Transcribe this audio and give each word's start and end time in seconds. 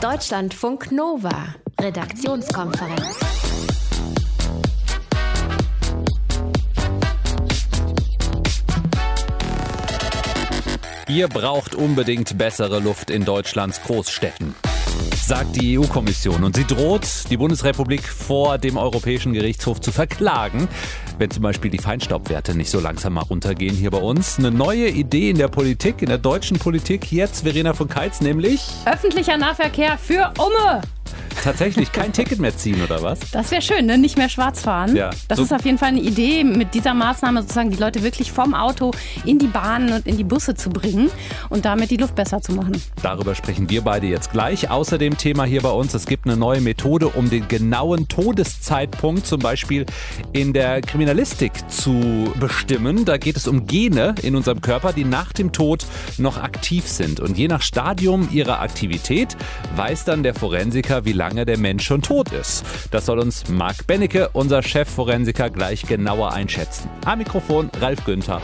Deutschlandfunk 0.00 0.92
Nova, 0.92 1.54
Redaktionskonferenz. 1.78 3.20
Ihr 11.06 11.28
braucht 11.28 11.74
unbedingt 11.74 12.38
bessere 12.38 12.78
Luft 12.78 13.10
in 13.10 13.26
Deutschlands 13.26 13.82
Großstädten 13.82 14.54
sagt 15.30 15.54
die 15.54 15.78
EU-Kommission. 15.78 16.42
Und 16.42 16.56
sie 16.56 16.64
droht, 16.64 17.06
die 17.30 17.36
Bundesrepublik 17.36 18.02
vor 18.02 18.58
dem 18.58 18.76
Europäischen 18.76 19.32
Gerichtshof 19.32 19.80
zu 19.80 19.92
verklagen, 19.92 20.66
wenn 21.20 21.30
zum 21.30 21.42
Beispiel 21.42 21.70
die 21.70 21.78
Feinstaubwerte 21.78 22.56
nicht 22.56 22.70
so 22.70 22.80
langsam 22.80 23.12
mal 23.12 23.20
runtergehen 23.22 23.76
hier 23.76 23.90
bei 23.90 23.98
uns. 23.98 24.38
Eine 24.38 24.50
neue 24.50 24.88
Idee 24.88 25.30
in 25.30 25.38
der 25.38 25.48
Politik, 25.48 26.02
in 26.02 26.08
der 26.08 26.18
deutschen 26.18 26.58
Politik, 26.58 27.12
jetzt. 27.12 27.42
Verena 27.42 27.74
von 27.74 27.88
Keitz, 27.88 28.20
nämlich? 28.20 28.62
Öffentlicher 28.86 29.36
Nahverkehr 29.36 29.98
für 29.98 30.32
Umme 30.38 30.80
tatsächlich 31.42 31.92
kein 31.92 32.12
Ticket 32.12 32.38
mehr 32.38 32.56
ziehen, 32.56 32.82
oder 32.82 33.02
was? 33.02 33.20
Das 33.32 33.50
wäre 33.50 33.62
schön, 33.62 33.86
ne? 33.86 33.98
nicht 33.98 34.18
mehr 34.18 34.28
schwarz 34.28 34.62
fahren. 34.62 34.96
Ja, 34.96 35.10
das 35.28 35.38
so 35.38 35.44
ist 35.44 35.52
auf 35.52 35.64
jeden 35.64 35.78
Fall 35.78 35.88
eine 35.88 36.00
Idee, 36.00 36.44
mit 36.44 36.74
dieser 36.74 36.94
Maßnahme 36.94 37.42
sozusagen 37.42 37.70
die 37.70 37.76
Leute 37.76 38.02
wirklich 38.02 38.32
vom 38.32 38.54
Auto 38.54 38.90
in 39.24 39.38
die 39.38 39.46
Bahnen 39.46 39.92
und 39.92 40.06
in 40.06 40.16
die 40.16 40.24
Busse 40.24 40.54
zu 40.54 40.70
bringen 40.70 41.10
und 41.48 41.64
damit 41.64 41.90
die 41.90 41.96
Luft 41.96 42.14
besser 42.14 42.40
zu 42.40 42.52
machen. 42.52 42.80
Darüber 43.02 43.34
sprechen 43.34 43.68
wir 43.70 43.82
beide 43.82 44.06
jetzt 44.06 44.32
gleich. 44.32 44.70
Außerdem 44.70 45.16
Thema 45.16 45.44
hier 45.44 45.62
bei 45.62 45.70
uns, 45.70 45.94
es 45.94 46.06
gibt 46.06 46.26
eine 46.26 46.36
neue 46.36 46.60
Methode, 46.60 47.08
um 47.08 47.30
den 47.30 47.48
genauen 47.48 48.08
Todeszeitpunkt 48.08 49.26
zum 49.26 49.40
Beispiel 49.40 49.86
in 50.32 50.52
der 50.52 50.80
Kriminalistik 50.80 51.52
zu 51.68 52.32
bestimmen. 52.38 53.04
Da 53.04 53.16
geht 53.16 53.36
es 53.36 53.48
um 53.48 53.66
Gene 53.66 54.14
in 54.22 54.36
unserem 54.36 54.60
Körper, 54.60 54.92
die 54.92 55.04
nach 55.04 55.32
dem 55.32 55.52
Tod 55.52 55.86
noch 56.18 56.38
aktiv 56.42 56.86
sind. 56.86 57.20
Und 57.20 57.38
je 57.38 57.48
nach 57.48 57.62
Stadium 57.62 58.28
ihrer 58.32 58.60
Aktivität 58.60 59.36
weiß 59.76 60.04
dann 60.04 60.22
der 60.22 60.34
Forensiker, 60.34 60.99
wie 61.04 61.12
lange 61.12 61.44
der 61.44 61.58
Mensch 61.58 61.84
schon 61.84 62.02
tot 62.02 62.32
ist. 62.32 62.64
Das 62.90 63.06
soll 63.06 63.18
uns 63.18 63.48
Marc 63.48 63.86
Bennecke, 63.86 64.30
unser 64.32 64.62
Chefforensiker, 64.62 65.50
gleich 65.50 65.86
genauer 65.86 66.32
einschätzen. 66.32 66.88
Am 67.04 67.18
Mikrofon 67.18 67.70
Ralf 67.80 68.04
Günther. 68.04 68.40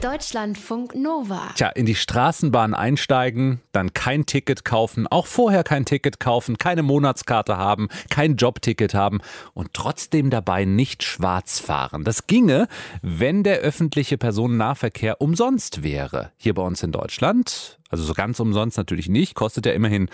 Deutschlandfunk 0.00 0.94
Nova. 0.94 1.52
Tja, 1.56 1.68
in 1.68 1.84
die 1.84 1.94
Straßenbahn 1.94 2.74
einsteigen, 2.74 3.60
dann 3.72 3.92
kein 3.92 4.24
Ticket 4.24 4.64
kaufen, 4.64 5.06
auch 5.06 5.26
vorher 5.26 5.62
kein 5.62 5.84
Ticket 5.84 6.18
kaufen, 6.18 6.56
keine 6.56 6.82
Monatskarte 6.82 7.58
haben, 7.58 7.88
kein 8.08 8.36
Jobticket 8.36 8.94
haben 8.94 9.20
und 9.52 9.74
trotzdem 9.74 10.30
dabei 10.30 10.64
nicht 10.64 11.02
schwarz 11.02 11.58
fahren. 11.58 12.04
Das 12.04 12.26
ginge, 12.26 12.66
wenn 13.02 13.42
der 13.42 13.58
öffentliche 13.58 14.16
Personennahverkehr 14.16 15.20
umsonst 15.20 15.82
wäre. 15.82 16.32
Hier 16.38 16.54
bei 16.54 16.62
uns 16.62 16.82
in 16.82 16.92
Deutschland 16.92 17.78
also 17.90 18.04
so 18.04 18.14
ganz 18.14 18.40
umsonst 18.40 18.78
natürlich 18.78 19.08
nicht, 19.08 19.34
kostet 19.34 19.66
ja 19.66 19.72
immerhin 19.72 20.08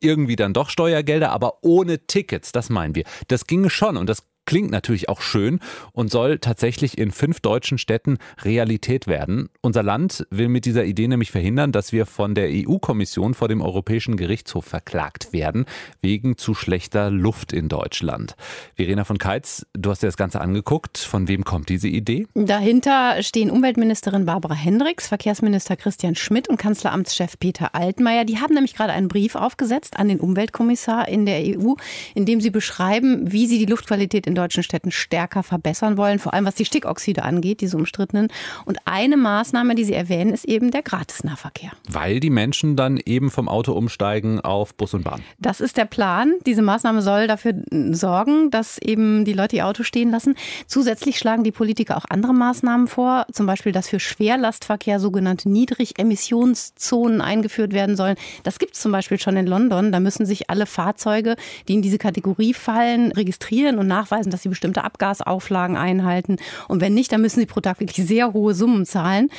irgendwie 0.00 0.36
dann 0.36 0.54
doch 0.54 0.70
Steuergelder, 0.70 1.30
aber 1.30 1.58
ohne 1.62 2.06
Tickets, 2.06 2.52
das 2.52 2.70
meinen 2.70 2.94
wir. 2.94 3.04
Das 3.28 3.46
ginge 3.46 3.70
schon 3.70 3.96
und 3.96 4.08
das 4.08 4.24
klingt 4.48 4.70
natürlich 4.70 5.10
auch 5.10 5.20
schön 5.20 5.60
und 5.92 6.10
soll 6.10 6.38
tatsächlich 6.38 6.96
in 6.96 7.10
fünf 7.10 7.40
deutschen 7.40 7.76
Städten 7.76 8.16
Realität 8.42 9.06
werden. 9.06 9.50
Unser 9.60 9.82
Land 9.82 10.26
will 10.30 10.48
mit 10.48 10.64
dieser 10.64 10.86
Idee 10.86 11.06
nämlich 11.06 11.30
verhindern, 11.30 11.70
dass 11.70 11.92
wir 11.92 12.06
von 12.06 12.34
der 12.34 12.48
EU-Kommission 12.48 13.34
vor 13.34 13.48
dem 13.48 13.60
Europäischen 13.60 14.16
Gerichtshof 14.16 14.64
verklagt 14.64 15.34
werden, 15.34 15.66
wegen 16.00 16.38
zu 16.38 16.54
schlechter 16.54 17.10
Luft 17.10 17.52
in 17.52 17.68
Deutschland. 17.68 18.36
Verena 18.74 19.04
von 19.04 19.18
Keitz, 19.18 19.66
du 19.74 19.90
hast 19.90 20.02
dir 20.02 20.06
das 20.06 20.16
Ganze 20.16 20.40
angeguckt. 20.40 20.96
Von 20.96 21.28
wem 21.28 21.44
kommt 21.44 21.68
diese 21.68 21.88
Idee? 21.88 22.26
Dahinter 22.32 23.22
stehen 23.22 23.50
Umweltministerin 23.50 24.24
Barbara 24.24 24.54
Hendricks, 24.54 25.08
Verkehrsminister 25.08 25.76
Christian 25.76 26.14
Schmidt 26.14 26.48
und 26.48 26.56
Kanzleramtschef 26.56 27.38
Peter 27.38 27.74
Altmaier. 27.74 28.24
Die 28.24 28.38
haben 28.38 28.54
nämlich 28.54 28.74
gerade 28.74 28.94
einen 28.94 29.08
Brief 29.08 29.34
aufgesetzt 29.34 29.98
an 29.98 30.08
den 30.08 30.20
Umweltkommissar 30.20 31.06
in 31.06 31.26
der 31.26 31.40
EU, 31.40 31.74
in 32.14 32.24
dem 32.24 32.40
sie 32.40 32.48
beschreiben, 32.48 33.30
wie 33.30 33.46
sie 33.46 33.58
die 33.58 33.66
Luftqualität 33.66 34.26
in 34.26 34.37
deutschen 34.38 34.62
Städten 34.62 34.90
stärker 34.90 35.42
verbessern 35.42 35.96
wollen, 35.96 36.18
vor 36.18 36.34
allem 36.34 36.44
was 36.44 36.54
die 36.54 36.64
Stickoxide 36.64 37.22
angeht, 37.22 37.60
diese 37.60 37.76
umstrittenen. 37.76 38.28
Und 38.64 38.78
eine 38.84 39.16
Maßnahme, 39.16 39.74
die 39.74 39.84
Sie 39.84 39.94
erwähnen, 39.94 40.32
ist 40.32 40.44
eben 40.44 40.70
der 40.70 40.82
Gratisnahverkehr. 40.82 41.72
Weil 41.88 42.20
die 42.20 42.30
Menschen 42.30 42.76
dann 42.76 42.98
eben 43.04 43.30
vom 43.30 43.48
Auto 43.48 43.72
umsteigen 43.72 44.40
auf 44.40 44.74
Bus 44.74 44.94
und 44.94 45.04
Bahn. 45.04 45.22
Das 45.38 45.60
ist 45.60 45.76
der 45.76 45.84
Plan. 45.84 46.34
Diese 46.46 46.62
Maßnahme 46.62 47.02
soll 47.02 47.26
dafür 47.26 47.54
sorgen, 47.90 48.50
dass 48.50 48.78
eben 48.78 49.24
die 49.24 49.32
Leute 49.32 49.56
ihr 49.56 49.66
Auto 49.66 49.82
stehen 49.82 50.10
lassen. 50.10 50.34
Zusätzlich 50.66 51.18
schlagen 51.18 51.44
die 51.44 51.52
Politiker 51.52 51.96
auch 51.96 52.04
andere 52.08 52.34
Maßnahmen 52.34 52.86
vor, 52.86 53.26
zum 53.32 53.46
Beispiel, 53.46 53.72
dass 53.72 53.88
für 53.88 54.00
Schwerlastverkehr 54.00 55.00
sogenannte 55.00 55.48
Niedrigemissionszonen 55.50 57.20
eingeführt 57.20 57.72
werden 57.72 57.96
sollen. 57.96 58.16
Das 58.44 58.58
gibt 58.58 58.74
es 58.74 58.80
zum 58.80 58.92
Beispiel 58.92 59.18
schon 59.18 59.36
in 59.36 59.46
London. 59.46 59.92
Da 59.92 60.00
müssen 60.00 60.26
sich 60.26 60.50
alle 60.50 60.66
Fahrzeuge, 60.66 61.36
die 61.66 61.74
in 61.74 61.82
diese 61.82 61.98
Kategorie 61.98 62.54
fallen, 62.54 63.12
registrieren 63.12 63.78
und 63.78 63.86
nachweisen, 63.86 64.27
nachweisen, 64.28 64.30
dass 64.30 64.42
sie 64.42 64.48
bestimmte 64.48 64.84
Abgasauflagen 64.84 65.76
einhalten. 65.76 66.36
Und 66.68 66.80
wenn 66.80 66.94
nicht, 66.94 67.12
dann 67.12 67.20
müssen 67.20 67.40
sie 67.40 67.46
pro 67.46 67.60
Tag 67.60 67.80
wirklich 67.80 68.06
sehr 68.06 68.32
hohe 68.32 68.54
Summen 68.54 68.86
zahlen. 68.86 69.30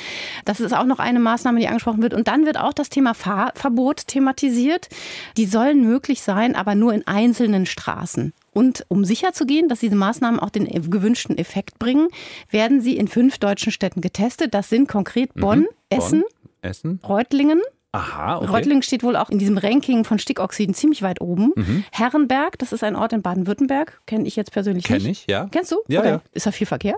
Das 0.44 0.60
ist 0.60 0.74
auch 0.74 0.84
noch 0.84 0.98
eine 0.98 1.20
Maßnahme, 1.20 1.60
die 1.60 1.68
angesprochen 1.68 2.02
wird. 2.02 2.14
Und 2.14 2.28
dann 2.28 2.44
wird 2.44 2.58
auch 2.58 2.72
das 2.72 2.88
Thema 2.88 3.14
Fahrverbot 3.14 4.06
thematisiert. 4.06 4.88
Die 5.36 5.46
sollen 5.46 5.82
möglich 5.82 6.22
sein, 6.22 6.54
aber 6.54 6.74
nur 6.74 6.92
in 6.92 7.06
einzelnen 7.06 7.66
Straßen. 7.66 8.32
Und 8.52 8.84
um 8.88 9.04
sicherzugehen, 9.04 9.68
dass 9.68 9.80
diese 9.80 9.94
Maßnahmen 9.94 10.40
auch 10.40 10.50
den 10.50 10.66
gewünschten 10.90 11.38
Effekt 11.38 11.78
bringen, 11.78 12.08
werden 12.50 12.80
sie 12.80 12.96
in 12.96 13.06
fünf 13.06 13.38
deutschen 13.38 13.70
Städten 13.70 14.00
getestet. 14.00 14.54
Das 14.54 14.68
sind 14.68 14.88
konkret 14.88 15.34
Bonn, 15.34 15.60
mhm. 15.60 15.66
Essen, 15.88 16.20
Bonn, 16.22 16.50
Essen, 16.62 17.00
Reutlingen, 17.08 17.60
Aha, 17.92 18.38
okay. 18.38 18.46
Reutlingen 18.46 18.82
steht 18.82 19.02
wohl 19.02 19.16
auch 19.16 19.30
in 19.30 19.38
diesem 19.38 19.58
Ranking 19.58 20.04
von 20.04 20.18
Stickoxiden 20.18 20.74
ziemlich 20.74 21.02
weit 21.02 21.20
oben. 21.20 21.52
Mhm. 21.56 21.84
Herrenberg, 21.90 22.58
das 22.58 22.72
ist 22.72 22.84
ein 22.84 22.94
Ort 22.94 23.12
in 23.12 23.22
Baden-Württemberg, 23.22 24.00
kenne 24.06 24.28
ich 24.28 24.36
jetzt 24.36 24.52
persönlich 24.52 24.84
Kenn 24.84 25.02
nicht. 25.02 25.02
Kenne 25.02 25.12
ich, 25.12 25.26
ja. 25.26 25.48
Kennst 25.50 25.72
du? 25.72 25.82
Ja, 25.88 26.04
ja. 26.04 26.22
Ist 26.32 26.46
da 26.46 26.52
viel 26.52 26.68
Verkehr? 26.68 26.96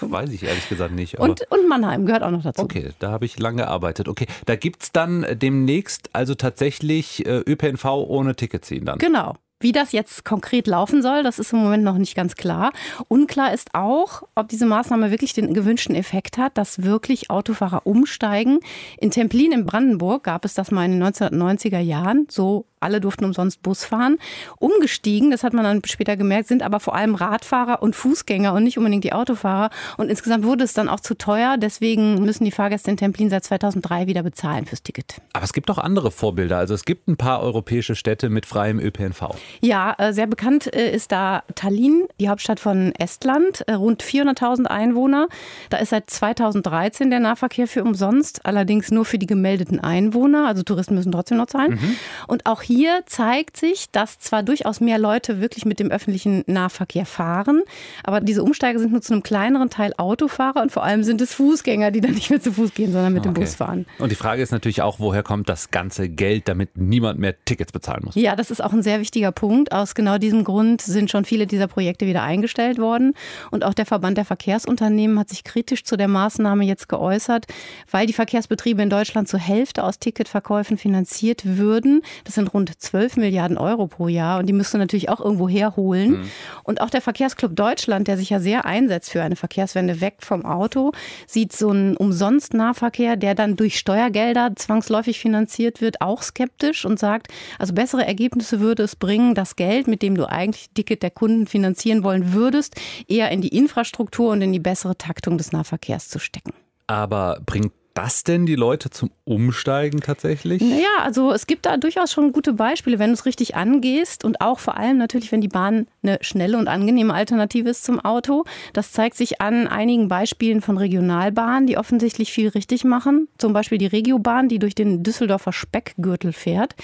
Weiß 0.00 0.30
ich 0.30 0.42
ehrlich 0.42 0.68
gesagt 0.68 0.92
nicht. 0.92 1.18
Und, 1.18 1.50
und, 1.50 1.68
Mannheim 1.68 2.06
gehört 2.06 2.22
auch 2.22 2.30
noch 2.30 2.42
dazu. 2.42 2.62
Okay, 2.62 2.90
da 2.98 3.10
habe 3.10 3.24
ich 3.24 3.38
lange 3.38 3.62
gearbeitet. 3.62 4.08
Okay, 4.08 4.26
da 4.44 4.56
gibt 4.56 4.82
es 4.82 4.92
dann 4.92 5.26
demnächst 5.32 6.10
also 6.12 6.34
tatsächlich 6.34 7.24
äh, 7.26 7.42
ÖPNV 7.46 7.84
ohne 7.84 8.36
Ticket 8.36 8.64
ziehen 8.64 8.84
dann. 8.84 8.98
Genau. 8.98 9.36
Wie 9.58 9.72
das 9.72 9.92
jetzt 9.92 10.26
konkret 10.26 10.66
laufen 10.66 11.00
soll, 11.00 11.22
das 11.22 11.38
ist 11.38 11.54
im 11.54 11.60
Moment 11.60 11.82
noch 11.82 11.96
nicht 11.96 12.14
ganz 12.14 12.34
klar. 12.34 12.72
Unklar 13.08 13.54
ist 13.54 13.70
auch, 13.74 14.22
ob 14.34 14.48
diese 14.48 14.66
Maßnahme 14.66 15.10
wirklich 15.10 15.32
den 15.32 15.54
gewünschten 15.54 15.94
Effekt 15.94 16.36
hat, 16.36 16.58
dass 16.58 16.82
wirklich 16.82 17.30
Autofahrer 17.30 17.86
umsteigen. 17.86 18.60
In 18.98 19.10
Templin 19.10 19.52
in 19.52 19.64
Brandenburg 19.64 20.24
gab 20.24 20.44
es 20.44 20.52
das 20.52 20.70
mal 20.70 20.84
in 20.84 20.92
den 20.92 21.02
1990er 21.02 21.78
Jahren. 21.78 22.26
So 22.30 22.66
alle 22.86 23.00
durften 23.00 23.24
umsonst 23.24 23.62
Bus 23.62 23.84
fahren. 23.84 24.18
Umgestiegen, 24.58 25.32
das 25.32 25.42
hat 25.42 25.52
man 25.52 25.64
dann 25.64 25.82
später 25.84 26.16
gemerkt, 26.16 26.46
sind 26.46 26.62
aber 26.62 26.78
vor 26.78 26.94
allem 26.94 27.16
Radfahrer 27.16 27.82
und 27.82 27.96
Fußgänger 27.96 28.52
und 28.52 28.62
nicht 28.62 28.78
unbedingt 28.78 29.02
die 29.02 29.12
Autofahrer. 29.12 29.70
Und 29.96 30.08
insgesamt 30.08 30.44
wurde 30.44 30.62
es 30.62 30.72
dann 30.72 30.88
auch 30.88 31.00
zu 31.00 31.14
teuer. 31.14 31.56
Deswegen 31.58 32.22
müssen 32.24 32.44
die 32.44 32.52
Fahrgäste 32.52 32.90
in 32.92 32.96
Templin 32.96 33.28
seit 33.28 33.42
2003 33.42 34.06
wieder 34.06 34.22
bezahlen 34.22 34.66
fürs 34.66 34.84
Ticket. 34.84 35.16
Aber 35.32 35.44
es 35.44 35.52
gibt 35.52 35.68
auch 35.68 35.78
andere 35.78 36.12
Vorbilder. 36.12 36.58
Also 36.58 36.74
es 36.74 36.84
gibt 36.84 37.08
ein 37.08 37.16
paar 37.16 37.42
europäische 37.42 37.96
Städte 37.96 38.28
mit 38.28 38.46
freiem 38.46 38.78
ÖPNV. 38.78 39.34
Ja, 39.60 39.94
äh, 39.98 40.12
sehr 40.12 40.28
bekannt 40.28 40.72
äh, 40.72 40.94
ist 40.94 41.10
da 41.10 41.42
Tallinn, 41.56 42.06
die 42.20 42.28
Hauptstadt 42.28 42.60
von 42.60 42.92
Estland. 42.94 43.66
Äh, 43.66 43.72
rund 43.72 44.04
400.000 44.04 44.66
Einwohner. 44.66 45.26
Da 45.70 45.78
ist 45.78 45.90
seit 45.90 46.08
2013 46.08 47.10
der 47.10 47.18
Nahverkehr 47.18 47.66
für 47.66 47.82
umsonst, 47.82 48.46
allerdings 48.46 48.92
nur 48.92 49.04
für 49.04 49.18
die 49.18 49.26
gemeldeten 49.26 49.80
Einwohner. 49.80 50.46
Also 50.46 50.62
Touristen 50.62 50.94
müssen 50.94 51.10
trotzdem 51.10 51.38
noch 51.38 51.46
zahlen. 51.46 51.72
Mhm. 51.72 51.96
Und 52.28 52.46
auch 52.46 52.62
hier 52.62 52.75
zeigt 53.06 53.56
sich, 53.56 53.90
dass 53.90 54.18
zwar 54.18 54.42
durchaus 54.42 54.80
mehr 54.80 54.98
Leute 54.98 55.40
wirklich 55.40 55.64
mit 55.64 55.80
dem 55.80 55.90
öffentlichen 55.90 56.44
Nahverkehr 56.46 57.06
fahren, 57.06 57.62
aber 58.04 58.20
diese 58.20 58.42
Umsteiger 58.42 58.78
sind 58.78 58.92
nur 58.92 59.02
zu 59.02 59.12
einem 59.12 59.22
kleineren 59.22 59.70
Teil 59.70 59.92
Autofahrer 59.96 60.62
und 60.62 60.72
vor 60.72 60.84
allem 60.84 61.02
sind 61.02 61.20
es 61.20 61.34
Fußgänger, 61.34 61.90
die 61.90 62.00
dann 62.00 62.12
nicht 62.12 62.30
mehr 62.30 62.40
zu 62.40 62.52
Fuß 62.52 62.74
gehen, 62.74 62.92
sondern 62.92 63.12
mit 63.12 63.26
okay. 63.26 63.34
dem 63.34 63.40
Bus 63.40 63.54
fahren. 63.54 63.86
Und 63.98 64.10
die 64.10 64.16
Frage 64.16 64.42
ist 64.42 64.52
natürlich 64.52 64.82
auch, 64.82 64.98
woher 64.98 65.22
kommt 65.22 65.48
das 65.48 65.70
ganze 65.70 66.08
Geld, 66.08 66.48
damit 66.48 66.76
niemand 66.76 67.18
mehr 67.18 67.34
Tickets 67.44 67.72
bezahlen 67.72 68.02
muss? 68.04 68.14
Ja, 68.14 68.36
das 68.36 68.50
ist 68.50 68.62
auch 68.62 68.72
ein 68.72 68.82
sehr 68.82 69.00
wichtiger 69.00 69.32
Punkt. 69.32 69.72
Aus 69.72 69.94
genau 69.94 70.18
diesem 70.18 70.44
Grund 70.44 70.82
sind 70.82 71.10
schon 71.10 71.24
viele 71.24 71.46
dieser 71.46 71.68
Projekte 71.68 72.06
wieder 72.06 72.22
eingestellt 72.22 72.78
worden. 72.78 73.14
Und 73.50 73.64
auch 73.64 73.74
der 73.74 73.86
Verband 73.86 74.18
der 74.18 74.24
Verkehrsunternehmen 74.24 75.18
hat 75.18 75.28
sich 75.28 75.44
kritisch 75.44 75.84
zu 75.84 75.96
der 75.96 76.08
Maßnahme 76.08 76.64
jetzt 76.64 76.88
geäußert, 76.88 77.46
weil 77.90 78.06
die 78.06 78.12
Verkehrsbetriebe 78.12 78.82
in 78.82 78.90
Deutschland 78.90 79.28
zur 79.28 79.40
Hälfte 79.40 79.84
aus 79.84 79.98
Ticketverkäufen 79.98 80.78
finanziert 80.78 81.42
würden. 81.44 82.02
Das 82.24 82.34
sind 82.34 82.48
rund 82.56 82.80
12 82.80 83.18
Milliarden 83.18 83.58
Euro 83.58 83.86
pro 83.86 84.08
Jahr 84.08 84.38
und 84.38 84.46
die 84.46 84.52
müsste 84.52 84.78
natürlich 84.78 85.08
auch 85.08 85.20
irgendwo 85.20 85.48
herholen. 85.48 86.10
Mhm. 86.10 86.30
Und 86.64 86.80
auch 86.80 86.90
der 86.90 87.02
Verkehrsclub 87.02 87.54
Deutschland, 87.54 88.08
der 88.08 88.16
sich 88.16 88.30
ja 88.30 88.40
sehr 88.40 88.64
einsetzt 88.64 89.10
für 89.10 89.22
eine 89.22 89.36
Verkehrswende 89.36 90.00
weg 90.00 90.16
vom 90.20 90.44
Auto, 90.44 90.92
sieht 91.26 91.52
so 91.52 91.70
einen 91.70 91.96
Umsonst-Nahverkehr, 91.96 93.16
der 93.16 93.34
dann 93.34 93.56
durch 93.56 93.78
Steuergelder 93.78 94.56
zwangsläufig 94.56 95.20
finanziert 95.20 95.80
wird, 95.80 96.00
auch 96.00 96.22
skeptisch 96.22 96.84
und 96.84 96.98
sagt, 96.98 97.28
also 97.58 97.74
bessere 97.74 98.06
Ergebnisse 98.06 98.60
würde 98.60 98.82
es 98.82 98.96
bringen, 98.96 99.34
das 99.34 99.56
Geld, 99.56 99.86
mit 99.86 100.02
dem 100.02 100.16
du 100.16 100.28
eigentlich 100.28 100.70
Ticket 100.70 101.02
der 101.02 101.10
Kunden 101.10 101.46
finanzieren 101.46 102.02
wollen 102.02 102.32
würdest, 102.32 102.74
eher 103.06 103.30
in 103.30 103.42
die 103.42 103.54
Infrastruktur 103.56 104.32
und 104.32 104.40
in 104.40 104.52
die 104.52 104.60
bessere 104.60 104.96
Taktung 104.96 105.36
des 105.36 105.52
Nahverkehrs 105.52 106.08
zu 106.08 106.18
stecken. 106.18 106.52
Aber 106.86 107.40
bringt 107.44 107.72
das 107.96 108.24
denn 108.24 108.44
die 108.44 108.56
Leute 108.56 108.90
zum 108.90 109.10
Umsteigen 109.24 110.00
tatsächlich? 110.00 110.60
Naja, 110.60 110.86
also 111.02 111.32
es 111.32 111.46
gibt 111.46 111.64
da 111.64 111.78
durchaus 111.78 112.12
schon 112.12 112.32
gute 112.32 112.52
Beispiele, 112.52 112.98
wenn 112.98 113.10
du 113.10 113.14
es 113.14 113.24
richtig 113.24 113.56
angehst 113.56 114.24
und 114.24 114.42
auch 114.42 114.58
vor 114.58 114.76
allem 114.76 114.98
natürlich, 114.98 115.32
wenn 115.32 115.40
die 115.40 115.48
Bahn 115.48 115.86
eine 116.02 116.18
schnelle 116.20 116.58
und 116.58 116.68
angenehme 116.68 117.14
Alternative 117.14 117.70
ist 117.70 117.84
zum 117.84 117.98
Auto. 117.98 118.44
Das 118.74 118.92
zeigt 118.92 119.16
sich 119.16 119.40
an 119.40 119.66
einigen 119.66 120.08
Beispielen 120.08 120.60
von 120.60 120.76
Regionalbahnen, 120.76 121.66
die 121.66 121.78
offensichtlich 121.78 122.32
viel 122.32 122.48
richtig 122.48 122.84
machen. 122.84 123.28
Zum 123.38 123.54
Beispiel 123.54 123.78
die 123.78 123.86
Regiobahn, 123.86 124.48
die 124.48 124.58
durch 124.58 124.74
den 124.74 125.02
Düsseldorfer 125.02 125.52
Speckgürtel 125.52 126.34
fährt. 126.34 126.74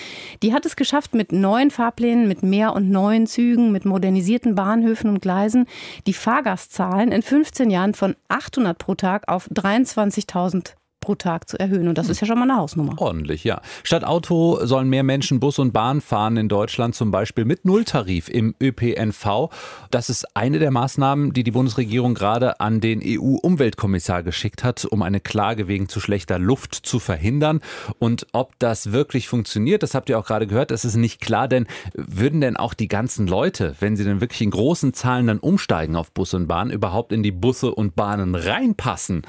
Die 0.42 0.54
hat 0.54 0.64
es 0.64 0.76
geschafft, 0.76 1.14
mit 1.14 1.30
neuen 1.30 1.70
Fahrplänen, 1.70 2.26
mit 2.26 2.42
mehr 2.42 2.74
und 2.74 2.90
neuen 2.90 3.26
Zügen, 3.26 3.70
mit 3.70 3.84
modernisierten 3.84 4.54
Bahnhöfen 4.54 5.10
und 5.10 5.20
Gleisen, 5.20 5.66
die 6.06 6.14
Fahrgastzahlen 6.14 7.12
in 7.12 7.22
15 7.22 7.70
Jahren 7.70 7.92
von 7.92 8.16
800 8.28 8.78
pro 8.78 8.94
Tag 8.94 9.28
auf 9.28 9.48
23.000 9.50 10.72
pro 11.02 11.14
Tag 11.14 11.50
zu 11.50 11.60
erhöhen. 11.60 11.88
Und 11.88 11.98
das 11.98 12.08
ist 12.08 12.20
ja 12.20 12.26
schon 12.26 12.38
mal 12.38 12.44
eine 12.44 12.56
Hausnummer. 12.56 12.94
Ordentlich, 12.96 13.44
ja. 13.44 13.60
Statt 13.82 14.04
Auto 14.04 14.64
sollen 14.64 14.88
mehr 14.88 15.02
Menschen 15.02 15.40
Bus 15.40 15.58
und 15.58 15.72
Bahn 15.72 16.00
fahren 16.00 16.38
in 16.38 16.48
Deutschland, 16.48 16.94
zum 16.94 17.10
Beispiel 17.10 17.44
mit 17.44 17.66
Nulltarif 17.66 18.30
im 18.30 18.54
ÖPNV. 18.62 19.50
Das 19.90 20.08
ist 20.08 20.34
eine 20.34 20.58
der 20.58 20.70
Maßnahmen, 20.70 21.34
die 21.34 21.42
die 21.42 21.50
Bundesregierung 21.50 22.14
gerade 22.14 22.60
an 22.60 22.80
den 22.80 23.02
EU-Umweltkommissar 23.04 24.22
geschickt 24.22 24.64
hat, 24.64 24.86
um 24.86 25.02
eine 25.02 25.20
Klage 25.20 25.68
wegen 25.68 25.88
zu 25.88 26.00
schlechter 26.00 26.38
Luft 26.38 26.74
zu 26.74 26.98
verhindern. 26.98 27.60
Und 27.98 28.26
ob 28.32 28.58
das 28.58 28.92
wirklich 28.92 29.28
funktioniert, 29.28 29.82
das 29.82 29.94
habt 29.94 30.08
ihr 30.08 30.18
auch 30.18 30.26
gerade 30.26 30.46
gehört, 30.46 30.70
das 30.70 30.84
ist 30.84 30.96
nicht 30.96 31.20
klar, 31.20 31.48
denn 31.48 31.66
würden 31.94 32.40
denn 32.40 32.56
auch 32.56 32.74
die 32.74 32.88
ganzen 32.88 33.26
Leute, 33.26 33.74
wenn 33.80 33.96
sie 33.96 34.04
denn 34.04 34.20
wirklich 34.20 34.40
in 34.40 34.50
großen 34.50 34.94
Zahlen 34.94 35.26
dann 35.26 35.38
umsteigen 35.38 35.96
auf 35.96 36.12
Bus 36.12 36.32
und 36.34 36.46
Bahn, 36.46 36.70
überhaupt 36.70 37.12
in 37.12 37.22
die 37.24 37.32
Busse 37.32 37.74
und 37.74 37.96
Bahnen 37.96 38.36
reinpassen? 38.36 39.22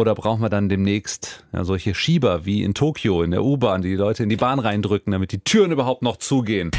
Oder 0.00 0.14
brauchen 0.14 0.40
wir 0.40 0.48
dann 0.48 0.70
demnächst 0.70 1.44
ja, 1.52 1.62
solche 1.62 1.94
Schieber 1.94 2.46
wie 2.46 2.62
in 2.62 2.72
Tokio 2.72 3.22
in 3.22 3.32
der 3.32 3.44
U-Bahn, 3.44 3.82
die 3.82 3.90
die 3.90 3.96
Leute 3.96 4.22
in 4.22 4.30
die 4.30 4.36
Bahn 4.36 4.58
reindrücken, 4.58 5.12
damit 5.12 5.30
die 5.30 5.40
Türen 5.40 5.72
überhaupt 5.72 6.00
noch 6.00 6.16
zugehen? 6.16 6.70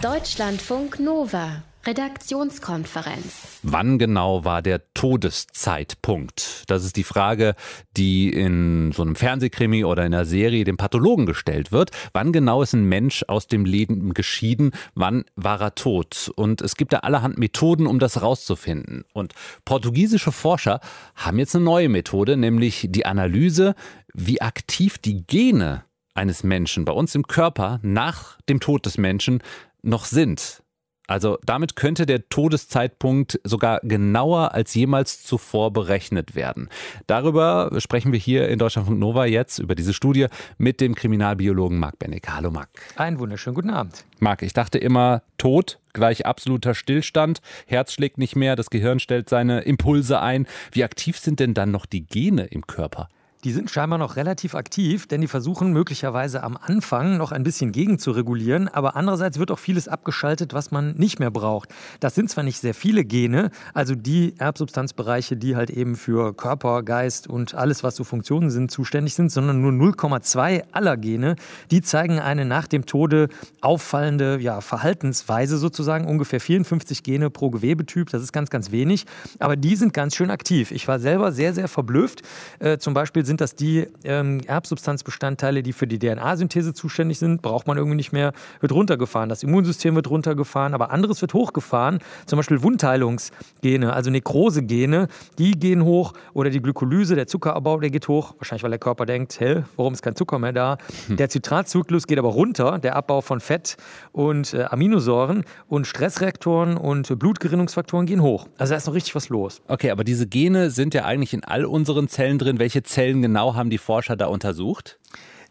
Deutschlandfunk 0.00 0.98
Nova. 0.98 1.62
Redaktionskonferenz. 1.86 3.60
Wann 3.62 3.98
genau 3.98 4.44
war 4.44 4.60
der 4.60 4.92
Todeszeitpunkt? 4.92 6.64
Das 6.66 6.84
ist 6.84 6.96
die 6.96 7.04
Frage, 7.04 7.54
die 7.96 8.30
in 8.30 8.90
so 8.92 9.02
einem 9.02 9.14
Fernsehkrimi 9.14 9.84
oder 9.84 10.04
in 10.04 10.12
einer 10.12 10.24
Serie 10.24 10.64
dem 10.64 10.76
Pathologen 10.76 11.26
gestellt 11.26 11.70
wird. 11.70 11.90
Wann 12.12 12.32
genau 12.32 12.62
ist 12.62 12.72
ein 12.72 12.84
Mensch 12.84 13.24
aus 13.28 13.46
dem 13.46 13.64
Leben 13.64 14.14
geschieden? 14.14 14.72
Wann 14.94 15.24
war 15.36 15.60
er 15.60 15.74
tot? 15.74 16.32
Und 16.34 16.60
es 16.60 16.76
gibt 16.76 16.92
da 16.92 16.98
allerhand 16.98 17.38
Methoden, 17.38 17.86
um 17.86 17.98
das 17.98 18.20
rauszufinden. 18.20 19.04
Und 19.12 19.34
portugiesische 19.64 20.32
Forscher 20.32 20.80
haben 21.14 21.38
jetzt 21.38 21.54
eine 21.54 21.64
neue 21.64 21.88
Methode, 21.88 22.36
nämlich 22.36 22.88
die 22.90 23.06
Analyse, 23.06 23.74
wie 24.12 24.40
aktiv 24.40 24.98
die 24.98 25.24
Gene 25.26 25.84
eines 26.14 26.42
Menschen 26.42 26.84
bei 26.84 26.92
uns 26.92 27.14
im 27.14 27.26
Körper 27.26 27.78
nach 27.82 28.38
dem 28.48 28.58
Tod 28.58 28.86
des 28.86 28.98
Menschen 28.98 29.42
noch 29.82 30.04
sind. 30.04 30.62
Also 31.06 31.38
damit 31.44 31.76
könnte 31.76 32.06
der 32.06 32.28
Todeszeitpunkt 32.28 33.40
sogar 33.44 33.80
genauer 33.82 34.52
als 34.54 34.74
jemals 34.74 35.22
zuvor 35.22 35.72
berechnet 35.72 36.34
werden. 36.34 36.68
Darüber 37.06 37.70
sprechen 37.78 38.12
wir 38.12 38.18
hier 38.18 38.48
in 38.48 38.58
Deutschlandfunk 38.58 38.98
Nova 38.98 39.26
jetzt 39.26 39.58
über 39.58 39.74
diese 39.74 39.94
Studie 39.94 40.26
mit 40.58 40.80
dem 40.80 40.94
Kriminalbiologen 40.94 41.78
Marc 41.78 41.98
Benneck. 41.98 42.28
Hallo 42.28 42.50
Marc. 42.50 42.68
Einen 42.96 43.18
wunderschönen 43.18 43.54
guten 43.54 43.70
Abend. 43.70 44.04
Marc, 44.18 44.42
ich 44.42 44.52
dachte 44.52 44.78
immer, 44.78 45.22
Tod 45.38 45.78
gleich 45.92 46.26
absoluter 46.26 46.74
Stillstand, 46.74 47.40
Herz 47.66 47.92
schlägt 47.92 48.18
nicht 48.18 48.36
mehr, 48.36 48.54
das 48.54 48.68
Gehirn 48.68 49.00
stellt 49.00 49.30
seine 49.30 49.62
Impulse 49.62 50.20
ein. 50.20 50.46
Wie 50.72 50.84
aktiv 50.84 51.18
sind 51.18 51.40
denn 51.40 51.54
dann 51.54 51.70
noch 51.70 51.86
die 51.86 52.06
Gene 52.06 52.44
im 52.44 52.66
Körper? 52.66 53.08
Die 53.44 53.52
sind 53.52 53.70
scheinbar 53.70 53.98
noch 53.98 54.16
relativ 54.16 54.54
aktiv, 54.54 55.06
denn 55.06 55.20
die 55.20 55.26
versuchen 55.26 55.72
möglicherweise 55.72 56.42
am 56.42 56.56
Anfang 56.56 57.16
noch 57.16 57.32
ein 57.32 57.42
bisschen 57.42 57.72
gegen 57.72 57.98
zu 57.98 58.10
regulieren, 58.10 58.68
aber 58.68 58.96
andererseits 58.96 59.38
wird 59.38 59.50
auch 59.50 59.58
vieles 59.58 59.88
abgeschaltet, 59.88 60.54
was 60.54 60.70
man 60.70 60.94
nicht 60.96 61.20
mehr 61.20 61.30
braucht. 61.30 61.68
Das 62.00 62.14
sind 62.14 62.30
zwar 62.30 62.44
nicht 62.44 62.60
sehr 62.60 62.74
viele 62.74 63.04
Gene, 63.04 63.50
also 63.74 63.94
die 63.94 64.34
Erbsubstanzbereiche, 64.38 65.36
die 65.36 65.54
halt 65.54 65.70
eben 65.70 65.96
für 65.96 66.34
Körper, 66.34 66.82
Geist 66.82 67.28
und 67.28 67.54
alles, 67.54 67.84
was 67.84 67.96
so 67.96 68.04
Funktionen 68.04 68.50
sind, 68.50 68.70
zuständig 68.70 69.14
sind, 69.14 69.30
sondern 69.30 69.60
nur 69.60 69.72
0,2 69.72 70.64
aller 70.72 70.96
Gene, 70.96 71.36
die 71.70 71.82
zeigen 71.82 72.18
eine 72.18 72.44
nach 72.44 72.66
dem 72.66 72.86
Tode 72.86 73.28
auffallende 73.60 74.38
ja, 74.40 74.60
Verhaltensweise 74.60 75.58
sozusagen, 75.58 76.06
ungefähr 76.06 76.40
54 76.40 77.02
Gene 77.02 77.30
pro 77.30 77.50
Gewebetyp, 77.50 78.10
das 78.10 78.22
ist 78.22 78.32
ganz, 78.32 78.50
ganz 78.50 78.70
wenig, 78.70 79.04
aber 79.38 79.56
die 79.56 79.76
sind 79.76 79.92
ganz 79.92 80.16
schön 80.16 80.30
aktiv. 80.30 80.70
Ich 80.70 80.88
war 80.88 80.98
selber 80.98 81.32
sehr, 81.32 81.52
sehr 81.52 81.68
verblüfft. 81.68 82.22
Äh, 82.58 82.78
zum 82.78 82.94
Beispiel 82.94 83.25
sind 83.26 83.40
das 83.40 83.54
die 83.54 83.86
ähm, 84.04 84.40
Erbsubstanzbestandteile, 84.46 85.62
die 85.62 85.72
für 85.72 85.86
die 85.86 85.98
DNA-Synthese 85.98 86.72
zuständig 86.72 87.18
sind. 87.18 87.42
Braucht 87.42 87.66
man 87.66 87.76
irgendwie 87.76 87.96
nicht 87.96 88.12
mehr, 88.12 88.32
wird 88.60 88.72
runtergefahren. 88.72 89.28
Das 89.28 89.42
Immunsystem 89.42 89.94
wird 89.94 90.08
runtergefahren, 90.08 90.74
aber 90.74 90.90
anderes 90.90 91.20
wird 91.20 91.34
hochgefahren. 91.34 91.98
Zum 92.26 92.38
Beispiel 92.38 92.62
Wundheilungsgene, 92.62 93.92
also 93.92 94.10
Nekrosegene, 94.10 95.08
die 95.38 95.52
gehen 95.52 95.84
hoch 95.84 96.14
oder 96.32 96.50
die 96.50 96.62
Glykolyse, 96.62 97.14
der 97.14 97.26
Zuckerabbau, 97.26 97.80
der 97.80 97.90
geht 97.90 98.08
hoch. 98.08 98.34
Wahrscheinlich, 98.38 98.62
weil 98.62 98.70
der 98.70 98.78
Körper 98.78 99.06
denkt, 99.06 99.38
hä, 99.40 99.64
warum 99.76 99.92
ist 99.92 100.02
kein 100.02 100.16
Zucker 100.16 100.38
mehr 100.38 100.52
da? 100.52 100.78
Hm. 101.08 101.16
Der 101.16 101.28
Zitratzyklus 101.28 102.06
geht 102.06 102.18
aber 102.18 102.30
runter, 102.30 102.78
der 102.78 102.96
Abbau 102.96 103.20
von 103.20 103.40
Fett 103.40 103.76
und 104.12 104.54
äh, 104.54 104.64
Aminosäuren 104.64 105.44
und 105.68 105.86
Stressreaktoren 105.86 106.76
und 106.76 107.18
Blutgerinnungsfaktoren 107.18 108.06
gehen 108.06 108.22
hoch. 108.22 108.46
Also 108.58 108.72
da 108.72 108.76
ist 108.76 108.86
noch 108.86 108.94
richtig 108.94 109.14
was 109.14 109.28
los. 109.28 109.60
Okay, 109.68 109.90
aber 109.90 110.04
diese 110.04 110.26
Gene 110.26 110.70
sind 110.70 110.94
ja 110.94 111.04
eigentlich 111.04 111.34
in 111.34 111.44
all 111.44 111.64
unseren 111.64 112.08
Zellen 112.08 112.38
drin. 112.38 112.58
Welche 112.58 112.82
Zellen 112.82 113.15
genau 113.22 113.54
haben 113.54 113.70
die 113.70 113.78
Forscher 113.78 114.16
da 114.16 114.26
untersucht? 114.26 114.98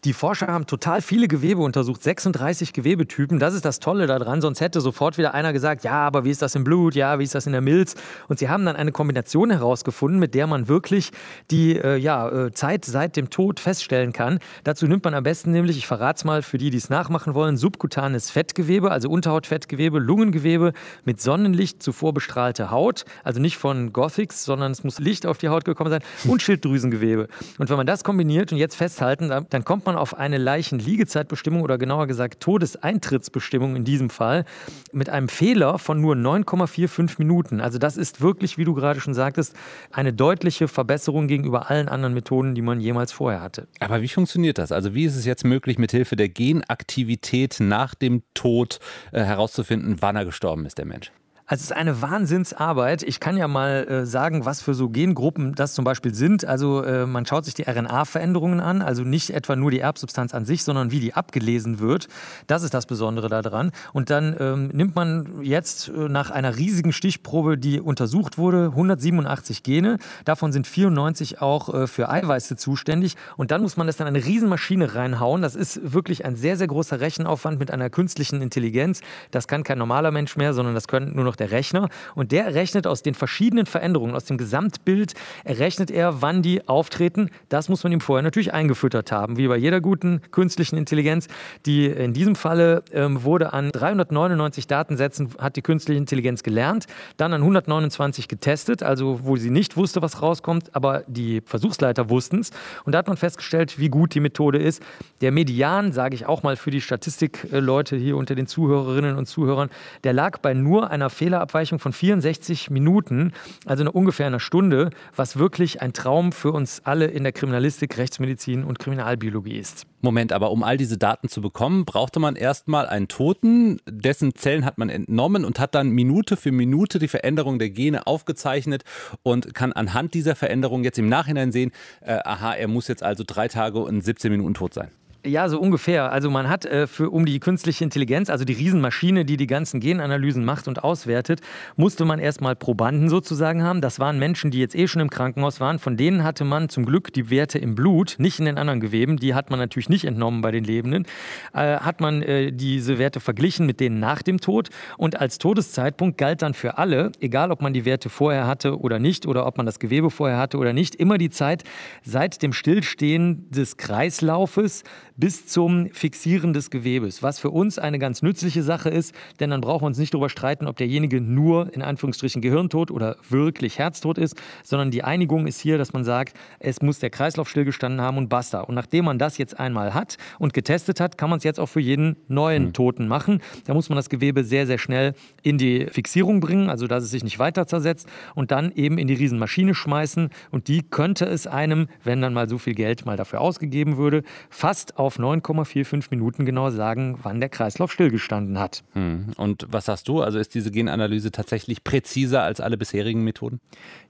Die 0.06 0.14
Forscher 0.14 0.46
haben 0.46 0.68
total 0.68 1.02
viele 1.02 1.28
Gewebe 1.28 1.64
untersucht, 1.64 2.04
36 2.04 2.74
Gewebetypen. 2.74 3.40
Das 3.40 3.56
ist 3.56 3.66
das 3.66 3.80
Tolle 3.80 4.06
daran. 4.06 4.40
Sonst 4.40 4.62
hätte 4.62 4.80
sofort 4.80 5.18
wieder 5.18 5.34
einer 5.34 5.52
gesagt, 5.52 5.84
ja, 5.84 6.06
aber 6.06 6.26
wie 6.26 6.30
ist 6.30 6.44
das 6.44 6.54
im 6.54 6.64
Blut? 6.64 6.94
Ja, 6.94 7.18
wie 7.18 7.24
ist 7.24 7.34
das 7.34 7.48
in 7.48 7.54
der 7.54 7.62
Milz? 7.62 7.96
Und 8.28 8.38
sie 8.38 8.48
haben 8.48 8.66
dann 8.66 8.76
eine 8.76 8.92
Kombination 8.92 9.50
herausgefunden, 9.50 10.20
mit 10.20 10.36
der 10.36 10.46
man 10.46 10.68
wirklich 10.68 11.10
die 11.50 11.76
äh, 11.76 11.98
ja, 11.98 12.30
äh, 12.30 12.52
Zeit 12.52 12.86
seit 12.86 13.16
dem 13.16 13.32
Tod 13.32 13.60
feststellen 13.60 14.14
kann. 14.14 14.38
Dazu 14.64 14.86
nimmt 14.86 15.04
man 15.04 15.16
am 15.16 15.24
besten 15.24 15.50
nämlich, 15.50 15.76
ich 15.76 15.88
verrate 15.88 16.18
es 16.18 16.24
mal 16.24 16.44
für 16.44 16.60
die, 16.60 16.70
die 16.70 16.78
es 16.78 16.92
nachmachen 16.92 17.34
wollen, 17.34 17.58
subkutanes 17.58 18.30
Fettgewebe, 18.30 18.92
also 18.92 19.10
Unterhautfettgewebe, 19.10 19.98
Lungengewebe 19.98 20.74
mit 21.06 21.20
Sonnenlicht 21.20 21.82
zuvor 21.82 22.14
bestrahlte 22.14 22.70
Haut, 22.70 23.06
also 23.24 23.42
nicht 23.42 23.58
von 23.58 23.92
Gothics, 23.92 24.46
sondern 24.46 24.72
es 24.72 24.84
muss 24.84 25.00
Licht 25.00 25.26
auf 25.26 25.40
die 25.40 25.50
Haut 25.50 25.66
gekommen 25.66 25.90
sein 25.90 26.04
und 26.28 26.42
Schilddrüsengewebe. 26.44 27.28
Und 27.58 27.72
wenn 27.72 27.78
man 27.78 27.88
das 27.88 28.04
kombiniert 28.04 28.52
und 28.52 28.60
jetzt 28.60 28.76
festhalten, 28.76 29.30
dann 29.50 29.66
kommt 29.66 29.88
man 29.88 29.95
man 29.96 30.02
auf 30.02 30.18
eine 30.18 30.38
Leichenliegezeitbestimmung 30.38 31.62
oder 31.62 31.78
genauer 31.78 32.08
gesagt 32.08 32.42
Todeseintrittsbestimmung 32.42 33.76
in 33.76 33.86
diesem 33.86 34.10
Fall 34.10 34.46
mit 34.92 35.10
einem 35.10 35.30
Fehler 35.30 35.80
von 35.80 36.02
nur 36.02 36.16
9,45 36.16 37.16
Minuten. 37.18 37.62
Also 37.62 37.80
das 37.80 37.98
ist 37.98 38.22
wirklich, 38.22 38.58
wie 38.58 38.66
du 38.66 38.74
gerade 38.74 39.00
schon 39.00 39.14
sagtest, 39.14 39.56
eine 39.92 40.14
deutliche 40.14 40.68
Verbesserung 40.68 41.28
gegenüber 41.28 41.70
allen 41.70 41.88
anderen 41.88 42.14
Methoden, 42.14 42.56
die 42.56 42.62
man 42.62 42.80
jemals 42.80 43.12
vorher 43.12 43.42
hatte. 43.42 43.68
Aber 43.80 44.02
wie 44.02 44.08
funktioniert 44.08 44.58
das? 44.58 44.72
Also 44.72 44.94
wie 44.94 45.06
ist 45.06 45.16
es 45.16 45.26
jetzt 45.26 45.46
möglich, 45.46 45.78
mithilfe 45.78 46.16
der 46.16 46.30
Genaktivität 46.30 47.58
nach 47.60 47.96
dem 47.96 48.24
Tod 48.34 48.80
äh, 49.12 49.24
herauszufinden, 49.24 49.98
wann 50.02 50.16
er 50.16 50.26
gestorben 50.26 50.66
ist, 50.66 50.78
der 50.78 50.86
Mensch? 50.86 51.12
Also 51.48 51.62
es 51.62 51.66
ist 51.66 51.78
eine 51.78 52.02
Wahnsinnsarbeit. 52.02 53.04
Ich 53.04 53.20
kann 53.20 53.38
ja 53.38 53.48
mal 53.48 53.88
äh, 53.88 54.06
sagen, 54.08 54.46
was 54.46 54.64
für 54.64 54.74
so 54.74 54.90
Gengruppen 54.90 55.54
das 55.54 55.76
zum 55.76 55.86
Beispiel 55.86 56.12
sind. 56.12 56.44
Also 56.44 56.82
äh, 56.82 57.06
man 57.06 57.28
schaut 57.28 57.46
sich 57.46 57.54
die 57.54 57.70
RNA-Veränderungen 57.70 58.60
an, 58.60 58.82
also 58.82 59.04
nicht 59.04 59.30
etwa 59.30 59.56
nur 59.56 59.70
die 59.70 59.80
Erbsubstanz 59.80 60.34
an 60.34 60.46
sich, 60.46 60.64
sondern 60.64 60.90
wie 60.90 61.00
die 61.00 61.14
abgelesen 61.14 61.78
wird. 61.78 62.08
Das 62.48 62.64
ist 62.64 62.74
das 62.74 62.88
Besondere 62.88 63.30
daran. 63.30 63.74
Und 63.94 64.10
dann 64.10 64.36
ähm, 64.40 64.70
nimmt 64.70 64.96
man 64.96 65.44
jetzt 65.44 65.90
äh, 65.90 66.10
nach 66.10 66.32
einer 66.32 66.58
riesigen 66.58 66.92
Stichprobe, 66.92 67.60
die 67.60 67.80
untersucht 67.80 68.40
wurde, 68.40 68.72
187 68.72 69.62
Gene. 69.62 70.00
Davon 70.24 70.52
sind 70.52 70.66
94 70.66 71.42
auch 71.42 71.72
äh, 71.72 71.86
für 71.86 72.10
Eiweiße 72.10 72.56
zuständig. 72.56 73.18
Und 73.38 73.52
dann 73.52 73.62
muss 73.62 73.78
man 73.78 73.86
das 73.86 73.98
dann 73.98 74.08
in 74.08 74.16
eine 74.16 74.26
Riesenmaschine 74.26 74.96
reinhauen. 74.96 75.44
Das 75.44 75.54
ist 75.54 75.94
wirklich 75.94 76.26
ein 76.26 76.36
sehr, 76.38 76.58
sehr 76.58 76.66
großer 76.66 77.02
Rechenaufwand 77.02 77.60
mit 77.60 77.70
einer 77.70 77.92
künstlichen 77.92 78.42
Intelligenz. 78.42 79.02
Das 79.30 79.48
kann 79.48 79.64
kein 79.64 79.78
normaler 79.78 80.10
Mensch 80.10 80.38
mehr, 80.38 80.56
sondern 80.56 80.74
das 80.74 80.88
können 80.88 81.14
nur 81.14 81.24
noch 81.24 81.35
noch 81.36 81.48
der 81.48 81.52
Rechner 81.52 81.90
und 82.16 82.32
der 82.32 82.56
rechnet 82.56 82.88
aus 82.88 83.02
den 83.04 83.14
verschiedenen 83.14 83.66
Veränderungen, 83.66 84.16
aus 84.16 84.26
dem 84.26 84.38
Gesamtbild, 84.38 85.14
errechnet 85.44 85.92
er, 85.92 86.22
wann 86.22 86.42
die 86.42 86.68
auftreten. 86.68 87.30
Das 87.50 87.70
muss 87.70 87.84
man 87.84 87.92
ihm 87.92 88.02
vorher 88.02 88.24
natürlich 88.24 88.54
eingefüttert 88.54 89.12
haben, 89.12 89.38
wie 89.38 89.48
bei 89.48 89.58
jeder 89.58 89.82
guten 89.82 90.22
künstlichen 90.32 90.78
Intelligenz. 90.78 91.28
Die 91.66 91.86
in 91.88 92.14
diesem 92.14 92.36
Falle 92.36 92.84
ähm, 92.92 93.24
wurde 93.24 93.54
an 93.54 93.72
399 93.72 94.68
Datensätzen, 94.68 95.30
hat 95.40 95.56
die 95.56 95.62
künstliche 95.62 95.98
Intelligenz 95.98 96.44
gelernt, 96.44 96.86
dann 97.18 97.34
an 97.34 97.42
129 97.42 98.28
getestet, 98.28 98.84
also 98.84 99.20
wo 99.24 99.36
sie 99.36 99.50
nicht 99.50 99.78
wusste, 99.78 100.02
was 100.02 100.22
rauskommt, 100.22 100.76
aber 100.76 101.04
die 101.08 101.42
Versuchsleiter 101.42 102.10
wussten 102.10 102.40
es. 102.40 102.52
Und 102.86 102.94
da 102.94 103.00
hat 103.00 103.08
man 103.08 103.18
festgestellt, 103.18 103.78
wie 103.80 103.90
gut 103.90 104.16
die 104.16 104.20
Methode 104.20 104.60
ist. 104.60 104.82
Der 105.22 105.32
Median, 105.32 105.92
sage 105.92 106.16
ich 106.16 106.26
auch 106.26 106.44
mal 106.44 106.56
für 106.56 106.72
die 106.72 106.82
Statistikleute 106.82 107.96
hier 107.98 108.16
unter 108.16 108.36
den 108.36 108.48
Zuhörerinnen 108.48 109.18
und 109.18 109.26
Zuhörern, 109.26 109.70
der 110.04 110.14
lag 110.14 110.40
bei 110.40 110.54
nur 110.54 110.92
einer 110.92 111.10
Fehler 111.10 111.25
Fehlerabweichung 111.26 111.80
von 111.80 111.92
64 111.92 112.70
Minuten, 112.70 113.34
also 113.66 113.82
eine 113.82 113.92
ungefähr 113.92 114.28
eine 114.28 114.40
Stunde, 114.40 114.92
was 115.16 115.40
wirklich 115.40 115.82
ein 115.82 115.92
Traum 115.92 116.32
für 116.32 116.52
uns 116.52 116.82
alle 116.84 117.06
in 117.06 117.24
der 117.24 117.32
Kriminalistik, 117.32 117.98
Rechtsmedizin 117.98 118.64
und 118.64 118.78
Kriminalbiologie 118.78 119.58
ist. 119.58 119.88
Moment, 120.02 120.32
aber 120.32 120.52
um 120.52 120.62
all 120.62 120.78
diese 120.78 121.00
Daten 121.00 121.28
zu 121.28 121.42
bekommen, 121.42 121.84
brauchte 121.84 122.20
man 122.20 122.36
erstmal 122.36 122.86
einen 122.86 123.08
Toten, 123.08 123.80
dessen 123.90 124.36
Zellen 124.36 124.66
hat 124.66 124.78
man 124.78 124.90
entnommen 124.90 125.46
und 125.46 125.60
hat 125.60 125.74
dann 125.74 125.90
Minute 125.90 126.38
für 126.38 126.52
Minute 126.52 127.00
die 127.00 127.08
Veränderung 127.08 127.58
der 127.58 127.72
Gene 127.72 128.06
aufgezeichnet 128.06 128.84
und 129.24 129.56
kann 129.56 129.74
anhand 129.74 130.14
dieser 130.14 130.36
Veränderung 130.36 130.84
jetzt 130.84 131.00
im 131.00 131.10
Nachhinein 131.10 131.52
sehen, 131.52 131.72
äh, 132.02 132.20
aha, 132.24 132.54
er 132.54 132.68
muss 132.68 132.88
jetzt 132.88 133.02
also 133.02 133.24
drei 133.26 133.48
Tage 133.48 133.80
und 133.80 134.02
17 134.02 134.32
Minuten 134.32 134.54
tot 134.54 134.76
sein. 134.76 134.92
Ja, 135.26 135.50
so 135.50 135.60
ungefähr. 135.60 136.12
Also 136.12 136.30
man 136.30 136.50
hat 136.50 136.66
äh, 136.66 136.86
für, 136.86 137.10
um 137.10 137.26
die 137.26 137.40
künstliche 137.40 137.84
Intelligenz, 137.84 138.30
also 138.30 138.46
die 138.46 138.54
Riesenmaschine, 138.54 139.26
die 139.26 139.38
die 139.38 139.48
ganzen 139.48 139.80
Genanalysen 139.80 140.46
macht 140.46 140.68
und 140.68 140.84
auswertet, 140.84 141.42
musste 141.76 142.06
man 142.06 142.20
erstmal 142.20 142.56
Probanden 142.56 143.10
sozusagen 143.10 143.64
haben. 143.64 143.82
Das 143.82 144.00
waren 144.00 144.20
Menschen, 144.20 144.52
die 144.52 144.60
jetzt 144.60 144.76
eh 144.76 144.88
schon 144.88 145.02
im 145.02 145.10
Krankenhaus 145.10 145.60
waren. 145.60 145.80
Von 145.80 145.98
denen 145.98 146.24
hatte 146.24 146.46
man 146.46 146.70
zum 146.70 146.86
Glück 146.86 147.12
die 147.12 147.32
Werte 147.32 147.58
im 147.58 147.74
Blut, 147.74 148.18
nicht 148.20 148.38
in 148.38 148.46
den 148.46 148.60
anderen 148.60 148.80
Geweben. 148.80 149.18
Die 149.18 149.34
hat 149.34 149.50
man 149.50 149.58
natürlich 149.58 149.90
nicht 149.90 150.06
entnommen 150.06 150.42
bei 150.42 150.52
den 150.52 150.64
Lebenden. 150.64 151.08
Äh, 151.56 151.78
hat 151.78 152.02
man 152.02 152.22
äh, 152.22 152.52
diese 152.52 153.00
Werte 153.00 153.20
verglichen 153.20 153.66
mit 153.66 153.80
denen 153.80 154.00
nach 154.00 154.22
dem 154.22 154.40
Tod. 154.40 154.70
Und 154.96 155.20
als 155.20 155.40
Todeszeitpunkt 155.40 156.20
galt 156.20 156.44
dann 156.44 156.54
für 156.54 156.78
alle, 156.78 157.12
egal 157.20 157.52
ob 157.52 157.64
man 157.64 157.74
die 157.74 157.86
Werte 157.86 158.10
vorher 158.10 158.46
hatte 158.46 158.80
oder 158.80 159.00
nicht, 159.00 159.26
oder 159.26 159.48
ob 159.48 159.58
man 159.58 159.66
das 159.66 159.80
Gewebe 159.80 160.12
vorher 160.12 160.38
hatte 160.38 160.60
oder 160.60 160.72
nicht, 160.72 160.94
immer 160.94 161.18
die 161.18 161.32
Zeit 161.32 161.64
seit 162.04 162.44
dem 162.44 162.54
Stillstehen 162.54 163.50
des 163.50 163.78
Kreislaufes 163.78 164.84
bis 165.18 165.48
zum 165.48 165.90
Fixieren 165.92 166.54
des 166.54 166.70
Gewebes, 166.70 167.24
was 167.24 167.40
für 167.40 167.50
uns 167.50 167.80
eine 167.80 168.00
ganz 168.00 168.22
nützliche 168.22 168.64
Sache 168.64 168.90
ist, 168.90 169.16
denn 169.40 169.50
dann 169.50 169.62
brauchen 169.62 169.84
wir 169.84 169.88
uns 169.88 169.98
nicht 169.98 170.14
darüber 170.14 170.30
streiten, 170.30 170.68
ob 170.68 170.78
derjenige 170.78 171.22
nur 171.22 171.74
in 171.74 171.82
Anführungsstrichen 171.82 172.42
Gehirntod 172.42 172.92
oder 172.92 173.16
wirklich 173.30 173.80
Herztod 173.80 174.18
ist, 174.18 174.36
sondern 174.64 174.92
die 174.92 175.04
Einigung 175.04 175.48
ist 175.48 175.62
hier, 175.62 175.78
dass 175.78 175.94
man 175.94 176.04
sagt, 176.04 176.38
es 176.60 176.82
muss 176.82 177.00
der 177.00 177.10
Kreislauf 177.10 177.50
stillgestanden 177.50 178.02
haben 178.02 178.18
und 178.18 178.28
basta. 178.28 178.62
Und 178.62 178.76
nachdem 178.76 179.06
man 179.06 179.18
das 179.18 179.38
jetzt 179.38 179.60
einmal 179.60 179.94
hat 179.94 180.18
und 180.40 180.54
getestet 180.54 181.00
hat, 181.00 181.18
kann 181.18 181.30
man 181.30 181.38
es 181.38 181.44
jetzt 181.44 181.60
auch 181.60 181.70
für 181.70 181.80
jeden 181.80 182.18
neuen 182.28 182.66
mhm. 182.66 182.74
Toten 182.74 183.08
machen. 183.08 183.42
Da 183.66 183.74
muss 183.74 183.90
man 183.90 183.96
das 183.96 184.10
Gewebe 184.10 184.44
sehr, 184.44 184.68
sehr 184.68 184.78
schnell 184.78 185.14
in 185.44 185.58
die 185.58 185.88
Fixierung 185.90 186.40
bringen, 186.42 186.70
also 186.70 186.88
dass 186.88 187.04
es 187.04 187.12
sich 187.12 187.24
nicht 187.24 187.40
weiter 187.40 187.68
zersetzt 187.68 188.08
und 188.34 188.52
dann 188.52 188.72
eben 188.74 188.98
in 188.98 189.08
die 189.08 189.14
Riesenmaschine 189.14 189.76
schmeißen 189.76 190.30
und 190.52 190.68
die 190.68 190.82
könnte 190.82 191.26
es 191.26 191.48
einem, 191.48 191.88
wenn 192.04 192.22
dann 192.22 192.34
mal 192.34 192.50
so 192.50 192.58
viel 192.58 192.74
Geld 192.74 193.06
mal 193.06 193.16
dafür 193.16 193.42
ausgegeben 193.42 193.98
würde, 193.98 194.24
fast 194.50 194.98
auf 194.98 195.05
auf 195.06 195.20
9,45 195.20 196.08
Minuten 196.10 196.46
genau 196.46 196.70
sagen, 196.70 197.20
wann 197.24 197.40
der 197.40 197.50
Kreislauf 197.50 197.92
stillgestanden 197.92 198.60
hat. 198.60 198.84
Hm. 198.94 199.28
Und 199.38 199.68
was 199.70 199.86
sagst 199.86 200.08
du? 200.08 200.22
Also 200.22 200.40
ist 200.40 200.54
diese 200.56 200.72
Genanalyse 200.72 201.32
tatsächlich 201.32 201.84
präziser 201.84 202.44
als 202.44 202.60
alle 202.60 202.78
bisherigen 202.78 203.24
Methoden? 203.24 203.60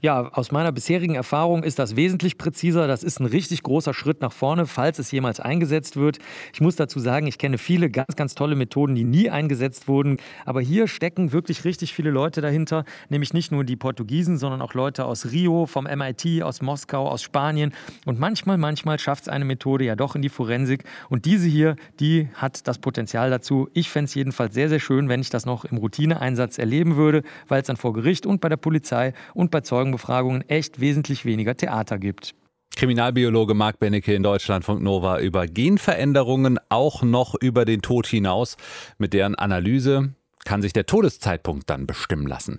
Ja, 0.01 0.29
aus 0.33 0.51
meiner 0.51 0.71
bisherigen 0.71 1.15
Erfahrung 1.15 1.63
ist 1.63 1.79
das 1.79 1.95
wesentlich 1.95 2.37
präziser. 2.37 2.87
Das 2.87 3.03
ist 3.03 3.19
ein 3.19 3.25
richtig 3.25 3.63
großer 3.63 3.93
Schritt 3.93 4.21
nach 4.21 4.31
vorne, 4.31 4.65
falls 4.65 4.99
es 4.99 5.11
jemals 5.11 5.39
eingesetzt 5.39 5.97
wird. 5.97 6.19
Ich 6.53 6.61
muss 6.61 6.75
dazu 6.75 6.99
sagen, 6.99 7.27
ich 7.27 7.37
kenne 7.37 7.57
viele 7.57 7.89
ganz, 7.89 8.15
ganz 8.15 8.33
tolle 8.33 8.55
Methoden, 8.55 8.95
die 8.95 9.03
nie 9.03 9.29
eingesetzt 9.29 9.87
wurden. 9.89 10.17
Aber 10.45 10.61
hier 10.61 10.87
stecken 10.87 11.33
wirklich 11.33 11.65
richtig 11.65 11.93
viele 11.93 12.09
Leute 12.09 12.41
dahinter, 12.41 12.85
nämlich 13.09 13.33
nicht 13.33 13.51
nur 13.51 13.65
die 13.65 13.75
Portugiesen, 13.75 14.37
sondern 14.37 14.61
auch 14.61 14.73
Leute 14.73 15.05
aus 15.05 15.31
Rio, 15.31 15.65
vom 15.65 15.83
MIT, 15.85 16.41
aus 16.41 16.61
Moskau, 16.61 17.09
aus 17.09 17.21
Spanien. 17.21 17.73
Und 18.05 18.19
manchmal, 18.19 18.57
manchmal 18.57 18.97
schafft 18.99 19.23
es 19.23 19.29
eine 19.29 19.43
Methode 19.43 19.83
ja 19.83 19.95
doch 19.95 20.15
in 20.15 20.21
die 20.21 20.29
Forensik. 20.29 20.84
Und 21.09 21.25
diese 21.25 21.47
hier, 21.47 21.75
die 21.99 22.29
hat 22.33 22.67
das 22.67 22.79
Potenzial 22.79 23.29
dazu. 23.29 23.69
Ich 23.73 23.89
fände 23.89 24.05
es 24.05 24.15
jedenfalls 24.15 24.53
sehr, 24.53 24.69
sehr 24.69 24.79
schön, 24.79 25.09
wenn 25.09 25.21
ich 25.21 25.29
das 25.29 25.45
noch 25.45 25.65
im 25.65 25.77
Routineeinsatz 25.77 26.57
erleben 26.57 26.95
würde, 26.95 27.23
weil 27.47 27.61
es 27.61 27.67
dann 27.67 27.77
vor 27.77 27.93
Gericht 27.93 28.25
und 28.25 28.41
bei 28.41 28.49
der 28.49 28.57
Polizei 28.57 29.13
und 29.33 29.51
bei 29.51 29.61
Zeugenbefragungen 29.61 30.47
echt 30.49 30.79
wesentlich 30.79 31.25
weniger 31.25 31.55
Theater 31.55 31.97
gibt. 31.97 32.35
Kriminalbiologe 32.75 33.53
Marc 33.53 33.79
Bennecke 33.79 34.13
in 34.13 34.23
Deutschlandfunk 34.23 34.81
Nova 34.81 35.19
über 35.19 35.47
Genveränderungen, 35.47 36.59
auch 36.69 37.03
noch 37.03 37.33
über 37.35 37.63
den 37.63 37.81
Tod 37.81 38.05
hinaus. 38.05 38.57
Mit 38.97 39.13
deren 39.13 39.35
Analyse 39.35 40.13
kann 40.43 40.61
sich 40.61 40.73
der 40.73 40.85
Todeszeitpunkt 40.85 41.69
dann 41.69 41.87
bestimmen 41.87 42.27
lassen. 42.27 42.57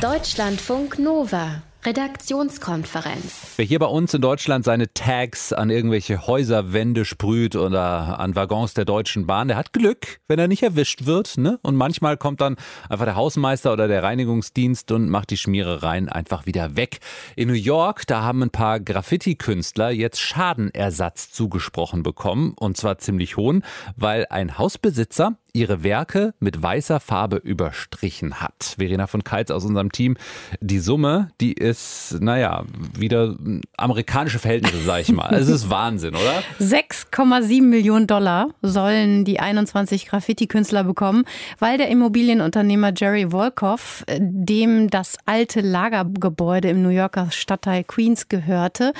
Deutschlandfunk 0.00 0.98
Nova 0.98 1.62
Redaktionskonferenz. 1.86 3.52
Wer 3.56 3.64
hier 3.64 3.78
bei 3.78 3.86
uns 3.86 4.14
in 4.14 4.22
Deutschland 4.22 4.64
seine 4.64 4.92
Tags 4.94 5.52
an 5.52 5.68
irgendwelche 5.68 6.26
Häuserwände 6.26 7.04
sprüht 7.04 7.56
oder 7.56 8.18
an 8.18 8.34
Waggons 8.34 8.72
der 8.72 8.86
Deutschen 8.86 9.26
Bahn, 9.26 9.48
der 9.48 9.58
hat 9.58 9.74
Glück, 9.74 10.20
wenn 10.26 10.38
er 10.38 10.48
nicht 10.48 10.62
erwischt 10.62 11.04
wird. 11.04 11.36
Ne? 11.36 11.58
Und 11.62 11.76
manchmal 11.76 12.16
kommt 12.16 12.40
dann 12.40 12.56
einfach 12.88 13.04
der 13.04 13.16
Hausmeister 13.16 13.72
oder 13.72 13.86
der 13.86 14.02
Reinigungsdienst 14.02 14.92
und 14.92 15.10
macht 15.10 15.30
die 15.30 15.36
Schmierereien 15.36 16.08
einfach 16.08 16.46
wieder 16.46 16.74
weg. 16.76 17.00
In 17.36 17.48
New 17.48 17.54
York, 17.54 18.06
da 18.06 18.22
haben 18.22 18.42
ein 18.42 18.50
paar 18.50 18.80
Graffiti-Künstler 18.80 19.90
jetzt 19.90 20.20
Schadenersatz 20.20 21.32
zugesprochen 21.32 22.02
bekommen. 22.02 22.54
Und 22.58 22.78
zwar 22.78 22.98
ziemlich 22.98 23.36
hohen, 23.36 23.62
weil 23.96 24.26
ein 24.30 24.56
Hausbesitzer 24.56 25.36
ihre 25.54 25.84
Werke 25.84 26.34
mit 26.40 26.60
weißer 26.60 27.00
Farbe 27.00 27.36
überstrichen 27.36 28.40
hat. 28.40 28.74
Verena 28.76 29.06
von 29.06 29.22
Keitz 29.22 29.50
aus 29.50 29.64
unserem 29.64 29.92
Team. 29.92 30.16
Die 30.60 30.80
Summe, 30.80 31.30
die 31.40 31.52
ist, 31.52 32.18
naja, 32.20 32.64
wieder 32.98 33.36
amerikanische 33.76 34.40
Verhältnisse, 34.40 34.82
sag 34.82 35.00
ich 35.00 35.12
mal. 35.12 35.32
Es 35.32 35.48
ist 35.48 35.70
Wahnsinn, 35.70 36.16
oder? 36.16 36.42
6,7 36.60 37.62
Millionen 37.62 38.08
Dollar 38.08 38.48
sollen 38.62 39.24
die 39.24 39.38
21 39.38 40.06
Graffiti-Künstler 40.06 40.82
bekommen, 40.82 41.24
weil 41.60 41.78
der 41.78 41.88
Immobilienunternehmer 41.88 42.92
Jerry 42.94 43.30
Volkoff, 43.30 44.02
äh, 44.06 44.18
dem 44.20 44.90
das 44.90 45.16
alte 45.24 45.60
Lagergebäude 45.60 46.68
im 46.68 46.82
New 46.82 46.88
Yorker 46.88 47.30
Stadtteil 47.30 47.84
Queens 47.84 48.28
gehörte, 48.28 48.92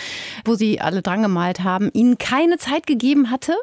wo 0.45 0.55
sie 0.55 0.81
alle 0.81 1.03
dran 1.03 1.23
gemalt 1.23 1.65
haben, 1.65 1.91
ihnen 1.93 2.17
keine 2.17 2.59
Zeit 2.59 2.87
gegeben 2.87 3.33
hatte, 3.33 3.57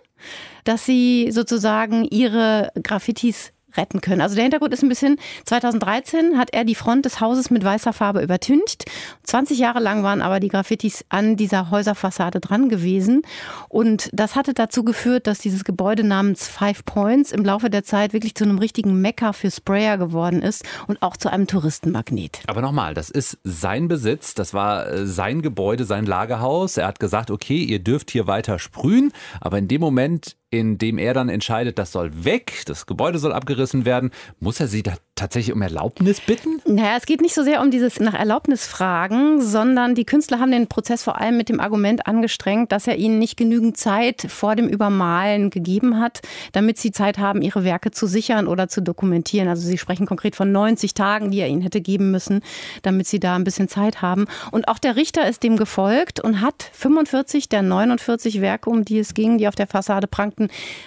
dass 0.63 0.85
sie 0.85 1.31
sozusagen 1.31 2.05
ihre 2.05 2.71
Graffitis 2.81 3.51
retten 3.77 4.01
können. 4.01 4.21
Also 4.21 4.35
der 4.35 4.43
Hintergrund 4.43 4.73
ist 4.73 4.83
ein 4.83 4.89
bisschen, 4.89 5.17
2013 5.45 6.37
hat 6.37 6.49
er 6.53 6.63
die 6.63 6.75
Front 6.75 7.05
des 7.05 7.19
Hauses 7.19 7.49
mit 7.49 7.63
weißer 7.63 7.93
Farbe 7.93 8.21
übertüncht. 8.21 8.85
20 9.23 9.57
Jahre 9.57 9.79
lang 9.79 10.03
waren 10.03 10.21
aber 10.21 10.39
die 10.39 10.47
Graffitis 10.47 11.05
an 11.09 11.35
dieser 11.35 11.71
Häuserfassade 11.71 12.39
dran 12.39 12.69
gewesen. 12.69 13.21
Und 13.69 14.09
das 14.13 14.35
hatte 14.35 14.53
dazu 14.53 14.83
geführt, 14.83 15.27
dass 15.27 15.39
dieses 15.39 15.63
Gebäude 15.63 16.03
namens 16.03 16.47
Five 16.47 16.85
Points 16.85 17.31
im 17.31 17.43
Laufe 17.43 17.69
der 17.69 17.83
Zeit 17.83 18.13
wirklich 18.13 18.35
zu 18.35 18.43
einem 18.43 18.57
richtigen 18.57 19.01
Mekka 19.01 19.33
für 19.33 19.51
Sprayer 19.51 19.97
geworden 19.97 20.41
ist 20.41 20.63
und 20.87 21.01
auch 21.01 21.17
zu 21.17 21.31
einem 21.31 21.47
Touristenmagnet. 21.47 22.41
Aber 22.47 22.61
nochmal, 22.61 22.93
das 22.93 23.09
ist 23.09 23.37
sein 23.43 23.87
Besitz, 23.87 24.33
das 24.33 24.53
war 24.53 24.87
äh, 24.87 25.05
sein 25.05 25.41
Gebäude, 25.41 25.85
sein 25.85 26.05
Lagerhaus. 26.05 26.77
Er 26.77 26.87
hat 26.87 26.99
gesagt, 26.99 27.31
okay, 27.31 27.63
ihr 27.63 27.79
dürft 27.79 28.11
hier 28.11 28.27
weiter 28.27 28.59
sprühen, 28.59 29.11
aber 29.39 29.57
in 29.57 29.67
dem 29.67 29.81
Moment 29.81 30.35
in 30.51 30.77
dem 30.77 30.97
er 30.97 31.13
dann 31.13 31.29
entscheidet, 31.29 31.79
das 31.79 31.93
soll 31.93 32.25
weg, 32.25 32.63
das 32.65 32.85
Gebäude 32.85 33.17
soll 33.19 33.31
abgerissen 33.31 33.85
werden, 33.85 34.11
muss 34.39 34.59
er 34.59 34.67
sie 34.67 34.83
da 34.83 34.93
tatsächlich 35.15 35.55
um 35.55 35.61
Erlaubnis 35.61 36.19
bitten? 36.19 36.61
Naja, 36.65 36.95
es 36.97 37.05
geht 37.05 37.21
nicht 37.21 37.35
so 37.35 37.43
sehr 37.43 37.61
um 37.61 37.71
dieses 37.71 37.99
nach 37.99 38.13
Erlaubnis 38.13 38.65
fragen, 38.65 39.39
sondern 39.39 39.93
die 39.95 40.03
Künstler 40.03 40.39
haben 40.39 40.51
den 40.51 40.67
Prozess 40.67 41.03
vor 41.03 41.21
allem 41.21 41.37
mit 41.37 41.47
dem 41.47 41.59
Argument 41.59 42.07
angestrengt, 42.07 42.71
dass 42.71 42.87
er 42.87 42.97
ihnen 42.97 43.19
nicht 43.19 43.37
genügend 43.37 43.77
Zeit 43.77 44.25
vor 44.29 44.55
dem 44.55 44.67
Übermalen 44.67 45.51
gegeben 45.51 45.99
hat, 45.99 46.21
damit 46.53 46.79
sie 46.79 46.91
Zeit 46.91 47.19
haben, 47.19 47.41
ihre 47.41 47.63
Werke 47.63 47.91
zu 47.91 48.07
sichern 48.07 48.47
oder 48.47 48.67
zu 48.67 48.81
dokumentieren. 48.81 49.47
Also 49.47 49.65
sie 49.65 49.77
sprechen 49.77 50.07
konkret 50.07 50.35
von 50.35 50.51
90 50.51 50.95
Tagen, 50.95 51.31
die 51.31 51.39
er 51.39 51.47
ihnen 51.47 51.61
hätte 51.61 51.81
geben 51.81 52.11
müssen, 52.11 52.41
damit 52.81 53.07
sie 53.07 53.19
da 53.19 53.35
ein 53.35 53.43
bisschen 53.43 53.69
Zeit 53.69 54.01
haben. 54.01 54.25
Und 54.51 54.67
auch 54.67 54.79
der 54.79 54.95
Richter 54.95 55.29
ist 55.29 55.43
dem 55.43 55.55
gefolgt 55.55 56.19
und 56.19 56.41
hat 56.41 56.69
45 56.73 57.47
der 57.47 57.61
49 57.61 58.41
Werke, 58.41 58.69
um 58.69 58.83
die 58.83 58.99
es 58.99 59.13
ging, 59.13 59.37
die 59.37 59.47
auf 59.47 59.55
der 59.55 59.67
Fassade 59.67 60.07
prangten, 60.07 60.40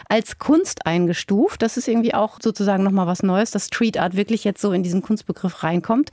als 0.09 0.39
Kunst 0.39 0.87
eingestuft. 0.87 1.63
Das 1.63 1.77
ist 1.77 1.89
irgendwie 1.89 2.15
auch 2.15 2.39
sozusagen 2.43 2.83
nochmal 2.83 3.07
was 3.07 3.23
Neues, 3.23 3.51
dass 3.51 3.67
Street 3.67 3.99
Art 3.99 4.17
wirklich 4.17 4.45
jetzt 4.45 4.61
so 4.61 4.73
in 4.73 4.83
diesen 4.83 5.03
Kunstbegriff 5.03 5.63
reinkommt. 5.63 6.11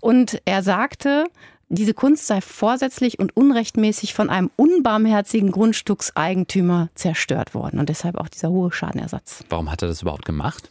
Und 0.00 0.40
er 0.44 0.62
sagte, 0.62 1.26
diese 1.70 1.92
Kunst 1.92 2.26
sei 2.26 2.40
vorsätzlich 2.40 3.18
und 3.18 3.36
unrechtmäßig 3.36 4.14
von 4.14 4.30
einem 4.30 4.50
unbarmherzigen 4.56 5.50
Grundstückseigentümer 5.50 6.88
zerstört 6.94 7.54
worden 7.54 7.78
und 7.78 7.88
deshalb 7.88 8.16
auch 8.16 8.28
dieser 8.28 8.48
hohe 8.50 8.72
Schadenersatz. 8.72 9.44
Warum 9.50 9.70
hat 9.70 9.82
er 9.82 9.88
das 9.88 10.02
überhaupt 10.02 10.24
gemacht? 10.24 10.70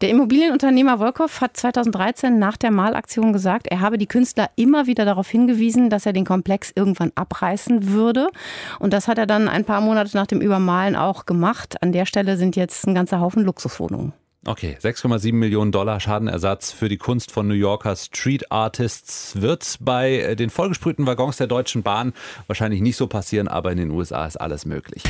Der 0.00 0.10
Immobilienunternehmer 0.10 1.00
Wolkow 1.00 1.40
hat 1.40 1.56
2013 1.56 2.38
nach 2.38 2.56
der 2.56 2.70
Malaktion 2.70 3.32
gesagt, 3.32 3.66
er 3.66 3.80
habe 3.80 3.98
die 3.98 4.06
Künstler 4.06 4.50
immer 4.54 4.86
wieder 4.86 5.04
darauf 5.04 5.28
hingewiesen, 5.28 5.90
dass 5.90 6.06
er 6.06 6.12
den 6.12 6.24
Komplex 6.24 6.70
irgendwann 6.74 7.12
abreißen 7.14 7.88
würde. 7.88 8.28
Und 8.78 8.92
das 8.92 9.08
hat 9.08 9.18
er 9.18 9.26
dann 9.26 9.48
ein 9.48 9.64
paar 9.64 9.80
Monate 9.80 10.16
nach 10.16 10.26
dem 10.26 10.40
Übermalen 10.40 10.94
auch 10.94 11.26
gemacht. 11.26 11.82
An 11.82 11.92
der 11.92 12.06
Stelle 12.06 12.36
sind 12.36 12.54
jetzt 12.54 12.86
ein 12.86 12.94
ganzer 12.94 13.20
Haufen 13.20 13.42
Luxuswohnungen. 13.42 14.12
Okay, 14.48 14.76
6,7 14.80 15.32
Millionen 15.32 15.72
Dollar 15.72 15.98
Schadenersatz 15.98 16.70
für 16.70 16.88
die 16.88 16.98
Kunst 16.98 17.32
von 17.32 17.48
New 17.48 17.54
Yorker 17.54 17.96
Street 17.96 18.52
Artists 18.52 19.42
wird 19.42 19.76
bei 19.80 20.20
äh, 20.20 20.36
den 20.36 20.50
vollgesprühten 20.50 21.04
Waggons 21.04 21.36
der 21.38 21.48
Deutschen 21.48 21.82
Bahn 21.82 22.12
wahrscheinlich 22.46 22.80
nicht 22.80 22.96
so 22.96 23.08
passieren, 23.08 23.48
aber 23.48 23.72
in 23.72 23.78
den 23.78 23.90
USA 23.90 24.24
ist 24.24 24.36
alles 24.36 24.64
möglich. 24.64 25.02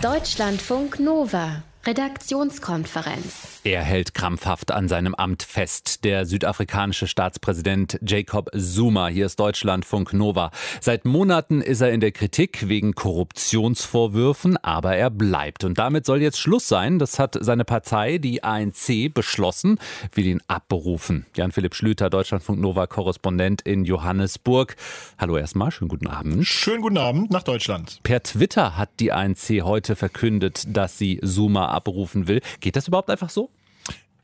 Deutschlandfunk 0.00 1.00
Nova 1.00 1.64
Redaktionskonferenz. 1.86 3.60
Er 3.64 3.80
hält 3.80 4.12
krampfhaft 4.12 4.70
an 4.70 4.86
seinem 4.86 5.14
Amt 5.14 5.42
fest. 5.42 6.04
Der 6.04 6.26
südafrikanische 6.26 7.06
Staatspräsident 7.06 7.98
Jacob 8.06 8.50
Zuma. 8.54 9.08
Hier 9.08 9.24
ist 9.24 9.40
Deutschlandfunk 9.40 10.12
Nova. 10.12 10.50
Seit 10.82 11.06
Monaten 11.06 11.62
ist 11.62 11.80
er 11.80 11.90
in 11.90 12.00
der 12.00 12.12
Kritik 12.12 12.68
wegen 12.68 12.94
Korruptionsvorwürfen, 12.94 14.58
aber 14.58 14.94
er 14.94 15.08
bleibt. 15.08 15.64
Und 15.64 15.78
damit 15.78 16.04
soll 16.04 16.20
jetzt 16.20 16.38
Schluss 16.38 16.68
sein. 16.68 16.98
Das 16.98 17.18
hat 17.18 17.38
seine 17.40 17.64
Partei, 17.64 18.18
die 18.18 18.44
ANC, 18.44 19.12
beschlossen, 19.12 19.78
will 20.12 20.26
ihn 20.26 20.42
abberufen. 20.48 21.24
Jan-Philipp 21.34 21.74
Schlüter, 21.74 22.10
Deutschlandfunk 22.10 22.60
Nova 22.60 22.86
Korrespondent 22.88 23.62
in 23.62 23.86
Johannesburg. 23.86 24.76
Hallo 25.18 25.38
erstmal, 25.38 25.70
schönen 25.70 25.88
guten 25.88 26.08
Abend. 26.08 26.46
Schönen 26.46 26.82
guten 26.82 26.98
Abend 26.98 27.30
nach 27.30 27.42
Deutschland. 27.42 28.00
Per 28.02 28.22
Twitter 28.22 28.76
hat 28.76 28.90
die 29.00 29.12
ANC 29.12 29.62
heute 29.62 29.96
verkündet, 29.96 30.64
dass 30.68 30.98
sie 30.98 31.20
Zuma 31.24 31.69
abrufen 31.70 32.28
will. 32.28 32.40
Geht 32.60 32.76
das 32.76 32.88
überhaupt 32.88 33.10
einfach 33.10 33.30
so? 33.30 33.50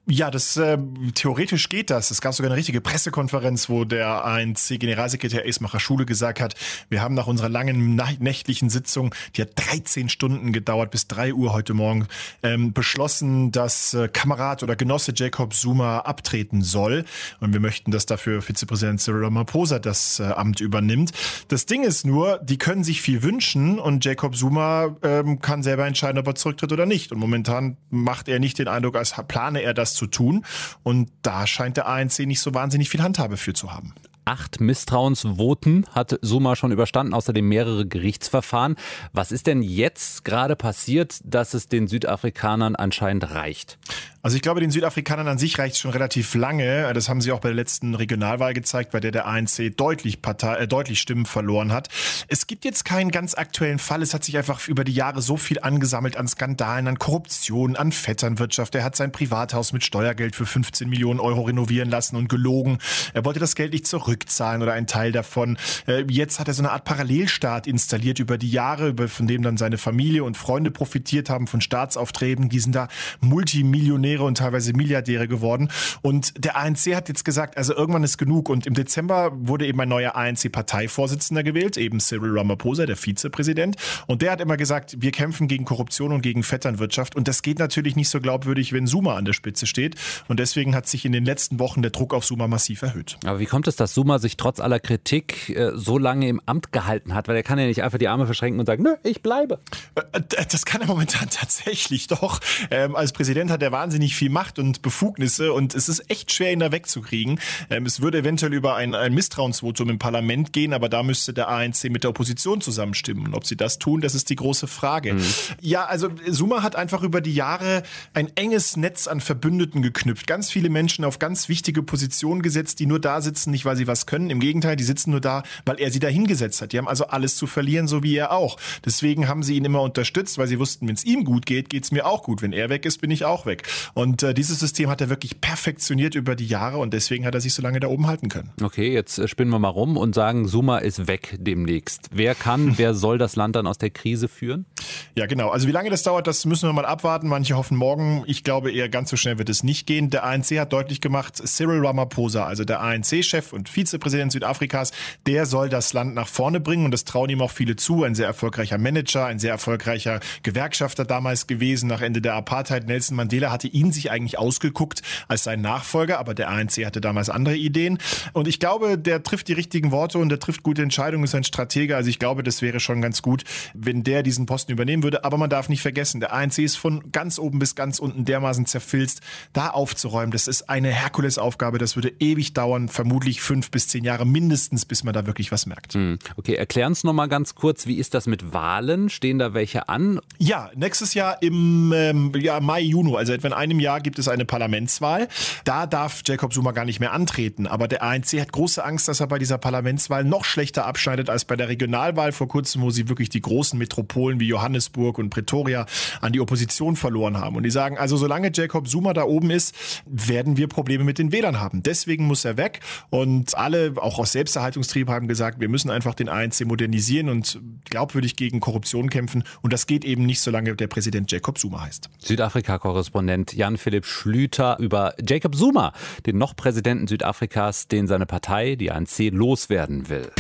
Ja, 0.08 0.30
das 0.30 0.56
äh, 0.56 0.78
theoretisch 1.16 1.68
geht 1.68 1.90
das. 1.90 2.12
Es 2.12 2.20
gab 2.20 2.32
sogar 2.32 2.52
eine 2.52 2.56
richtige 2.56 2.80
Pressekonferenz, 2.80 3.68
wo 3.68 3.84
der 3.84 4.25
ANC-Generalsekretär 4.25 5.44
Esmacher 5.44 5.80
Schule 5.80 6.06
gesagt 6.06 6.38
hat, 6.38 6.54
wir 6.88 7.02
haben 7.02 7.14
nach 7.14 7.26
unserer 7.26 7.48
langen 7.48 8.00
nächtlichen 8.20 8.70
Sitzung, 8.70 9.12
die 9.34 9.42
hat 9.42 9.50
13 9.56 10.08
Stunden 10.08 10.52
gedauert, 10.52 10.92
bis 10.92 11.08
3 11.08 11.34
Uhr 11.34 11.52
heute 11.52 11.75
Morgen, 11.75 12.06
ähm, 12.44 12.72
beschlossen, 12.72 13.50
dass 13.50 13.94
äh, 13.94 14.06
Kamerad 14.06 14.62
oder 14.62 14.76
Genosse 14.76 15.12
Jacob 15.12 15.54
Zuma 15.54 15.98
abtreten 15.98 16.62
soll. 16.62 17.04
Und 17.40 17.52
wir 17.52 17.58
möchten, 17.58 17.90
dass 17.90 18.06
dafür 18.06 18.42
Vizepräsident 18.42 19.00
Cyril 19.00 19.25
Ramaphosa 19.25 19.80
das 19.80 20.20
äh, 20.20 20.22
Amt 20.22 20.60
übernimmt. 20.60 21.10
Das 21.48 21.66
Ding 21.66 21.82
ist 21.82 22.06
nur, 22.06 22.38
die 22.44 22.58
können 22.58 22.84
sich 22.84 23.02
viel 23.02 23.25
wünschen 23.25 23.80
und 23.80 24.04
Jacob 24.04 24.36
Zuma 24.36 24.94
ähm, 25.02 25.40
kann 25.40 25.64
selber 25.64 25.84
entscheiden, 25.84 26.20
ob 26.20 26.28
er 26.28 26.36
zurücktritt 26.36 26.70
oder 26.70 26.86
nicht. 26.86 27.10
Und 27.10 27.18
momentan 27.18 27.76
macht 27.90 28.28
er 28.28 28.38
nicht 28.38 28.60
den 28.60 28.68
Eindruck, 28.68 28.94
als 28.94 29.12
plane 29.26 29.62
er 29.62 29.75
das 29.75 29.96
zu 29.97 30.07
tun. 30.07 30.45
Und 30.83 31.11
da 31.23 31.47
scheint 31.47 31.76
der 31.76 31.88
ANC 31.88 32.21
nicht 32.21 32.41
so 32.41 32.55
wahnsinnig 32.55 32.88
viel 32.88 33.03
Handhabe 33.03 33.37
für 33.37 33.55
zu 33.55 33.73
haben. 33.73 33.95
Acht 34.29 34.61
Misstrauensvoten 34.61 35.87
hat 35.93 36.19
Suma 36.21 36.57
schon 36.57 36.73
überstanden, 36.73 37.15
außerdem 37.15 37.49
mehrere 37.49 37.87
Gerichtsverfahren. 37.87 38.75
Was 39.12 39.31
ist 39.31 39.47
denn 39.47 39.62
jetzt 39.62 40.25
gerade 40.25 40.57
passiert, 40.57 41.21
dass 41.25 41.55
es 41.55 41.69
den 41.69 41.87
Südafrikanern 41.87 42.75
anscheinend 42.75 43.31
reicht? 43.31 43.79
Also 44.26 44.35
ich 44.35 44.42
glaube, 44.42 44.59
den 44.59 44.73
Südafrikanern 44.73 45.28
an 45.28 45.38
sich 45.38 45.56
reicht 45.56 45.76
es 45.76 45.80
schon 45.80 45.92
relativ 45.92 46.35
lange. 46.35 46.92
Das 46.95 47.09
haben 47.09 47.21
sie 47.21 47.30
auch 47.30 47.38
bei 47.38 47.50
der 47.50 47.54
letzten 47.54 47.95
Regionalwahl 47.95 48.54
gezeigt, 48.54 48.90
bei 48.90 48.99
der 48.99 49.12
der 49.12 49.25
ANC 49.25 49.71
deutlich, 49.76 50.21
Partei, 50.21 50.56
äh, 50.56 50.66
deutlich 50.66 51.00
Stimmen 51.00 51.26
verloren 51.26 51.71
hat. 51.71 51.90
Es 52.26 52.49
gibt 52.49 52.64
jetzt 52.64 52.85
keinen 52.85 53.12
ganz 53.12 53.35
aktuellen 53.35 53.78
Fall. 53.78 54.02
Es 54.02 54.14
hat 54.14 54.25
sich 54.25 54.37
einfach 54.37 54.66
über 54.66 54.83
die 54.83 54.95
Jahre 54.95 55.23
so 55.23 55.37
viel 55.37 55.61
angesammelt 55.61 56.16
an 56.16 56.26
Skandalen, 56.26 56.88
an 56.88 56.99
Korruption, 56.99 57.76
an 57.76 57.92
Vetternwirtschaft. 57.92 58.75
Er 58.75 58.83
hat 58.83 58.97
sein 58.97 59.12
Privathaus 59.12 59.73
mit 59.73 59.85
Steuergeld 59.85 60.35
für 60.35 60.45
15 60.45 60.88
Millionen 60.88 61.21
Euro 61.21 61.42
renovieren 61.42 61.88
lassen 61.88 62.16
und 62.16 62.28
gelogen. 62.28 62.78
Er 63.14 63.25
wollte 63.25 63.38
das 63.38 63.54
Geld 63.54 63.75
nicht 63.75 63.87
zurückzahlen 63.87 64.61
oder 64.61 64.73
einen 64.73 64.88
Teil 64.88 65.12
davon. 65.12 65.56
Äh, 65.87 66.02
jetzt 66.11 66.40
hat 66.40 66.49
er 66.49 66.54
so 66.54 66.62
eine 66.62 66.73
Art 66.73 66.83
Parallelstaat 66.83 67.68
installiert 67.68 68.18
über 68.18 68.38
die 68.38 68.50
Jahre, 68.50 68.92
von 69.06 69.28
dem 69.28 69.42
dann 69.42 69.56
seine 69.56 69.78
Familie 69.78 70.25
und 70.25 70.37
Freunde 70.37 70.73
profitiert 70.73 71.30
haben 71.30 71.47
von 71.47 71.61
Staatsaufträgen. 71.61 72.49
Die 72.49 72.59
sind 72.59 72.75
da 72.75 72.88
Multimillionäre 73.21 74.15
Millionäre 74.16 74.25
und 74.25 74.38
teilweise 74.38 74.73
Milliardäre 74.73 75.28
geworden. 75.28 75.68
Und 76.02 76.32
der 76.42 76.56
ANC 76.56 76.94
hat 76.94 77.08
jetzt 77.08 77.25
gesagt, 77.25 77.56
also 77.56 77.75
irgendwann 77.75 78.04
ist 78.04 78.18
genug. 78.18 78.49
Und 78.49 78.66
im 78.66 78.75
Dezember 78.75 79.32
wurde 79.35 79.66
eben 79.66 79.80
ein 79.80 79.88
neuer 79.88 80.16
ANC-Parteivorsitzender 80.16 81.42
gewählt, 81.42 81.76
eben 81.76 82.00
Cyril 82.00 82.37
Ramaphosa, 82.37 82.87
der 82.87 82.96
Vizepräsident. 82.96 83.76
Und 84.06 84.23
der 84.23 84.32
hat 84.32 84.40
immer 84.40 84.56
gesagt, 84.56 84.96
wir 85.00 85.11
kämpfen 85.12 85.49
gegen 85.49 85.64
Korruption 85.64 86.12
und 86.12 86.23
gegen 86.23 86.42
Vetternwirtschaft. 86.42 87.14
Und 87.14 87.28
das 87.28 87.42
geht 87.42 87.58
natürlich 87.58 87.96
nicht 87.96 88.08
so 88.08 88.20
glaubwürdig, 88.20 88.73
wenn 88.73 88.87
Suma 88.87 89.16
an 89.16 89.25
der 89.25 89.32
Spitze 89.32 89.66
steht. 89.66 89.96
Und 90.28 90.40
deswegen 90.40 90.75
hat 90.75 90.87
sich 90.87 91.04
in 91.04 91.12
den 91.12 91.25
letzten 91.25 91.58
Wochen 91.58 91.82
der 91.82 91.90
Druck 91.90 92.14
auf 92.14 92.25
Suma 92.25 92.49
massiv 92.49 92.82
erhöht. 92.82 93.18
Aber 93.25 93.38
wie 93.38 93.46
kommt 93.46 93.68
es, 93.68 93.76
dass 93.76 93.94
Suma 93.94 94.18
sich 94.18 94.37
trotz 94.37 94.61
aller 94.61 94.80
Kritik 94.80 95.50
äh, 95.50 95.73
so 95.75 95.99
lange 95.99 96.28
im 96.28 96.40
Amt 96.46 96.73
gehalten 96.73 97.14
hat? 97.14 97.28
Weil 97.28 97.37
er 97.37 97.42
kann 97.42 97.58
ja 97.58 97.66
nicht 97.66 97.82
einfach 97.82 97.99
die 97.99 98.08
Arme 98.08 98.26
verschränken 98.26 98.61
und 98.61 98.66
sagen, 98.66 98.82
nö, 98.82 98.94
ich 99.02 99.23
bleibe. 99.23 99.61
Äh, 99.94 100.20
das 100.50 100.64
kann 100.64 100.80
er 100.80 100.87
momentan 100.87 101.28
tatsächlich 101.30 102.06
doch. 102.06 102.40
Ähm, 102.70 102.96
als 102.96 103.12
Präsident 103.12 103.50
hat 103.50 103.62
er 103.62 103.73
wahnsinnig 103.73 104.05
wahnsinnig 104.06 104.16
viel 104.16 104.30
Macht 104.30 104.58
und 104.58 104.82
Befugnisse 104.82 105.52
und 105.52 105.75
es 105.75 105.88
ist 105.88 106.10
echt 106.10 106.32
schwer, 106.32 106.52
ihn 106.52 106.60
da 106.60 106.71
wegzukriegen. 106.71 107.40
Ähm, 107.71 107.86
es 107.86 108.00
würde 108.00 108.19
eventuell 108.19 108.54
über 108.54 108.76
ein, 108.76 108.95
ein 108.95 109.14
Misstrauensvotum 109.14 109.90
im 109.90 109.99
Parlament 109.99 110.52
gehen, 110.52 110.73
aber 110.73 110.88
da 110.88 111.02
müsste 111.02 111.32
der 111.32 111.49
ANC 111.49 111.84
mit 111.90 112.04
der 112.04 112.10
Opposition 112.10 112.60
zusammenstimmen. 112.60 113.26
Und 113.26 113.34
ob 113.34 113.47
sie 113.47 113.56
das 113.56 113.78
tun, 113.78 114.00
das 114.00 114.14
ist 114.14 114.30
die 114.30 114.36
große 114.36 114.66
Frage. 114.66 115.14
Mhm. 115.14 115.25
Ja, 115.60 115.86
also 115.86 116.08
Suma 116.28 116.62
hat 116.62 116.76
einfach 116.76 117.02
über 117.02 117.21
die 117.21 117.34
Jahre 117.34 117.82
ein 118.14 118.30
enges 118.36 118.76
Netz 118.76 119.06
an 119.08 119.21
Verbündeten 119.21 119.82
geknüpft. 119.82 120.26
Ganz 120.26 120.50
viele 120.50 120.69
Menschen 120.69 121.04
auf 121.04 121.19
ganz 121.19 121.49
wichtige 121.49 121.82
Positionen 121.82 122.42
gesetzt, 122.42 122.78
die 122.78 122.86
nur 122.86 123.00
da 123.00 123.21
sitzen, 123.21 123.50
nicht 123.50 123.64
weil 123.64 123.76
sie 123.76 123.86
was 123.86 124.06
können. 124.06 124.30
Im 124.30 124.40
Gegenteil, 124.40 124.76
die 124.76 124.84
sitzen 124.84 125.10
nur 125.10 125.21
da, 125.21 125.42
weil 125.64 125.80
er 125.80 125.90
sie 125.90 125.99
da 125.99 126.08
hingesetzt 126.08 126.62
hat. 126.62 126.73
Die 126.73 126.78
haben 126.78 126.88
also 126.88 127.06
alles 127.06 127.36
zu 127.36 127.47
verlieren, 127.47 127.88
so 127.88 128.02
wie 128.02 128.16
er 128.16 128.32
auch. 128.32 128.56
Deswegen 128.84 129.28
haben 129.28 129.42
sie 129.42 129.56
ihn 129.56 129.64
immer 129.64 129.82
unterstützt, 129.82 130.38
weil 130.38 130.47
sie 130.47 130.58
wussten, 130.58 130.86
wenn 130.88 130.95
es 130.95 131.04
ihm 131.04 131.25
gut 131.25 131.47
geht, 131.47 131.71
geht 131.71 131.84
es 131.84 131.90
mir 131.90 132.06
auch 132.06 132.23
gut. 132.23 132.42
Wenn 132.42 132.52
er 132.52 132.69
weg 132.69 132.84
ist, 132.84 133.00
bin 133.00 133.10
ich 133.10 133.25
auch 133.25 133.47
weg. 133.47 133.64
Und 133.94 134.22
äh, 134.22 134.34
dieses 134.34 134.60
System 134.60 134.90
hat 134.90 135.00
er 135.00 135.08
wirklich 135.08 135.40
perfektioniert 135.40 136.14
über 136.14 136.36
die 136.36 136.46
Jahre 136.46 136.78
und 136.78 136.92
deswegen 136.92 137.26
hat 137.26 137.34
er 137.34 137.40
sich 137.40 137.54
so 137.54 137.62
lange 137.62 137.80
da 137.80 137.88
oben 137.88 138.06
halten 138.06 138.28
können. 138.28 138.52
Okay, 138.62 138.92
jetzt 138.92 139.18
äh, 139.18 139.28
spinnen 139.28 139.50
wir 139.50 139.58
mal 139.58 139.68
rum 139.68 139.96
und 139.96 140.14
sagen, 140.14 140.49
Suma 140.49 140.78
ist 140.78 141.06
weg 141.06 141.36
demnächst. 141.38 142.08
Wer 142.12 142.34
kann, 142.34 142.78
wer 142.78 142.94
soll 142.94 143.18
das 143.18 143.36
Land 143.36 143.56
dann 143.56 143.66
aus 143.66 143.78
der 143.78 143.90
Krise 143.90 144.28
führen? 144.28 144.66
Ja, 145.14 145.26
genau. 145.26 145.50
Also 145.50 145.68
wie 145.68 145.72
lange 145.72 145.90
das 145.90 146.02
dauert, 146.02 146.26
das 146.26 146.44
müssen 146.44 146.68
wir 146.68 146.72
mal 146.72 146.84
abwarten. 146.84 147.28
Manche 147.28 147.56
hoffen 147.56 147.76
morgen. 147.76 148.25
Ich 148.26 148.44
glaube 148.44 148.72
eher 148.72 148.88
ganz 148.88 149.10
so 149.10 149.16
schnell 149.16 149.38
wird 149.38 149.49
es 149.49 149.62
nicht 149.62 149.86
gehen. 149.86 150.10
Der 150.10 150.25
ANC 150.25 150.58
hat 150.58 150.72
deutlich 150.72 151.00
gemacht, 151.00 151.36
Cyril 151.36 151.84
Ramaphosa, 151.84 152.46
also 152.46 152.64
der 152.64 152.80
ANC-Chef 152.80 153.52
und 153.52 153.68
Vizepräsident 153.68 154.32
Südafrikas, 154.32 154.92
der 155.26 155.46
soll 155.46 155.68
das 155.68 155.92
Land 155.92 156.14
nach 156.14 156.28
vorne 156.28 156.60
bringen 156.60 156.84
und 156.84 156.90
das 156.90 157.04
trauen 157.04 157.30
ihm 157.30 157.40
auch 157.40 157.50
viele 157.50 157.76
zu. 157.76 158.04
Ein 158.04 158.14
sehr 158.14 158.26
erfolgreicher 158.26 158.78
Manager, 158.78 159.26
ein 159.26 159.38
sehr 159.38 159.52
erfolgreicher 159.52 160.20
Gewerkschafter 160.42 161.04
damals 161.04 161.46
gewesen 161.46 161.88
nach 161.88 162.02
Ende 162.02 162.20
der 162.20 162.34
Apartheid. 162.34 162.86
Nelson 162.86 163.16
Mandela 163.16 163.50
hatte 163.50 163.68
ihn 163.76 163.93
sich 163.93 164.10
eigentlich 164.10 164.39
ausgeguckt 164.39 165.02
als 165.28 165.45
sein 165.45 165.60
Nachfolger, 165.60 166.19
aber 166.19 166.34
der 166.34 166.49
ANC 166.49 166.84
hatte 166.84 167.00
damals 167.00 167.28
andere 167.30 167.56
Ideen. 167.56 167.99
Und 168.32 168.49
ich 168.49 168.58
glaube, 168.58 168.99
der 168.99 169.23
trifft 169.23 169.49
die 169.49 169.52
richtigen 169.52 169.93
Worte 169.93 170.19
und 170.19 170.30
der 170.30 170.41
trifft 170.41 170.62
gute 170.62 170.82
Entscheidungen, 170.82 171.25
ist 171.25 171.34
ein 171.34 171.45
Stratege. 171.45 171.97
Also 171.97 172.08
ich 172.08 172.19
glaube, 172.19 172.43
das 172.43 172.62
wäre 172.62 172.80
schon 172.80 173.02
ganz 173.02 173.23
gut, 173.23 173.45
wenn 173.75 174.02
der 174.02 174.23
diesen 174.23 174.47
Posten 174.47 174.73
übernehmen 174.73 175.02
würde. 175.02 175.25
Aber 175.25 175.36
man 175.36 175.50
darf 175.50 175.69
nicht 175.69 175.82
vergessen, 175.82 176.21
der 176.21 176.32
ANC 176.32 176.58
ist 176.58 176.76
von 176.76 177.12
ganz 177.12 177.39
oben 177.39 177.58
bis 177.58 177.75
ganz 177.75 177.99
unten 177.99 178.25
dermaßen 178.25 178.67
zerfilzt. 178.67 179.21
Da 179.52 179.71
aufzuräumen, 179.71 180.30
das 180.30 180.49
ist 180.49 180.69
eine 180.71 180.89
Herkulesaufgabe. 180.89 181.78
Das 181.78 181.97
würde 181.97 182.12
ewig 182.19 182.54
dauern, 182.54 182.89
vermutlich 182.89 183.43
fünf 183.43 183.71
bis 183.71 183.89
zehn 183.89 184.04
Jahre 184.04 184.25
mindestens, 184.25 184.84
bis 184.84 185.04
man 185.04 185.12
da 185.12 185.26
wirklich 185.26 185.52
was 185.52 185.67
merkt. 185.67 185.95
Hm. 185.95 186.19
Okay, 186.36 186.54
erklären 186.54 186.95
Sie 186.95 187.06
nochmal 187.06 187.28
ganz 187.28 187.54
kurz, 187.54 187.86
wie 187.86 187.97
ist 187.97 188.15
das 188.15 188.26
mit 188.26 188.52
Wahlen? 188.52 189.10
Stehen 189.10 189.39
da 189.39 189.52
welche 189.52 189.89
an? 189.89 190.21
Ja, 190.39 190.71
nächstes 190.75 191.15
Jahr 191.15 191.43
im 191.43 191.93
ähm, 191.95 192.32
ja, 192.39 192.60
Mai, 192.60 192.80
Juni, 192.80 193.17
also 193.17 193.32
etwa 193.32 193.49
in 193.49 193.54
einem 193.71 193.81
Jahr 193.81 194.00
gibt 194.00 194.19
es 194.19 194.29
eine 194.29 194.45
Parlamentswahl. 194.45 195.29
Da 195.65 195.87
darf 195.87 196.23
Jacob 196.25 196.52
Zuma 196.52 196.73
gar 196.73 196.85
nicht 196.85 197.00
mehr 197.00 197.13
antreten. 197.13 197.67
Aber 197.67 197.89
der 197.89 198.02
ANC 198.02 198.41
hat 198.41 198.52
große 198.52 198.85
Angst, 198.85 199.09
dass 199.09 199.21
er 199.21 199.26
bei 199.26 199.39
dieser 199.39 199.59
Parlamentswahl 199.59 200.25
noch 200.25 200.45
schlechter 200.45 200.87
abschneidet 200.87 201.31
als 201.31 201.45
bei 201.45 201.57
der 201.57 201.69
Regionalwahl 201.69 202.33
vor 202.33 202.49
kurzem, 202.49 202.83
wo 202.83 202.91
sie 202.91 203.09
wirklich 203.09 203.29
die 203.29 203.41
großen 203.41 203.79
Metropolen 203.79 204.41
wie 204.41 204.47
Johannesburg 204.47 205.19
und 205.19 205.31
Pretoria 205.31 205.87
an 206.21 206.33
die 206.33 206.41
Opposition 206.41 206.97
verloren 206.97 207.39
haben. 207.39 207.57
Und 207.57 207.63
die 207.63 207.71
sagen, 207.71 207.99
also 207.99 208.17
solange 208.17 208.50
Jacob 208.52 208.89
Zuma 208.89 209.13
da 209.13 209.25
oben 209.25 209.50
ist, 209.50 209.75
werden 210.07 210.57
wir 210.57 210.69
Probleme 210.69 211.05
mit 211.05 211.19
den 211.19 211.33
Wählern 211.33 211.61
haben. 211.61 211.83
Deswegen 211.83 212.26
muss 212.26 212.45
er 212.45 212.57
weg. 212.57 212.81
Und 213.11 213.57
alle, 213.57 213.95
auch 213.97 214.19
aus 214.19 214.33
Selbsterhaltungstrieb, 214.33 215.09
haben 215.09 215.29
gesagt, 215.29 215.61
wir 215.61 215.69
müssen 215.69 215.91
einfach 215.91 216.15
den 216.15 216.29
ANC 216.29 216.65
modernisieren 216.65 217.29
und 217.29 217.61
glaubwürdig 217.85 218.37
gegen 218.37 218.61
Korruption 218.61 219.11
kämpfen. 219.11 219.45
Und 219.63 219.73
das 219.73 219.87
geht 219.87 220.05
eben 220.05 220.26
nicht, 220.26 220.41
solange 220.41 220.75
der 220.75 220.87
Präsident 220.87 221.31
Jacob 221.33 221.59
Zuma 221.59 221.83
heißt. 221.83 222.09
Südafrika-Korrespondent 222.19 223.55
Jan-Philipp 223.56 224.06
Schlüter 224.06 224.78
über 224.78 225.14
Jacob 225.21 225.54
Zuma, 225.54 225.92
den 226.26 226.38
noch 226.38 226.54
Präsidenten 226.54 227.06
Südafrikas, 227.08 227.88
den 227.88 228.06
seine 228.06 228.26
Partei, 228.26 228.76
die 228.76 228.90
ANC, 228.90 229.30
loswerden 229.30 230.08
will. 230.08 230.30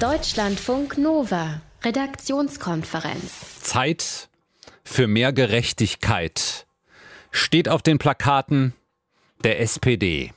Deutschlandfunk 0.00 0.98
Nova, 0.98 1.60
Redaktionskonferenz. 1.82 3.60
Zeit 3.62 4.28
für 4.84 5.06
mehr 5.06 5.32
Gerechtigkeit 5.32 6.66
steht 7.30 7.68
auf 7.68 7.82
den 7.82 7.98
Plakaten 7.98 8.72
der 9.42 9.60
SPD. 9.60 10.32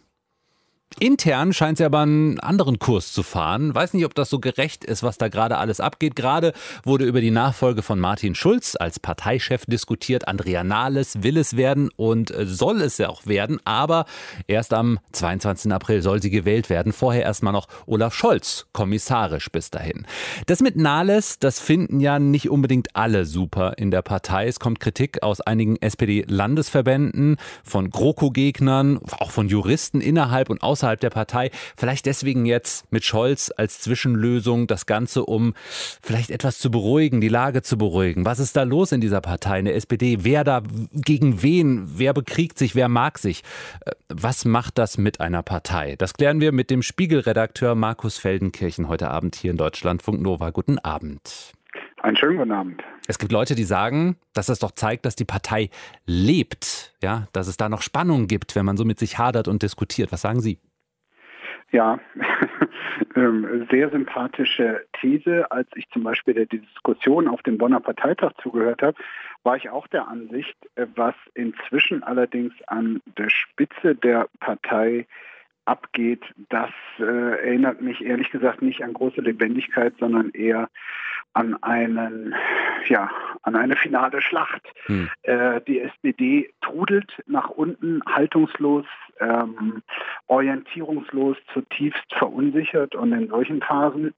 Intern 1.00 1.54
scheint 1.54 1.78
sie 1.78 1.86
aber 1.86 2.02
einen 2.02 2.40
anderen 2.42 2.78
Kurs 2.78 3.14
zu 3.14 3.24
fahren. 3.24 3.74
Weiß 3.74 3.94
nicht, 3.94 4.04
ob 4.06 4.14
das 4.16 4.30
so 4.30 4.40
gerecht 4.40 4.84
ist, 4.84 5.02
was 5.02 5.18
da 5.18 5.30
gerade 5.30 5.58
alles 5.58 5.80
abgeht. 5.80 6.16
Gerade 6.16 6.52
wurde 6.84 7.06
über 7.06 7.22
die 7.22 7.32
Nachfolge 7.32 7.84
von 7.84 8.00
Martin 8.00 8.36
Schulz 8.36 8.76
als 8.78 9.00
Parteichef 9.00 9.66
diskutiert. 9.66 10.28
Andrea 10.28 10.66
Nahles 10.66 11.24
will 11.24 11.38
es 11.38 11.56
werden 11.56 11.90
und 11.96 12.32
äh, 12.32 12.46
soll 12.46 12.82
es 12.82 12.98
ja 12.98 13.08
auch 13.08 13.26
werden. 13.26 13.60
Aber 13.64 14.06
erst 14.48 14.74
am 14.74 15.00
22. 15.14 15.72
April 15.72 16.02
soll 16.02 16.22
sie 16.22 16.30
gewählt 16.30 16.70
werden. 16.70 16.92
Vorher 16.92 17.24
erstmal 17.24 17.54
noch 17.54 17.68
Olaf 17.86 18.14
Scholz, 18.14 18.68
kommissarisch 18.74 19.50
bis 19.50 19.72
dahin. 19.72 20.06
Das 20.48 20.60
mit 20.60 20.76
Nahles, 20.76 21.40
das 21.40 21.62
finden 21.62 22.02
ja 22.02 22.20
nicht 22.20 22.50
unbedingt 22.50 22.96
alle 22.98 23.26
super 23.26 23.74
in 23.78 23.90
der 23.90 24.02
Partei. 24.02 24.48
Es 24.48 24.60
kommt 24.60 24.82
Kritik 24.82 25.24
aus 25.24 25.40
einigen 25.40 25.78
SPD-Landesverbänden, 25.78 27.38
von 27.64 27.90
GroKo-Gegnern, 27.90 29.00
auch 29.20 29.32
von 29.32 29.48
Juristen 29.48 30.02
innerhalb 30.02 30.50
und 30.50 30.62
außerhalb 30.62 30.89
der 30.98 31.10
Partei. 31.10 31.52
Vielleicht 31.78 32.06
deswegen 32.06 32.46
jetzt 32.46 32.92
mit 32.92 33.04
Scholz 33.04 33.52
als 33.56 33.80
Zwischenlösung 33.82 34.68
das 34.68 34.86
Ganze, 34.86 35.26
um 35.26 35.54
vielleicht 36.02 36.32
etwas 36.32 36.60
zu 36.60 36.72
beruhigen, 36.72 37.22
die 37.22 37.30
Lage 37.30 37.62
zu 37.62 37.78
beruhigen. 37.78 38.26
Was 38.26 38.40
ist 38.40 38.56
da 38.56 38.64
los 38.64 38.92
in 38.92 39.02
dieser 39.02 39.22
Partei, 39.22 39.60
in 39.60 39.66
der 39.66 39.76
SPD? 39.76 40.20
Wer 40.22 40.44
da 40.44 40.64
gegen 40.94 41.44
wen? 41.44 41.90
Wer 41.98 42.14
bekriegt 42.14 42.58
sich? 42.58 42.76
Wer 42.76 42.90
mag 42.90 43.20
sich? 43.20 43.44
Äh, 43.86 43.92
was 44.10 44.46
macht 44.46 44.78
das 44.78 44.98
mit 44.98 45.22
einer 45.22 45.44
Partei? 45.44 45.96
Das 45.98 46.14
klären 46.14 46.42
wir 46.42 46.52
mit 46.52 46.70
dem 46.70 46.82
Spiegelredakteur 46.82 47.76
Markus 47.76 48.18
Feldenkirchen 48.18 48.88
heute 48.88 49.10
Abend 49.10 49.36
hier 49.36 49.52
in 49.52 49.58
Deutschlandfunk 49.58 50.22
Nova. 50.22 50.50
Guten 50.50 50.80
Abend. 50.80 51.54
Einen 52.02 52.16
schönen 52.16 52.38
guten 52.38 52.52
Abend. 52.52 52.82
Es 53.08 53.20
gibt 53.20 53.32
Leute, 53.32 53.56
die 53.56 53.64
sagen, 53.64 54.18
dass 54.34 54.46
das 54.46 54.60
doch 54.60 54.72
zeigt, 54.72 55.06
dass 55.06 55.16
die 55.16 55.26
Partei 55.26 55.70
lebt, 56.06 56.94
ja, 57.02 57.28
dass 57.34 57.48
es 57.48 57.58
da 57.58 57.68
noch 57.68 57.82
Spannung 57.82 58.28
gibt, 58.28 58.56
wenn 58.56 58.66
man 58.66 58.78
so 58.78 58.86
mit 58.86 59.00
sich 59.00 59.18
hadert 59.18 59.48
und 59.48 59.64
diskutiert. 59.64 60.12
Was 60.12 60.22
sagen 60.22 60.42
Sie? 60.42 60.60
Ja, 61.72 62.00
ähm, 63.16 63.68
sehr 63.70 63.90
sympathische 63.90 64.86
These. 65.00 65.52
Als 65.52 65.68
ich 65.76 65.88
zum 65.90 66.04
Beispiel 66.04 66.34
der 66.34 66.48
Diskussion 66.48 67.28
auf 67.28 67.44
dem 67.44 67.58
Bonner 67.58 67.80
Parteitag 67.80 68.34
zugehört 68.42 68.82
habe, 68.82 68.98
war 69.44 69.56
ich 69.56 69.70
auch 69.70 69.88
der 69.88 70.08
Ansicht, 70.08 70.58
äh, 70.76 70.88
was 70.96 71.16
inzwischen 71.36 72.04
allerdings 72.04 72.54
an 72.68 73.02
der 73.18 73.30
Spitze 73.30 73.96
der 73.96 74.28
Partei 74.40 75.06
abgeht, 75.70 76.24
das 76.50 76.72
äh, 76.98 77.04
erinnert 77.04 77.82
mich 77.82 78.04
ehrlich 78.04 78.32
gesagt 78.32 78.64
nicht 78.64 78.84
an 78.84 78.94
große 78.94 79.22
Lebendigkeit, 79.22 79.94
sondern 80.00 80.32
eher 80.32 80.68
an 81.34 81.62
einen, 81.62 82.34
ja, 82.88 83.12
an 83.44 83.56
eine 83.56 83.76
finale 83.76 84.20
Schlacht. 84.22 84.64
Hm. 84.88 85.10
Äh, 85.22 85.62
die 85.68 85.80
SPD 85.80 86.52
trudelt 86.62 87.12
nach 87.28 87.50
unten, 87.50 88.02
haltungslos, 88.08 88.86
ähm, 89.20 89.82
orientierungslos, 90.28 91.38
zutiefst 91.54 92.14
verunsichert 92.18 92.96
und 92.96 93.12
in 93.14 93.28
solchen 93.28 93.62
Phasen 93.62 94.14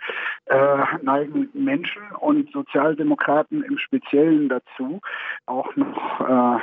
äh, 0.46 0.78
neigen 1.02 1.50
Menschen 1.54 2.04
und 2.20 2.52
Sozialdemokraten 2.52 3.64
im 3.64 3.78
Speziellen 3.78 4.50
dazu, 4.50 5.02
auch 5.46 5.76
noch 5.76 6.22
äh, 6.22 6.60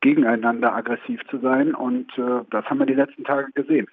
gegeneinander 0.00 0.74
aggressiv 0.74 1.20
zu 1.30 1.38
sein 1.38 1.74
und 1.74 2.10
äh, 2.18 2.44
das 2.50 2.64
haben 2.66 2.78
wir 2.78 2.86
die 2.86 2.94
letzten 2.94 3.24
Tage 3.24 3.50
gesehen. 3.52 3.86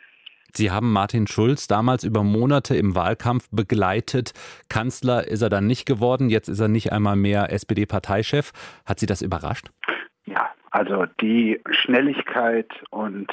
Sie 0.54 0.72
haben 0.72 0.92
Martin 0.92 1.28
Schulz 1.28 1.68
damals 1.68 2.04
über 2.04 2.24
Monate 2.24 2.76
im 2.76 2.96
Wahlkampf 2.96 3.50
begleitet. 3.52 4.34
Kanzler 4.70 5.28
ist 5.28 5.42
er 5.42 5.50
dann 5.50 5.68
nicht 5.68 5.86
geworden. 5.86 6.30
Jetzt 6.30 6.48
ist 6.48 6.60
er 6.60 6.68
nicht 6.68 6.92
einmal 6.92 7.16
mehr 7.16 7.52
SPD-Parteichef. 7.52 8.54
Hat 8.86 9.00
Sie 9.00 9.06
das 9.06 9.22
überrascht? 9.22 9.70
Also 10.78 11.08
die 11.22 11.60
Schnelligkeit 11.72 12.72
und 12.92 13.32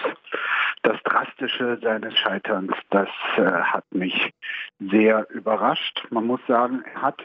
das 0.82 0.96
Drastische 1.02 1.78
seines 1.82 2.16
Scheiterns, 2.16 2.72
das 2.88 3.10
äh, 3.36 3.42
hat 3.42 3.84
mich 3.92 4.32
sehr 4.80 5.28
überrascht. 5.28 6.06
Man 6.08 6.26
muss 6.26 6.40
sagen, 6.48 6.82
er 6.94 7.02
hat 7.02 7.22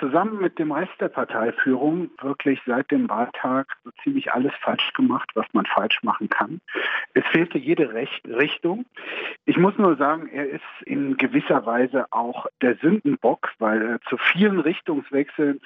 zusammen 0.00 0.40
mit 0.40 0.58
dem 0.58 0.72
Rest 0.72 1.00
der 1.00 1.10
Parteiführung 1.10 2.10
wirklich 2.20 2.60
seit 2.66 2.90
dem 2.90 3.08
Wahltag 3.08 3.68
so 3.84 3.92
ziemlich 4.02 4.32
alles 4.32 4.52
falsch 4.62 4.92
gemacht, 4.94 5.30
was 5.34 5.46
man 5.52 5.64
falsch 5.64 6.02
machen 6.02 6.28
kann. 6.28 6.60
Es 7.14 7.24
fehlte 7.26 7.56
jede 7.56 7.92
Recht 7.92 8.26
Richtung. 8.26 8.84
Ich 9.44 9.58
muss 9.58 9.78
nur 9.78 9.94
sagen, 9.94 10.26
er 10.26 10.50
ist 10.50 10.82
in 10.84 11.16
gewisser 11.18 11.64
Weise 11.66 12.06
auch 12.10 12.46
der 12.62 12.74
Sündenbock, 12.78 13.52
weil 13.60 13.80
er 13.80 14.00
zu 14.08 14.18
vielen 14.18 14.58
Richtungswechseln 14.58 15.60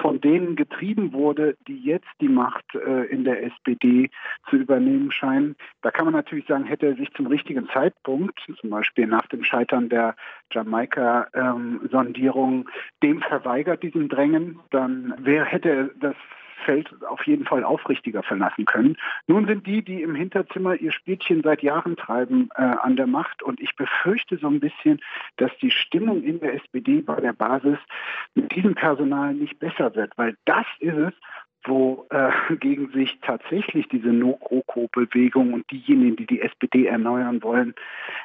von 0.00 0.20
denen 0.20 0.56
getrieben 0.56 1.12
wurde, 1.12 1.56
die 1.66 1.78
jetzt 1.78 2.08
die 2.20 2.28
Macht 2.28 2.64
äh, 2.74 3.04
in 3.06 3.24
der 3.24 3.42
SPD 3.42 4.10
zu 4.48 4.56
übernehmen 4.56 5.10
scheinen. 5.10 5.56
Da 5.82 5.90
kann 5.90 6.04
man 6.04 6.14
natürlich 6.14 6.46
sagen, 6.46 6.64
hätte 6.64 6.86
er 6.86 6.96
sich 6.96 7.12
zum 7.14 7.26
richtigen 7.26 7.68
Zeitpunkt, 7.68 8.38
zum 8.60 8.70
Beispiel 8.70 9.06
nach 9.06 9.26
dem 9.28 9.44
Scheitern 9.44 9.88
der 9.88 10.14
Jamaika-Sondierung, 10.52 12.54
ähm, 12.54 12.68
dem 13.02 13.22
verweigert, 13.22 13.82
diesem 13.82 14.08
Drängen, 14.08 14.60
dann 14.70 15.14
wäre, 15.18 15.44
hätte 15.44 15.70
er 15.70 15.90
das 16.00 16.16
Feld 16.64 16.90
auf 17.04 17.26
jeden 17.26 17.44
Fall 17.44 17.64
aufrichtiger 17.64 18.22
verlassen 18.22 18.64
können. 18.64 18.96
Nun 19.26 19.46
sind 19.46 19.66
die, 19.66 19.82
die 19.82 20.02
im 20.02 20.14
Hinterzimmer 20.14 20.74
ihr 20.74 20.92
Spielchen 20.92 21.42
seit 21.42 21.62
Jahren 21.62 21.96
treiben, 21.96 22.48
äh, 22.56 22.62
an 22.62 22.96
der 22.96 23.06
Macht. 23.06 23.42
Und 23.42 23.60
ich 23.60 23.76
befürchte 23.76 24.38
so 24.38 24.48
ein 24.48 24.60
bisschen, 24.60 25.00
dass 25.36 25.50
die 25.60 25.70
Stimmung 25.70 26.22
in 26.22 26.40
der 26.40 26.54
SPD 26.54 27.00
bei 27.00 27.20
der 27.20 27.32
Basis 27.32 27.78
mit 28.34 28.54
diesem 28.54 28.74
Personal 28.74 29.34
nicht 29.34 29.58
besser 29.58 29.94
wird, 29.94 30.12
weil 30.16 30.36
das 30.44 30.66
ist 30.80 30.96
es, 30.96 31.12
wo 31.64 32.06
äh, 32.10 32.30
gegen 32.60 32.90
sich 32.90 33.18
tatsächlich 33.20 33.88
diese 33.88 34.08
No-GroKo-Bewegung 34.08 35.52
und 35.52 35.70
diejenigen, 35.70 36.16
die 36.16 36.26
die 36.26 36.40
SPD 36.40 36.86
erneuern 36.86 37.42
wollen, 37.42 37.74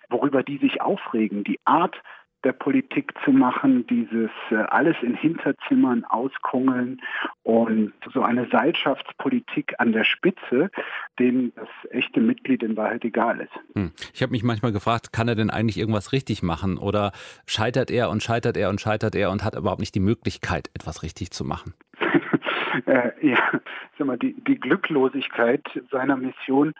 worüber 0.10 0.44
die 0.44 0.58
sich 0.58 0.82
aufregen. 0.82 1.44
Die 1.44 1.60
Art 1.65 2.02
der 2.43 2.54
Politik 2.54 3.13
zu 3.23 3.32
machen, 3.32 3.86
dieses 3.88 4.32
äh, 4.49 4.56
alles 4.56 4.95
in 5.01 5.15
Hinterzimmern 5.15 6.04
auskungeln 6.06 7.01
und 7.43 7.93
so 8.13 8.21
eine 8.21 8.47
Seilschaftspolitik 8.49 9.75
an 9.77 9.91
der 9.91 10.04
Spitze, 10.04 10.71
denen 11.19 11.54
das 11.56 11.69
echte 11.91 12.19
Mitglied 12.19 12.63
in 12.63 12.75
Wahrheit 12.77 13.04
egal 13.04 13.41
ist. 13.41 13.75
Hm. 13.75 13.91
Ich 14.13 14.21
habe 14.21 14.32
mich 14.32 14.43
manchmal 14.43 14.71
gefragt, 14.71 15.13
kann 15.13 15.27
er 15.27 15.36
denn 15.36 15.49
eigentlich 15.49 15.77
irgendwas 15.77 16.12
richtig 16.12 16.41
machen 16.43 16.77
oder 16.77 17.12
scheitert 17.45 17.91
er 17.91 18.10
und 18.10 18.23
scheitert 18.23 18.58
er 18.58 18.69
und 18.69 18.82
scheitert 18.82 19.15
er 19.15 19.32
und 19.32 19.43
hat 19.43 19.56
überhaupt 19.56 19.80
nicht 19.80 19.95
die 19.95 19.99
Möglichkeit, 19.99 20.69
etwas 20.73 21.04
richtig 21.04 21.32
zu 21.32 21.45
machen? 21.45 21.73
Äh, 22.86 23.12
ja, 23.21 23.38
sag 23.97 24.07
mal, 24.07 24.17
die, 24.17 24.34
die 24.43 24.60
Glücklosigkeit 24.60 25.63
seiner 25.91 26.17
Mission, 26.17 26.73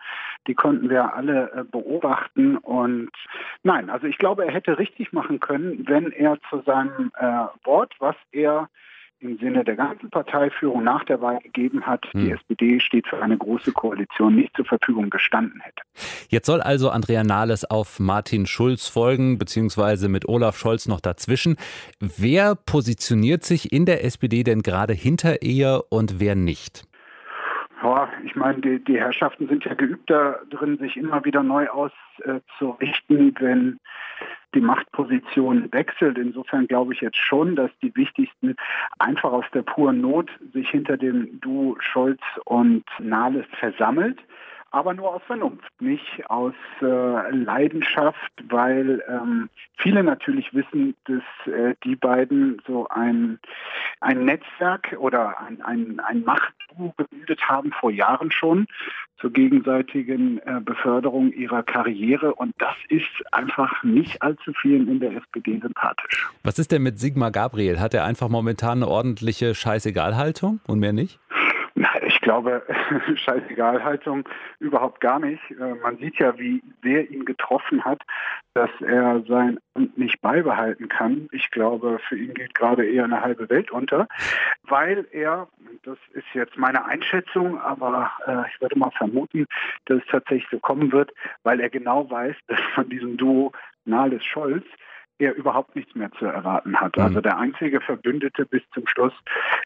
die 0.46 0.54
konnten 0.54 0.90
wir 0.90 1.14
alle 1.14 1.50
äh, 1.52 1.64
beobachten. 1.64 2.56
Und 2.56 3.10
nein, 3.62 3.90
also 3.90 4.06
ich 4.06 4.18
glaube, 4.18 4.44
er 4.44 4.52
hätte 4.52 4.78
richtig 4.78 5.12
machen 5.12 5.40
können, 5.40 5.86
wenn 5.86 6.12
er 6.12 6.38
zu 6.50 6.62
seinem 6.62 7.12
äh, 7.18 7.46
Wort, 7.64 7.94
was 7.98 8.16
er 8.32 8.68
im 9.22 9.38
Sinne 9.38 9.64
der 9.64 9.76
ganzen 9.76 10.10
Parteiführung 10.10 10.82
nach 10.84 11.04
der 11.04 11.20
Wahl 11.20 11.38
gegeben 11.40 11.86
hat, 11.86 12.04
hm. 12.12 12.20
die 12.20 12.30
SPD 12.32 12.80
steht 12.80 13.06
für 13.06 13.22
eine 13.22 13.38
große 13.38 13.72
Koalition, 13.72 14.34
nicht 14.34 14.54
zur 14.56 14.64
Verfügung 14.64 15.10
gestanden 15.10 15.60
hätte. 15.60 15.82
Jetzt 16.28 16.46
soll 16.46 16.60
also 16.60 16.90
Andrea 16.90 17.22
Nahles 17.22 17.64
auf 17.64 18.00
Martin 18.00 18.46
Schulz 18.46 18.88
folgen, 18.88 19.38
beziehungsweise 19.38 20.08
mit 20.08 20.28
Olaf 20.28 20.56
Scholz 20.56 20.88
noch 20.88 21.00
dazwischen. 21.00 21.56
Wer 22.00 22.54
positioniert 22.54 23.44
sich 23.44 23.72
in 23.72 23.86
der 23.86 24.04
SPD 24.04 24.42
denn 24.42 24.62
gerade 24.62 24.92
hinter 24.92 25.42
ihr 25.42 25.84
und 25.90 26.20
wer 26.20 26.34
nicht? 26.34 26.84
Ja, 27.82 28.08
ich 28.24 28.36
meine, 28.36 28.60
die, 28.60 28.82
die, 28.84 28.98
Herrschaften 28.98 29.48
sind 29.48 29.64
ja 29.64 29.74
geübt 29.74 30.08
darin, 30.08 30.78
sich 30.78 30.96
immer 30.96 31.24
wieder 31.24 31.42
neu 31.42 31.68
auszurichten, 31.68 33.34
wenn 33.40 33.80
die 34.54 34.60
Machtposition 34.60 35.72
wechselt. 35.72 36.18
Insofern 36.18 36.66
glaube 36.66 36.92
ich 36.94 37.00
jetzt 37.00 37.16
schon, 37.16 37.56
dass 37.56 37.70
die 37.82 37.94
wichtigsten 37.96 38.56
einfach 38.98 39.32
aus 39.32 39.44
der 39.54 39.62
puren 39.62 40.00
Not 40.00 40.30
sich 40.52 40.68
hinter 40.70 40.96
dem 40.96 41.40
Du 41.40 41.76
Scholz 41.80 42.20
und 42.44 42.84
Nahles 42.98 43.46
versammelt 43.58 44.18
aber 44.72 44.94
nur 44.94 45.14
aus 45.14 45.22
Vernunft, 45.26 45.70
nicht 45.80 46.28
aus 46.28 46.54
äh, 46.80 47.30
Leidenschaft, 47.30 48.32
weil 48.48 49.02
ähm, 49.06 49.50
viele 49.76 50.02
natürlich 50.02 50.52
wissen, 50.54 50.94
dass 51.04 51.52
äh, 51.52 51.74
die 51.84 51.94
beiden 51.94 52.60
so 52.66 52.88
ein, 52.88 53.38
ein 54.00 54.24
Netzwerk 54.24 54.96
oder 54.98 55.38
ein, 55.40 55.60
ein, 55.62 56.00
ein 56.00 56.24
Machtduo 56.24 56.94
gebildet 56.96 57.48
haben 57.48 57.70
vor 57.72 57.90
Jahren 57.90 58.30
schon 58.30 58.66
zur 59.20 59.30
gegenseitigen 59.30 60.38
äh, 60.38 60.60
Beförderung 60.64 61.32
ihrer 61.32 61.62
Karriere 61.62 62.34
und 62.34 62.54
das 62.58 62.74
ist 62.88 63.06
einfach 63.30 63.82
nicht 63.84 64.22
allzu 64.22 64.52
vielen 64.54 64.88
in 64.88 65.00
der 65.00 65.12
SPD 65.12 65.60
sympathisch. 65.60 66.28
Was 66.42 66.58
ist 66.58 66.72
denn 66.72 66.82
mit 66.82 66.98
Sigmar 66.98 67.30
Gabriel? 67.30 67.78
Hat 67.78 67.94
er 67.94 68.04
einfach 68.04 68.28
momentan 68.28 68.78
eine 68.82 68.88
ordentliche 68.88 69.54
Scheißegalhaltung 69.54 70.60
und 70.66 70.80
mehr 70.80 70.92
nicht? 70.92 71.20
Ich 72.06 72.20
glaube, 72.20 72.62
Scheißegalhaltung 73.14 74.28
überhaupt 74.58 75.00
gar 75.00 75.18
nicht. 75.18 75.42
Äh, 75.52 75.74
man 75.82 75.96
sieht 75.98 76.18
ja, 76.18 76.38
wie 76.38 76.62
sehr 76.82 77.10
ihn 77.10 77.24
getroffen 77.24 77.84
hat, 77.84 78.02
dass 78.54 78.70
er 78.80 79.22
sein 79.26 79.58
Amt 79.74 79.96
nicht 79.96 80.20
beibehalten 80.20 80.88
kann. 80.88 81.28
Ich 81.32 81.50
glaube, 81.50 81.98
für 82.08 82.16
ihn 82.16 82.34
geht 82.34 82.54
gerade 82.54 82.86
eher 82.86 83.04
eine 83.04 83.22
halbe 83.22 83.48
Welt 83.48 83.70
unter, 83.70 84.06
weil 84.64 85.06
er, 85.12 85.48
das 85.82 85.98
ist 86.12 86.26
jetzt 86.34 86.58
meine 86.58 86.84
Einschätzung, 86.84 87.58
aber 87.58 88.10
äh, 88.26 88.48
ich 88.52 88.60
würde 88.60 88.78
mal 88.78 88.90
vermuten, 88.90 89.46
dass 89.86 89.98
es 89.98 90.06
tatsächlich 90.10 90.48
so 90.50 90.58
kommen 90.58 90.92
wird, 90.92 91.10
weil 91.42 91.60
er 91.60 91.70
genau 91.70 92.10
weiß, 92.10 92.36
dass 92.48 92.60
von 92.74 92.88
diesem 92.90 93.16
Duo 93.16 93.52
Nahles-Scholz 93.86 94.64
er 95.22 95.34
überhaupt 95.34 95.76
nichts 95.76 95.94
mehr 95.94 96.10
zu 96.12 96.26
erwarten 96.26 96.76
hat. 96.76 96.98
Also 96.98 97.18
mhm. 97.18 97.22
der 97.22 97.38
einzige 97.38 97.80
Verbündete 97.80 98.46
bis 98.46 98.62
zum 98.74 98.86
Schluss 98.86 99.12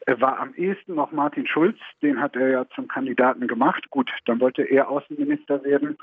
war 0.06 0.38
am 0.38 0.54
ehesten 0.54 0.94
noch 0.94 1.12
Martin 1.12 1.46
Schulz. 1.46 1.78
Den 2.02 2.20
hat 2.20 2.36
er 2.36 2.48
ja 2.48 2.66
zum 2.74 2.88
Kandidaten 2.88 3.46
gemacht. 3.46 3.90
Gut, 3.90 4.10
dann 4.26 4.40
wollte 4.40 4.62
er 4.62 4.88
Außenminister 4.88 5.64
werden 5.64 5.98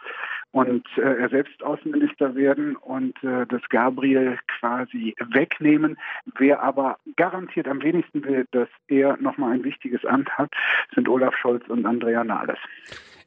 und 0.54 0.86
äh, 0.98 1.02
er 1.02 1.30
selbst 1.30 1.64
Außenminister 1.64 2.36
werden 2.36 2.76
und 2.76 3.22
äh, 3.24 3.46
das 3.48 3.62
Gabriel 3.70 4.38
quasi 4.60 5.16
wegnehmen. 5.34 5.98
Wer 6.38 6.62
aber 6.62 6.98
garantiert 7.16 7.68
am 7.68 7.82
wenigsten 7.82 8.24
will, 8.24 8.46
dass 8.52 8.70
er 8.88 9.18
nochmal 9.18 9.54
ein 9.54 9.64
wichtiges 9.64 10.06
Amt 10.06 10.30
hat, 10.38 10.52
sind 10.94 11.10
Olaf 11.10 11.36
Scholz 11.36 11.68
und 11.70 11.86
Andrea 11.88 12.24
Nahles. 12.24 12.60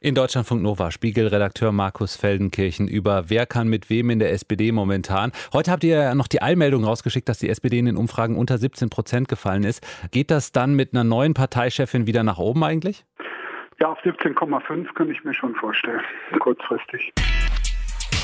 In 0.00 0.14
Deutschlandfunk 0.14 0.62
Nova, 0.62 0.92
Spiegelredakteur 0.92 1.72
Markus 1.72 2.14
Feldenkirchen 2.16 2.86
über 2.86 3.24
wer 3.28 3.44
kann 3.44 3.66
mit 3.66 3.90
wem 3.90 4.10
in 4.10 4.20
der 4.20 4.30
SPD 4.30 4.70
momentan. 4.70 5.32
Heute 5.52 5.72
habt 5.72 5.82
ihr 5.82 5.96
ja 5.96 6.14
noch 6.14 6.28
die 6.28 6.42
Eilmeldung 6.42 6.84
rausgeschickt, 6.84 7.28
dass 7.28 7.38
die 7.38 7.48
SPD 7.48 7.78
in 7.80 7.86
den 7.86 7.96
Umfragen 7.96 8.36
unter 8.36 8.56
17 8.56 8.88
Prozent 8.88 9.26
gefallen 9.26 9.64
ist. 9.64 9.84
Geht 10.12 10.30
das 10.30 10.52
dann 10.52 10.74
mit 10.74 10.92
einer 10.92 11.02
neuen 11.02 11.34
Parteichefin 11.34 12.06
wieder 12.06 12.22
nach 12.22 12.38
oben 12.38 12.62
eigentlich? 12.62 13.04
Ja, 13.78 13.88
auf 13.88 13.98
17,5 14.00 14.94
könnte 14.94 15.12
ich 15.12 15.22
mir 15.24 15.34
schon 15.34 15.54
vorstellen, 15.54 16.00
kurzfristig. 16.38 17.12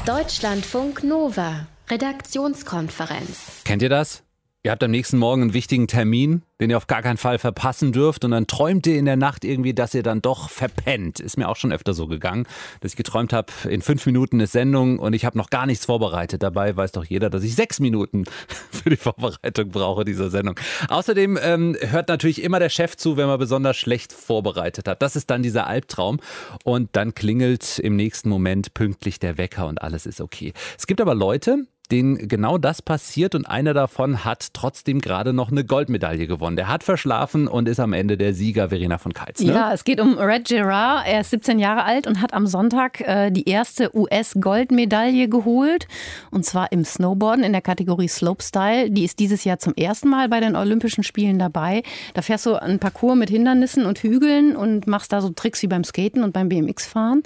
Deutschlandfunk 0.06 1.04
Nova, 1.04 1.66
Redaktionskonferenz. 1.90 3.62
Kennt 3.64 3.82
ihr 3.82 3.90
das? 3.90 4.24
Ihr 4.64 4.70
habt 4.70 4.84
am 4.84 4.92
nächsten 4.92 5.18
Morgen 5.18 5.42
einen 5.42 5.54
wichtigen 5.54 5.88
Termin, 5.88 6.42
den 6.60 6.70
ihr 6.70 6.76
auf 6.76 6.86
gar 6.86 7.02
keinen 7.02 7.16
Fall 7.16 7.40
verpassen 7.40 7.90
dürft 7.90 8.24
und 8.24 8.30
dann 8.30 8.46
träumt 8.46 8.86
ihr 8.86 8.96
in 8.96 9.06
der 9.06 9.16
Nacht 9.16 9.44
irgendwie, 9.44 9.74
dass 9.74 9.92
ihr 9.92 10.04
dann 10.04 10.22
doch 10.22 10.50
verpennt. 10.50 11.18
Ist 11.18 11.36
mir 11.36 11.48
auch 11.48 11.56
schon 11.56 11.72
öfter 11.72 11.94
so 11.94 12.06
gegangen, 12.06 12.46
dass 12.80 12.92
ich 12.92 12.96
geträumt 12.96 13.32
habe, 13.32 13.52
in 13.68 13.82
fünf 13.82 14.06
Minuten 14.06 14.38
ist 14.38 14.52
Sendung 14.52 15.00
und 15.00 15.14
ich 15.14 15.24
habe 15.24 15.36
noch 15.36 15.50
gar 15.50 15.66
nichts 15.66 15.86
vorbereitet. 15.86 16.44
Dabei 16.44 16.76
weiß 16.76 16.92
doch 16.92 17.04
jeder, 17.04 17.28
dass 17.28 17.42
ich 17.42 17.56
sechs 17.56 17.80
Minuten 17.80 18.22
für 18.70 18.88
die 18.88 18.96
Vorbereitung 18.96 19.70
brauche 19.70 20.04
dieser 20.04 20.30
Sendung. 20.30 20.54
Außerdem 20.88 21.40
ähm, 21.42 21.76
hört 21.80 22.06
natürlich 22.06 22.40
immer 22.40 22.60
der 22.60 22.68
Chef 22.68 22.96
zu, 22.96 23.16
wenn 23.16 23.26
man 23.26 23.40
besonders 23.40 23.76
schlecht 23.76 24.12
vorbereitet 24.12 24.86
hat. 24.86 25.02
Das 25.02 25.16
ist 25.16 25.28
dann 25.30 25.42
dieser 25.42 25.66
Albtraum 25.66 26.20
und 26.62 26.90
dann 26.92 27.14
klingelt 27.14 27.80
im 27.80 27.96
nächsten 27.96 28.28
Moment 28.28 28.74
pünktlich 28.74 29.18
der 29.18 29.38
Wecker 29.38 29.66
und 29.66 29.82
alles 29.82 30.06
ist 30.06 30.20
okay. 30.20 30.52
Es 30.78 30.86
gibt 30.86 31.00
aber 31.00 31.16
Leute, 31.16 31.66
denen 31.92 32.26
genau 32.26 32.56
das 32.56 32.80
passiert 32.80 33.34
und 33.34 33.46
einer 33.46 33.74
davon 33.74 34.24
hat 34.24 34.54
trotzdem 34.54 35.00
gerade 35.00 35.32
noch 35.32 35.50
eine 35.50 35.64
Goldmedaille 35.64 36.26
gewonnen. 36.26 36.56
Der 36.56 36.68
hat 36.68 36.82
verschlafen 36.82 37.46
und 37.46 37.68
ist 37.68 37.78
am 37.78 37.92
Ende 37.92 38.16
der 38.16 38.32
Sieger, 38.32 38.70
Verena 38.70 38.96
von 38.98 39.12
Keitz. 39.12 39.40
Ne? 39.40 39.52
Ja, 39.52 39.72
es 39.72 39.84
geht 39.84 40.00
um 40.00 40.18
Red 40.18 40.48
Gerard. 40.48 41.06
Er 41.06 41.20
ist 41.20 41.30
17 41.30 41.58
Jahre 41.58 41.84
alt 41.84 42.06
und 42.06 42.20
hat 42.22 42.32
am 42.32 42.46
Sonntag 42.46 43.00
äh, 43.02 43.30
die 43.30 43.48
erste 43.48 43.94
US-Goldmedaille 43.94 45.28
geholt. 45.28 45.86
Und 46.30 46.46
zwar 46.46 46.72
im 46.72 46.84
Snowboarden 46.84 47.44
in 47.44 47.52
der 47.52 47.62
Kategorie 47.62 48.08
Slopestyle. 48.08 48.90
Die 48.90 49.04
ist 49.04 49.18
dieses 49.18 49.44
Jahr 49.44 49.58
zum 49.58 49.74
ersten 49.74 50.08
Mal 50.08 50.28
bei 50.30 50.40
den 50.40 50.56
Olympischen 50.56 51.04
Spielen 51.04 51.38
dabei. 51.38 51.82
Da 52.14 52.22
fährst 52.22 52.46
du 52.46 52.54
einen 52.54 52.78
Parcours 52.78 53.16
mit 53.16 53.28
Hindernissen 53.28 53.84
und 53.84 53.98
Hügeln 53.98 54.56
und 54.56 54.86
machst 54.86 55.12
da 55.12 55.20
so 55.20 55.28
Tricks 55.28 55.62
wie 55.62 55.66
beim 55.66 55.84
Skaten 55.84 56.24
und 56.24 56.32
beim 56.32 56.48
BMX-Fahren. 56.48 57.22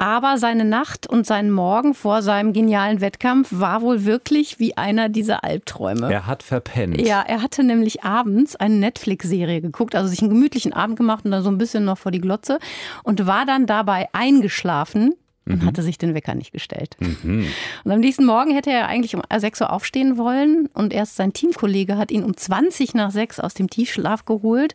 Aber 0.00 0.38
seine 0.38 0.64
Nacht 0.64 1.06
und 1.06 1.26
sein 1.26 1.50
Morgen 1.50 1.92
vor 1.92 2.22
seinem 2.22 2.54
genialen 2.54 3.02
Wettkampf 3.02 3.48
war 3.50 3.82
wohl 3.82 4.06
wirklich 4.06 4.58
wie 4.58 4.74
einer 4.74 5.10
dieser 5.10 5.44
Albträume. 5.44 6.10
Er 6.10 6.26
hat 6.26 6.42
verpennt. 6.42 6.98
Ja, 7.02 7.20
er 7.20 7.42
hatte 7.42 7.62
nämlich 7.62 8.02
abends 8.02 8.56
eine 8.56 8.76
Netflix-Serie 8.76 9.60
geguckt, 9.60 9.94
also 9.94 10.08
sich 10.08 10.22
einen 10.22 10.30
gemütlichen 10.30 10.72
Abend 10.72 10.96
gemacht 10.96 11.26
und 11.26 11.32
dann 11.32 11.42
so 11.42 11.50
ein 11.50 11.58
bisschen 11.58 11.84
noch 11.84 11.98
vor 11.98 12.12
die 12.12 12.20
Glotze 12.22 12.60
und 13.02 13.26
war 13.26 13.44
dann 13.44 13.66
dabei 13.66 14.08
eingeschlafen 14.14 15.12
und 15.50 15.62
mhm. 15.62 15.66
hatte 15.66 15.82
sich 15.82 15.98
den 15.98 16.14
Wecker 16.14 16.34
nicht 16.34 16.52
gestellt. 16.52 16.96
Mhm. 17.00 17.46
Und 17.84 17.92
am 17.92 18.00
nächsten 18.00 18.24
Morgen 18.24 18.52
hätte 18.52 18.70
er 18.70 18.88
eigentlich 18.88 19.14
um 19.14 19.22
6 19.34 19.60
Uhr 19.62 19.72
aufstehen 19.72 20.16
wollen 20.16 20.68
und 20.74 20.92
erst 20.92 21.16
sein 21.16 21.32
Teamkollege 21.32 21.96
hat 21.96 22.10
ihn 22.10 22.24
um 22.24 22.36
20 22.36 22.94
nach 22.94 23.10
6 23.10 23.40
aus 23.40 23.54
dem 23.54 23.68
Tiefschlaf 23.68 24.24
geholt. 24.24 24.74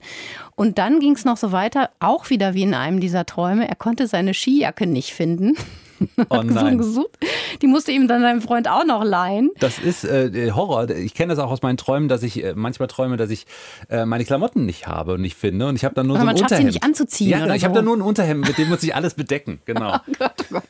Und 0.55 0.77
dann 0.77 0.99
ging 0.99 1.13
es 1.13 1.25
noch 1.25 1.37
so 1.37 1.51
weiter, 1.51 1.89
auch 1.99 2.29
wieder 2.29 2.53
wie 2.53 2.63
in 2.63 2.73
einem 2.73 2.99
dieser 2.99 3.25
Träume. 3.25 3.67
Er 3.67 3.75
konnte 3.75 4.07
seine 4.07 4.33
Skijacke 4.33 4.87
nicht 4.87 5.13
finden. 5.13 5.55
Oh 6.29 6.41
nein. 6.43 6.77
gesucht. 6.77 7.17
Die 7.61 7.67
musste 7.67 7.91
ihm 7.91 8.07
dann 8.07 8.21
seinem 8.21 8.41
Freund 8.41 8.67
auch 8.67 8.85
noch 8.85 9.03
leihen. 9.03 9.51
Das 9.59 9.79
ist 9.79 10.03
äh, 10.03 10.51
Horror. 10.51 10.89
Ich 10.89 11.13
kenne 11.13 11.33
das 11.35 11.43
auch 11.43 11.51
aus 11.51 11.61
meinen 11.61 11.77
Träumen, 11.77 12.07
dass 12.09 12.23
ich 12.23 12.43
äh, 12.43 12.53
manchmal 12.55 12.87
träume, 12.87 13.17
dass 13.17 13.29
ich 13.29 13.45
äh, 13.89 14.05
meine 14.05 14.25
Klamotten 14.25 14.65
nicht 14.65 14.87
habe 14.87 15.13
und 15.13 15.21
nicht 15.21 15.35
finde. 15.35 15.67
Und 15.67 15.75
ich 15.75 15.85
habe 15.85 15.95
dann 15.95 16.07
nur 16.07 16.17
Aber 16.17 16.23
so 16.25 16.29
ein 16.29 16.35
man 16.35 16.43
Unterhemd. 16.43 16.61
sie 16.71 16.73
nicht 16.77 16.83
anzuziehen. 16.83 17.29
Ja, 17.29 17.43
oder 17.43 17.55
ich 17.55 17.61
so. 17.61 17.65
habe 17.65 17.75
dann 17.75 17.85
nur 17.85 17.95
ein 17.95 18.01
Unterhemd, 18.01 18.47
mit 18.47 18.57
dem 18.57 18.69
muss 18.69 18.83
ich 18.83 18.95
alles 18.95 19.13
bedecken. 19.13 19.59
Genau. 19.65 19.95
oh 19.95 20.11
Gott, 20.19 20.33
oh 20.51 20.53
Gott. 20.53 20.63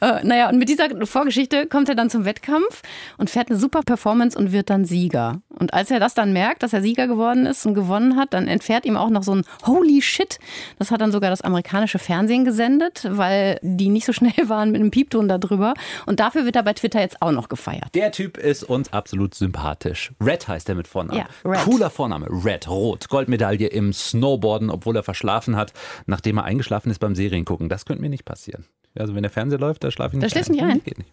äh, 0.00 0.26
naja, 0.26 0.48
und 0.48 0.58
mit 0.58 0.68
dieser 0.68 0.88
Vorgeschichte 1.06 1.66
kommt 1.66 1.88
er 1.88 1.94
dann 1.94 2.08
zum 2.10 2.24
Wettkampf 2.24 2.82
und 3.18 3.28
fährt 3.30 3.50
eine 3.50 3.58
super 3.58 3.82
Performance 3.82 4.36
und 4.38 4.50
wird 4.50 4.70
dann 4.70 4.84
Sieger. 4.84 5.40
Und 5.50 5.74
als 5.74 5.90
er 5.90 6.00
das 6.00 6.14
dann 6.14 6.32
merkt, 6.32 6.62
dass 6.62 6.72
er 6.72 6.80
Sieger 6.82 7.06
geworden 7.06 7.46
ist 7.46 7.64
und 7.66 7.74
gewonnen 7.74 8.16
hat, 8.16 8.32
dann 8.34 8.48
entfährt 8.48 8.86
ihm 8.86 8.96
auch 8.96 9.10
noch 9.10 9.22
so 9.22 9.34
ein 9.34 9.44
Holy 9.66 10.00
Shit. 10.02 10.38
Das 10.78 10.90
hat 10.90 11.00
dann 11.00 11.12
sogar 11.12 11.30
das 11.30 11.42
amerikanische 11.42 11.98
Fernsehen 11.98 12.44
gesendet, 12.44 13.06
weil 13.10 13.58
die 13.62 13.88
nicht 13.88 14.06
so 14.06 14.12
schnell 14.12 14.43
waren 14.48 14.70
mit 14.70 14.80
einem 14.80 14.90
Piepton 14.90 15.28
darüber. 15.28 15.74
Und 16.06 16.20
dafür 16.20 16.44
wird 16.44 16.56
er 16.56 16.62
bei 16.62 16.72
Twitter 16.72 17.00
jetzt 17.00 17.20
auch 17.22 17.32
noch 17.32 17.48
gefeiert. 17.48 17.94
Der 17.94 18.12
Typ 18.12 18.36
ist 18.36 18.64
uns 18.64 18.92
absolut 18.92 19.34
sympathisch. 19.34 20.12
Red 20.20 20.48
heißt 20.48 20.68
er 20.68 20.74
mit 20.74 20.88
Vornamen. 20.88 21.18
Ja, 21.18 21.26
Red. 21.50 21.60
Cooler 21.60 21.90
Vorname. 21.90 22.26
Red, 22.28 22.68
rot. 22.68 23.08
Goldmedaille 23.08 23.68
im 23.68 23.92
Snowboarden, 23.92 24.70
obwohl 24.70 24.96
er 24.96 25.02
verschlafen 25.02 25.56
hat, 25.56 25.72
nachdem 26.06 26.38
er 26.38 26.44
eingeschlafen 26.44 26.90
ist 26.90 26.98
beim 26.98 27.14
Seriengucken. 27.14 27.68
Das 27.68 27.84
könnte 27.84 28.02
mir 28.02 28.10
nicht 28.10 28.24
passieren. 28.24 28.66
Also 28.96 29.14
wenn 29.14 29.22
der 29.22 29.30
Fernseher 29.30 29.58
läuft, 29.58 29.82
da 29.84 29.90
schlafe 29.90 30.16
ich 30.16 30.22
nicht 30.22 30.24
Da 30.24 30.30
schläfst 30.30 30.50
du 30.50 30.54
nicht 30.54 30.64
ein? 30.64 31.04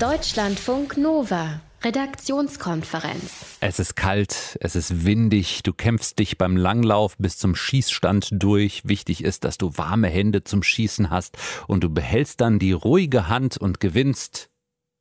Deutschlandfunk 0.00 0.96
Nova. 0.96 1.60
Redaktionskonferenz. 1.82 3.58
Es 3.60 3.78
ist 3.78 3.94
kalt, 3.94 4.58
es 4.60 4.74
ist 4.74 5.04
windig, 5.04 5.62
du 5.62 5.72
kämpfst 5.72 6.18
dich 6.18 6.36
beim 6.36 6.56
Langlauf 6.56 7.16
bis 7.18 7.38
zum 7.38 7.54
Schießstand 7.54 8.30
durch. 8.32 8.82
Wichtig 8.84 9.22
ist, 9.22 9.44
dass 9.44 9.58
du 9.58 9.70
warme 9.76 10.08
Hände 10.08 10.42
zum 10.42 10.64
Schießen 10.64 11.10
hast 11.10 11.38
und 11.68 11.84
du 11.84 11.90
behältst 11.90 12.40
dann 12.40 12.58
die 12.58 12.72
ruhige 12.72 13.28
Hand 13.28 13.58
und 13.58 13.78
gewinnst 13.78 14.50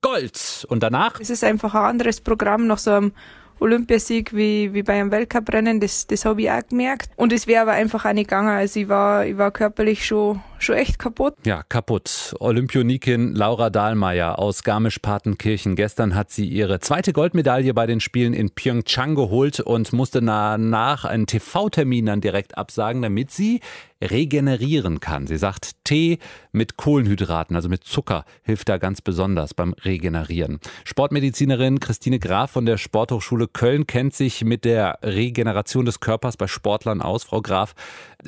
Gold. 0.01 0.67
Und 0.69 0.83
danach? 0.83 1.19
Es 1.19 1.31
ist 1.31 1.43
einfach 1.43 1.73
ein 1.73 1.83
anderes 1.83 2.21
Programm 2.21 2.67
nach 2.67 2.77
so 2.77 2.91
einem 2.91 3.11
Olympiasieg 3.59 4.35
wie, 4.35 4.73
wie 4.73 4.83
bei 4.83 4.99
einem 4.99 5.11
Weltcuprennen, 5.11 5.79
das, 5.79 6.05
das 6.05 6.25
habe 6.25 6.43
ich 6.43 6.51
auch 6.51 6.61
gemerkt. 6.67 7.09
Und 7.15 7.33
es 7.33 7.47
wäre 7.47 7.63
aber 7.63 7.71
einfach 7.71 8.05
auch 8.05 8.13
nicht 8.13 8.29
gegangen. 8.29 8.49
Also 8.49 8.79
ich 8.79 8.87
war, 8.87 9.25
ich 9.25 9.37
war 9.37 9.51
körperlich 9.51 10.05
schon, 10.05 10.41
schon 10.59 10.75
echt 10.75 10.99
kaputt. 10.99 11.35
Ja, 11.45 11.63
kaputt. 11.63 12.35
Olympionikin 12.39 13.33
Laura 13.35 13.69
Dahlmeier 13.69 14.39
aus 14.39 14.63
Garmisch-Partenkirchen. 14.63 15.75
Gestern 15.75 16.15
hat 16.15 16.31
sie 16.31 16.47
ihre 16.47 16.79
zweite 16.79 17.13
Goldmedaille 17.13 17.73
bei 17.73 17.85
den 17.85 17.99
Spielen 17.99 18.33
in 18.33 18.51
Pyeongchang 18.51 19.15
geholt 19.15 19.59
und 19.59 19.93
musste 19.93 20.21
danach 20.21 21.05
einen 21.05 21.27
TV-Termin 21.27 22.05
dann 22.05 22.21
direkt 22.21 22.57
absagen, 22.57 23.01
damit 23.01 23.31
sie 23.31 23.61
regenerieren 24.01 24.99
kann. 24.99 25.27
Sie 25.27 25.37
sagt, 25.37 25.71
Tee 25.83 26.19
mit 26.51 26.77
Kohlenhydraten, 26.77 27.55
also 27.55 27.69
mit 27.69 27.83
Zucker, 27.83 28.25
hilft 28.43 28.69
da 28.69 28.77
ganz 28.77 29.01
besonders 29.01 29.53
beim 29.53 29.73
Regenerieren. 29.73 30.59
Sportmedizinerin 30.83 31.79
Christine 31.79 32.19
Graf 32.19 32.51
von 32.51 32.65
der 32.65 32.77
Sporthochschule 32.77 33.47
Köln 33.47 33.87
kennt 33.87 34.13
sich 34.13 34.43
mit 34.43 34.65
der 34.65 34.99
Regeneration 35.01 35.85
des 35.85 35.99
Körpers 35.99 36.37
bei 36.37 36.47
Sportlern 36.47 37.01
aus. 37.01 37.23
Frau 37.23 37.41
Graf, 37.41 37.73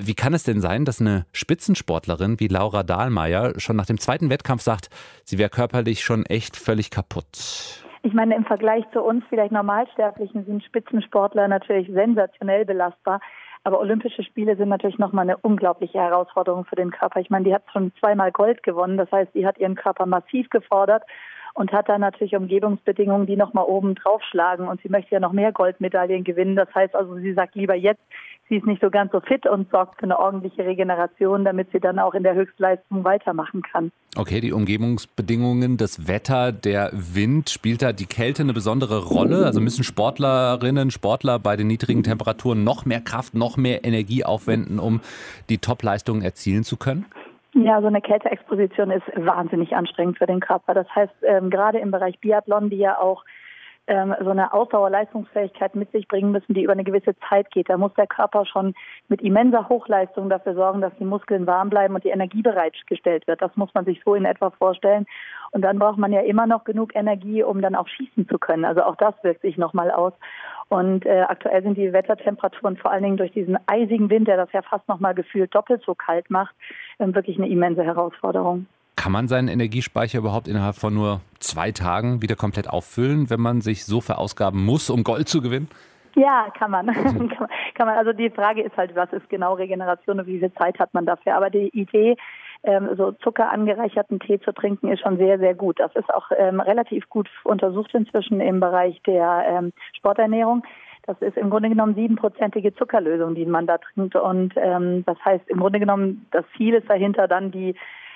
wie 0.01 0.15
kann 0.15 0.33
es 0.33 0.43
denn 0.43 0.61
sein, 0.61 0.85
dass 0.85 1.01
eine 1.01 1.25
Spitzensportlerin 1.33 2.39
wie 2.39 2.47
Laura 2.47 2.83
Dahlmeier 2.83 3.59
schon 3.59 3.75
nach 3.75 3.85
dem 3.85 3.99
zweiten 3.99 4.29
Wettkampf 4.29 4.61
sagt, 4.61 4.89
sie 5.23 5.37
wäre 5.37 5.49
körperlich 5.49 6.03
schon 6.03 6.25
echt 6.25 6.55
völlig 6.55 6.91
kaputt? 6.91 7.83
Ich 8.01 8.13
meine, 8.13 8.35
im 8.35 8.45
Vergleich 8.45 8.85
zu 8.93 9.01
uns 9.01 9.23
vielleicht 9.29 9.51
Normalsterblichen 9.51 10.45
sind 10.45 10.63
Spitzensportler 10.63 11.47
natürlich 11.47 11.89
sensationell 11.91 12.65
belastbar. 12.65 13.19
Aber 13.65 13.81
Olympische 13.81 14.23
Spiele 14.23 14.55
sind 14.55 14.69
natürlich 14.69 14.97
nochmal 14.99 15.23
eine 15.23 15.37
unglaubliche 15.37 15.99
Herausforderung 15.99 16.63
für 16.63 16.77
den 16.77 16.91
Körper. 16.91 17.19
Ich 17.19 17.29
meine, 17.29 17.43
die 17.43 17.53
hat 17.53 17.63
schon 17.73 17.91
zweimal 17.99 18.31
Gold 18.31 18.63
gewonnen. 18.63 18.97
Das 18.97 19.11
heißt, 19.11 19.35
die 19.35 19.45
hat 19.45 19.57
ihren 19.57 19.75
Körper 19.75 20.05
massiv 20.05 20.49
gefordert 20.49 21.03
und 21.59 21.73
hat 21.73 21.89
dann 21.89 21.99
natürlich 21.99 22.37
Umgebungsbedingungen, 22.37 23.27
die 23.27 23.35
nochmal 23.35 23.65
oben 23.65 23.93
draufschlagen. 23.93 24.69
Und 24.69 24.81
sie 24.81 24.87
möchte 24.87 25.11
ja 25.11 25.19
noch 25.19 25.33
mehr 25.33 25.51
Goldmedaillen 25.51 26.23
gewinnen. 26.23 26.55
Das 26.55 26.73
heißt 26.73 26.95
also, 26.95 27.15
sie 27.15 27.33
sagt 27.33 27.53
lieber 27.55 27.75
jetzt, 27.75 27.99
sie 28.47 28.55
ist 28.55 28.65
nicht 28.65 28.81
so 28.81 28.89
ganz 28.89 29.11
so 29.11 29.19
fit 29.19 29.45
und 29.45 29.69
sorgt 29.69 29.99
für 29.99 30.03
eine 30.03 30.17
ordentliche 30.17 30.65
Regeneration, 30.65 31.43
damit 31.43 31.69
sie 31.73 31.81
dann 31.81 31.99
auch 31.99 32.13
in 32.13 32.23
der 32.23 32.33
Höchstleistung 32.33 33.03
weitermachen 33.03 33.61
kann. 33.61 33.91
Okay, 34.15 34.39
die 34.39 34.53
Umgebungsbedingungen, 34.53 35.75
das 35.75 36.07
Wetter, 36.07 36.53
der 36.53 36.91
Wind, 36.93 37.49
spielt 37.49 37.81
da 37.81 37.91
die 37.91 38.05
Kälte 38.05 38.43
eine 38.43 38.53
besondere 38.53 39.03
Rolle? 39.03 39.45
Also 39.45 39.59
müssen 39.59 39.83
Sportlerinnen, 39.83 40.91
Sportler 40.91 41.39
bei 41.39 41.57
den 41.57 41.67
niedrigen 41.67 42.03
Temperaturen 42.03 42.63
noch 42.63 42.85
mehr 42.85 43.01
Kraft, 43.01 43.33
noch 43.33 43.57
mehr 43.57 43.83
Energie 43.83 44.23
aufwenden, 44.23 44.79
um 44.79 45.01
die 45.49 45.57
Topleistungen 45.57 46.21
erzielen 46.21 46.63
zu 46.63 46.77
können? 46.77 47.05
Ja, 47.53 47.81
so 47.81 47.87
eine 47.87 48.01
Kälteexposition 48.01 48.91
ist 48.91 49.05
wahnsinnig 49.15 49.75
anstrengend 49.75 50.17
für 50.17 50.27
den 50.27 50.39
Körper. 50.39 50.73
Das 50.73 50.87
heißt, 50.93 51.13
ähm, 51.23 51.49
gerade 51.49 51.79
im 51.79 51.91
Bereich 51.91 52.19
Biathlon, 52.19 52.69
die 52.69 52.77
ja 52.77 52.99
auch 52.99 53.25
ähm, 53.89 54.15
so 54.21 54.29
eine 54.29 54.53
Ausdauerleistungsfähigkeit 54.53 55.75
mit 55.75 55.91
sich 55.91 56.07
bringen 56.07 56.31
müssen, 56.31 56.53
die 56.53 56.63
über 56.63 56.73
eine 56.73 56.83
gewisse 56.83 57.15
Zeit 57.27 57.49
geht. 57.51 57.69
Da 57.69 57.77
muss 57.77 57.93
der 57.95 58.07
Körper 58.07 58.45
schon 58.45 58.75
mit 59.07 59.21
immenser 59.21 59.67
Hochleistung 59.67 60.29
dafür 60.29 60.53
sorgen, 60.53 60.79
dass 60.79 60.95
die 60.99 61.05
Muskeln 61.05 61.47
warm 61.47 61.69
bleiben 61.69 61.95
und 61.95 62.03
die 62.03 62.09
Energie 62.09 62.43
bereitgestellt 62.43 63.27
wird. 63.27 63.41
Das 63.41 63.55
muss 63.55 63.73
man 63.73 63.85
sich 63.85 64.01
so 64.05 64.13
in 64.13 64.25
etwa 64.25 64.51
vorstellen. 64.51 65.07
Und 65.51 65.63
dann 65.63 65.79
braucht 65.79 65.97
man 65.97 66.13
ja 66.13 66.21
immer 66.21 66.45
noch 66.45 66.63
genug 66.63 66.95
Energie, 66.95 67.41
um 67.41 67.61
dann 67.61 67.75
auch 67.75 67.87
schießen 67.87 68.29
zu 68.29 68.37
können. 68.37 68.63
Also 68.63 68.83
auch 68.83 68.95
das 68.95 69.15
wirkt 69.23 69.41
sich 69.41 69.57
nochmal 69.57 69.89
aus. 69.89 70.13
Und 70.69 71.07
äh, 71.07 71.21
aktuell 71.21 71.63
sind 71.63 71.77
die 71.77 71.91
Wettertemperaturen 71.91 72.77
vor 72.77 72.91
allen 72.91 73.03
Dingen 73.03 73.17
durch 73.17 73.31
diesen 73.31 73.57
eisigen 73.65 74.11
Wind, 74.11 74.27
der 74.27 74.37
das 74.37 74.51
ja 74.53 74.61
fast 74.61 74.87
nochmal 74.87 75.15
gefühlt 75.15 75.53
doppelt 75.55 75.81
so 75.83 75.95
kalt 75.95 76.29
macht, 76.29 76.53
äh, 76.99 77.07
wirklich 77.11 77.37
eine 77.37 77.49
immense 77.49 77.83
Herausforderung. 77.83 78.67
Kann 78.99 79.13
man 79.13 79.29
seinen 79.29 79.47
Energiespeicher 79.47 80.19
überhaupt 80.19 80.49
innerhalb 80.49 80.75
von 80.75 80.93
nur 80.93 81.21
zwei 81.39 81.71
Tagen 81.71 82.21
wieder 82.21 82.35
komplett 82.35 82.69
auffüllen, 82.69 83.29
wenn 83.29 83.39
man 83.39 83.61
sich 83.61 83.85
so 83.85 84.01
verausgaben 84.01 84.65
muss, 84.65 84.89
um 84.89 85.05
Gold 85.05 85.29
zu 85.29 85.41
gewinnen? 85.41 85.69
Ja, 86.15 86.49
kann 86.59 86.69
man. 86.69 86.87
kann 86.87 87.87
man. 87.87 87.97
Also 87.97 88.11
die 88.11 88.29
Frage 88.29 88.61
ist 88.61 88.75
halt, 88.75 88.93
was 88.97 89.13
ist 89.13 89.29
genau 89.29 89.53
Regeneration 89.53 90.19
und 90.19 90.27
wie 90.27 90.39
viel 90.39 90.51
Zeit 90.55 90.79
hat 90.79 90.93
man 90.93 91.05
dafür? 91.05 91.37
Aber 91.37 91.49
die 91.49 91.69
Idee, 91.69 92.17
ähm, 92.63 92.89
so 92.97 93.13
zuckerangereicherten 93.13 94.19
Tee 94.19 94.41
zu 94.41 94.51
trinken, 94.51 94.91
ist 94.91 94.99
schon 94.99 95.15
sehr, 95.15 95.39
sehr 95.39 95.55
gut. 95.55 95.79
Das 95.79 95.95
ist 95.95 96.13
auch 96.13 96.29
ähm, 96.37 96.59
relativ 96.59 97.07
gut 97.07 97.29
untersucht 97.45 97.93
inzwischen 97.93 98.41
im 98.41 98.59
Bereich 98.59 99.01
der 99.03 99.45
ähm, 99.47 99.71
Sporternährung. 99.93 100.63
Das 101.03 101.15
ist 101.21 101.37
im 101.37 101.49
Grunde 101.49 101.69
genommen 101.69 101.95
siebenprozentige 101.95 102.75
Zuckerlösung, 102.75 103.33
die 103.33 103.45
man 103.45 103.65
da 103.65 103.77
trinkt. 103.77 104.17
Und 104.17 104.55
ähm, 104.57 105.05
das 105.05 105.17
heißt 105.23 105.47
im 105.47 105.61
Grunde 105.61 105.79
genommen, 105.79 106.27
das 106.31 106.43
Ziel 106.57 106.73
ist 106.73 106.89
dahinter 106.89 107.29
dann 107.29 107.49
die 107.49 107.75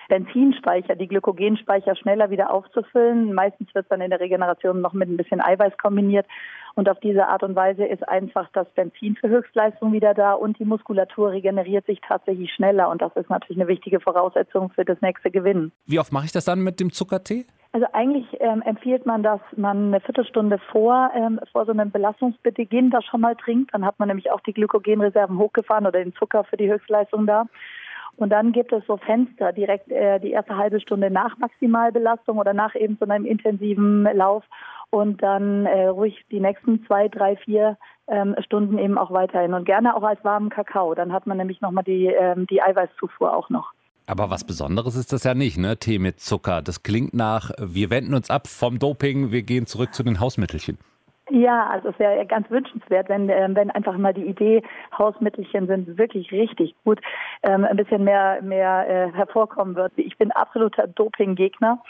Benzinspeicher, 0.09 0.95
die 0.95 1.07
Glykogenspeicher 1.07 1.95
schneller 1.95 2.29
wieder 2.29 2.53
aufzufüllen. 2.53 3.33
Meistens 3.33 3.73
wird 3.73 3.85
dann 3.89 4.01
in 4.01 4.09
der 4.09 4.19
Regeneration 4.19 4.81
noch 4.81 4.93
mit 4.93 5.09
ein 5.09 5.17
bisschen 5.17 5.41
Eiweiß 5.41 5.77
kombiniert. 5.77 6.25
Und 6.75 6.89
auf 6.89 6.99
diese 6.99 7.27
Art 7.27 7.43
und 7.43 7.55
Weise 7.55 7.85
ist 7.85 8.07
einfach 8.07 8.49
das 8.53 8.67
Benzin 8.71 9.15
für 9.15 9.29
Höchstleistung 9.29 9.93
wieder 9.93 10.13
da 10.13 10.33
und 10.33 10.57
die 10.57 10.65
Muskulatur 10.65 11.31
regeneriert 11.31 11.85
sich 11.85 12.01
tatsächlich 12.01 12.51
schneller. 12.51 12.89
Und 12.89 13.01
das 13.01 13.15
ist 13.15 13.29
natürlich 13.29 13.59
eine 13.61 13.67
wichtige 13.67 13.99
Voraussetzung 13.99 14.71
für 14.71 14.83
das 14.83 14.99
nächste 15.01 15.29
Gewinnen. 15.29 15.71
Wie 15.85 15.99
oft 15.99 16.11
mache 16.11 16.25
ich 16.25 16.31
das 16.31 16.45
dann 16.45 16.61
mit 16.61 16.79
dem 16.79 16.91
Zuckertee? 16.91 17.45
Also 17.73 17.87
eigentlich 17.91 18.25
ähm, 18.39 18.61
empfiehlt 18.61 19.07
man, 19.07 19.23
dass 19.23 19.41
man 19.55 19.87
eine 19.87 19.99
Viertelstunde 19.99 20.59
vor, 20.71 21.09
ähm, 21.15 21.39
vor 21.51 21.65
so 21.65 21.71
einem 21.71 21.89
Belastungsbeginn 21.89 22.91
das 22.91 23.03
schon 23.05 23.21
mal 23.21 23.35
trinkt. 23.35 23.73
Dann 23.73 23.83
hat 23.83 23.97
man 23.97 24.09
nämlich 24.09 24.31
auch 24.31 24.41
die 24.41 24.53
Glykogenreserven 24.53 25.39
hochgefahren 25.39 25.87
oder 25.87 26.03
den 26.03 26.13
Zucker 26.13 26.43
für 26.43 26.57
die 26.57 26.71
Höchstleistung 26.71 27.25
da. 27.25 27.47
Und 28.17 28.29
dann 28.29 28.51
gibt 28.51 28.71
es 28.71 28.85
so 28.85 28.97
Fenster 28.97 29.51
direkt 29.51 29.91
äh, 29.91 30.19
die 30.19 30.31
erste 30.31 30.55
halbe 30.55 30.79
Stunde 30.79 31.09
nach 31.09 31.37
Maximalbelastung 31.37 32.37
oder 32.37 32.53
nach 32.53 32.75
eben 32.75 32.97
so 32.99 33.07
einem 33.07 33.25
intensiven 33.25 34.03
Lauf 34.13 34.43
und 34.91 35.23
dann 35.23 35.65
äh, 35.65 35.87
ruhig 35.87 36.23
die 36.29 36.39
nächsten 36.39 36.85
zwei, 36.85 37.07
drei, 37.07 37.35
vier 37.37 37.77
ähm, 38.07 38.35
Stunden 38.45 38.77
eben 38.77 38.97
auch 38.97 39.11
weiterhin 39.11 39.55
und 39.55 39.65
gerne 39.65 39.95
auch 39.95 40.03
als 40.03 40.23
warmen 40.23 40.49
Kakao. 40.49 40.93
Dann 40.93 41.11
hat 41.11 41.25
man 41.25 41.37
nämlich 41.37 41.61
nochmal 41.61 41.83
die, 41.83 42.05
ähm, 42.05 42.45
die 42.47 42.61
Eiweißzufuhr 42.61 43.35
auch 43.35 43.49
noch. 43.49 43.71
Aber 44.05 44.29
was 44.29 44.43
Besonderes 44.43 44.95
ist 44.95 45.13
das 45.13 45.23
ja 45.23 45.33
nicht, 45.33 45.57
ne? 45.57 45.77
Tee 45.77 45.97
mit 45.97 46.19
Zucker. 46.19 46.61
Das 46.61 46.83
klingt 46.83 47.13
nach, 47.13 47.51
wir 47.57 47.89
wenden 47.89 48.13
uns 48.13 48.29
ab 48.29 48.47
vom 48.47 48.77
Doping, 48.77 49.31
wir 49.31 49.43
gehen 49.43 49.65
zurück 49.65 49.93
zu 49.93 50.03
den 50.03 50.19
Hausmittelchen. 50.19 50.77
Ja, 51.29 51.67
also 51.67 51.89
es 51.89 51.99
wäre 51.99 52.25
ganz 52.25 52.49
wünschenswert, 52.49 53.07
wenn, 53.07 53.29
äh, 53.29 53.47
wenn 53.53 53.71
einfach 53.71 53.97
mal 53.97 54.13
die 54.13 54.25
Idee, 54.25 54.61
Hausmittelchen 54.97 55.67
sind 55.67 55.97
wirklich 55.97 56.31
richtig 56.33 56.75
gut, 56.83 56.99
ähm, 57.43 57.63
ein 57.63 57.77
bisschen 57.77 58.03
mehr, 58.03 58.41
mehr 58.41 58.85
äh, 58.89 59.11
hervorkommen 59.13 59.75
wird. 59.75 59.93
Ich 59.95 60.17
bin 60.17 60.31
absoluter 60.31 60.87
Doping-Gegner. 60.87 61.81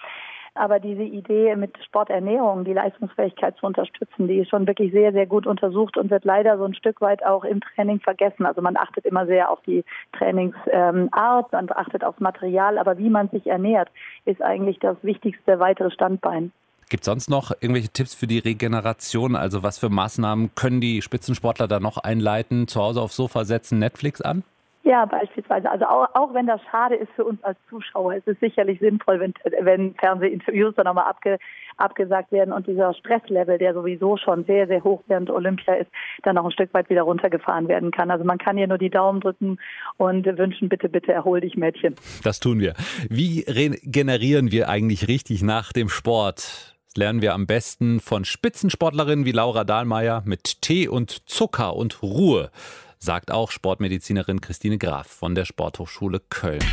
Aber 0.56 0.80
diese 0.80 1.02
Idee 1.02 1.56
mit 1.56 1.76
Sporternährung, 1.84 2.64
die 2.64 2.74
Leistungsfähigkeit 2.74 3.58
zu 3.58 3.66
unterstützen, 3.66 4.28
die 4.28 4.38
ist 4.38 4.50
schon 4.50 4.68
wirklich 4.68 4.92
sehr, 4.92 5.12
sehr 5.12 5.26
gut 5.26 5.48
untersucht 5.48 5.98
und 5.98 6.12
wird 6.12 6.26
leider 6.26 6.60
so 6.60 6.66
ein 6.66 6.76
Stück 6.76 7.02
weit 7.02 7.26
auch 7.26 7.44
im 7.44 7.60
Training 7.60 8.00
vergessen. 8.00 8.46
Also 8.46 8.62
man 8.62 8.78
achtet 8.78 9.06
immer 9.06 9.26
sehr 9.26 9.50
auf 9.50 9.62
die 9.62 9.84
Trainingsart, 10.16 11.52
man 11.52 11.70
achtet 11.72 12.04
aufs 12.04 12.20
Material, 12.20 12.78
aber 12.78 13.00
wie 13.00 13.10
man 13.10 13.30
sich 13.30 13.48
ernährt, 13.48 13.90
ist 14.26 14.44
eigentlich 14.44 14.78
das 14.78 14.96
wichtigste 15.02 15.60
weitere 15.60 15.90
Standbein. 15.90 16.52
Gibt 16.94 17.02
es 17.02 17.06
sonst 17.08 17.28
noch 17.28 17.50
irgendwelche 17.50 17.90
Tipps 17.90 18.14
für 18.14 18.28
die 18.28 18.38
Regeneration? 18.38 19.36
Also 19.36 19.64
was 19.64 19.80
für 19.80 19.90
Maßnahmen 19.90 20.54
können 20.54 20.80
die 20.80 21.02
Spitzensportler 21.02 21.68
da 21.68 21.80
noch 21.80 21.98
einleiten? 21.98 22.68
Zu 22.68 22.80
Hause 22.84 23.02
aufs 23.02 23.16
Sofa 23.16 23.46
setzen, 23.46 23.80
Netflix 23.80 24.22
an? 24.22 24.44
Ja, 24.84 25.06
beispielsweise. 25.06 25.72
Also 25.72 25.86
auch, 25.86 26.08
auch 26.14 26.36
wenn 26.36 26.46
das 26.46 26.62
schade 26.70 26.94
ist 26.94 27.12
für 27.16 27.26
uns 27.26 27.44
als 27.44 27.58
Zuschauer, 27.68 28.14
ist 28.14 28.28
es 28.28 28.40
sicherlich 28.40 28.80
sinnvoll, 28.80 29.20
wenn, 29.20 29.34
wenn 29.62 29.96
Fernsehinterviews 29.96 30.76
dann 30.76 30.86
nochmal 30.86 31.06
abge, 31.06 31.40
abgesagt 31.78 32.32
werden 32.32 32.54
und 32.54 32.68
dieser 32.68 32.94
Stresslevel, 32.94 33.58
der 33.58 33.74
sowieso 33.74 34.18
schon 34.18 34.46
sehr, 34.46 34.68
sehr 34.68 34.84
hoch 34.84 35.02
während 35.08 35.32
Olympia 35.32 35.74
ist, 35.74 35.90
dann 36.22 36.36
noch 36.36 36.46
ein 36.46 36.52
Stück 36.52 36.72
weit 36.76 36.92
wieder 36.92 37.02
runtergefahren 37.02 37.70
werden 37.70 37.90
kann. 37.90 38.12
Also 38.12 38.24
man 38.24 38.38
kann 38.38 38.56
hier 38.56 38.68
nur 38.68 38.78
die 38.78 38.92
Daumen 38.92 39.20
drücken 39.20 39.58
und 39.98 40.28
wünschen, 40.38 40.70
bitte, 40.70 40.90
bitte 40.90 41.12
erhol 41.12 41.42
dich, 41.42 41.58
Mädchen. 41.58 41.96
Das 42.24 42.40
tun 42.40 42.60
wir. 42.60 42.76
Wie 43.10 43.46
regenerieren 43.48 44.52
wir 44.52 44.70
eigentlich 44.70 45.08
richtig 45.08 45.42
nach 45.42 45.74
dem 45.74 45.90
Sport? 45.90 46.73
Das 46.94 47.00
lernen 47.00 47.24
wir 47.24 47.34
am 47.34 47.48
besten 47.48 48.00
von 48.00 48.24
Spitzensportlerinnen 48.24 49.26
wie 49.26 49.32
Laura 49.32 49.64
Dahlmeier 49.64 50.22
mit 50.26 50.62
Tee 50.62 50.88
und 50.88 51.28
Zucker 51.28 51.76
und 51.76 52.04
Ruhe 52.04 52.52
sagt 53.00 53.32
auch 53.32 53.50
Sportmedizinerin 53.50 54.42
Christine 54.42 54.78
Graf 54.78 55.08
von 55.08 55.34
der 55.34 55.46
Sporthochschule 55.46 56.22
Köln. 56.30 56.64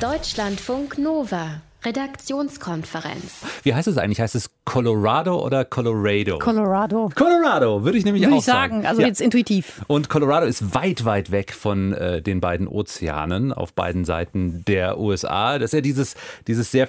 Deutschlandfunk 0.00 0.96
Nova. 0.96 1.60
Redaktionskonferenz. 1.84 3.42
Wie 3.62 3.74
heißt 3.74 3.88
es 3.88 3.98
eigentlich? 3.98 4.20
Heißt 4.20 4.34
es 4.34 4.50
Colorado 4.64 5.44
oder 5.44 5.66
Colorado? 5.66 6.38
Colorado. 6.38 7.10
Colorado, 7.14 7.84
würde 7.84 7.98
ich 7.98 8.04
nämlich 8.06 8.22
würde 8.22 8.36
auch 8.36 8.38
ich 8.38 8.44
sagen. 8.44 8.86
Also 8.86 9.02
ja. 9.02 9.06
jetzt 9.06 9.20
intuitiv. 9.20 9.82
Und 9.86 10.08
Colorado 10.08 10.46
ist 10.46 10.74
weit, 10.74 11.04
weit 11.04 11.30
weg 11.30 11.52
von 11.52 11.92
äh, 11.92 12.22
den 12.22 12.40
beiden 12.40 12.68
Ozeanen 12.68 13.52
auf 13.52 13.74
beiden 13.74 14.06
Seiten 14.06 14.64
der 14.66 14.98
USA. 14.98 15.58
Das 15.58 15.66
ist 15.66 15.74
ja 15.74 15.80
dieses, 15.82 16.16
dieses 16.46 16.70
sehr 16.70 16.88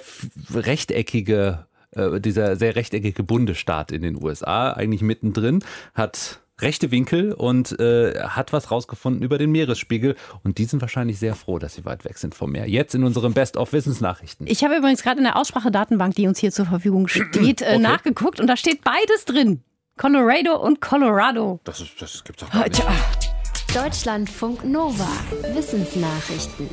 rechteckige, 0.52 1.66
äh, 1.92 2.20
dieser 2.20 2.56
sehr 2.56 2.76
rechteckige 2.76 3.22
Bundesstaat 3.22 3.92
in 3.92 4.02
den 4.02 4.22
USA, 4.22 4.72
eigentlich 4.72 5.02
mittendrin, 5.02 5.64
hat 5.94 6.40
rechte 6.60 6.90
Winkel 6.90 7.32
und 7.32 7.78
äh, 7.80 8.20
hat 8.20 8.52
was 8.52 8.70
rausgefunden 8.70 9.22
über 9.22 9.38
den 9.38 9.50
Meeresspiegel. 9.50 10.14
Und 10.42 10.58
die 10.58 10.64
sind 10.64 10.80
wahrscheinlich 10.80 11.18
sehr 11.18 11.34
froh, 11.34 11.58
dass 11.58 11.74
sie 11.74 11.84
weit 11.84 12.04
weg 12.04 12.18
sind 12.18 12.34
vom 12.34 12.52
Meer. 12.52 12.68
Jetzt 12.68 12.94
in 12.94 13.04
unserem 13.04 13.34
Best-of-Wissensnachrichten. 13.34 14.46
Ich 14.46 14.62
habe 14.64 14.76
übrigens 14.76 15.02
gerade 15.02 15.18
in 15.18 15.24
der 15.24 15.36
Aussprachedatenbank, 15.36 16.14
die 16.14 16.26
uns 16.26 16.38
hier 16.38 16.52
zur 16.52 16.66
Verfügung 16.66 17.08
steht, 17.08 17.62
äh, 17.62 17.64
okay. 17.74 17.78
nachgeguckt 17.78 18.40
und 18.40 18.46
da 18.46 18.56
steht 18.56 18.82
beides 18.84 19.24
drin. 19.26 19.62
Colorado 19.96 20.56
und 20.56 20.80
Colorado. 20.80 21.60
Das, 21.64 21.80
ist, 21.80 22.00
das 22.00 22.24
gibt's 22.24 22.42
doch 22.42 22.50
gar 22.50 22.64
nicht. 22.68 22.82
Deutschlandfunk 23.74 24.64
Nova. 24.64 25.08
Wissensnachrichten. 25.54 26.68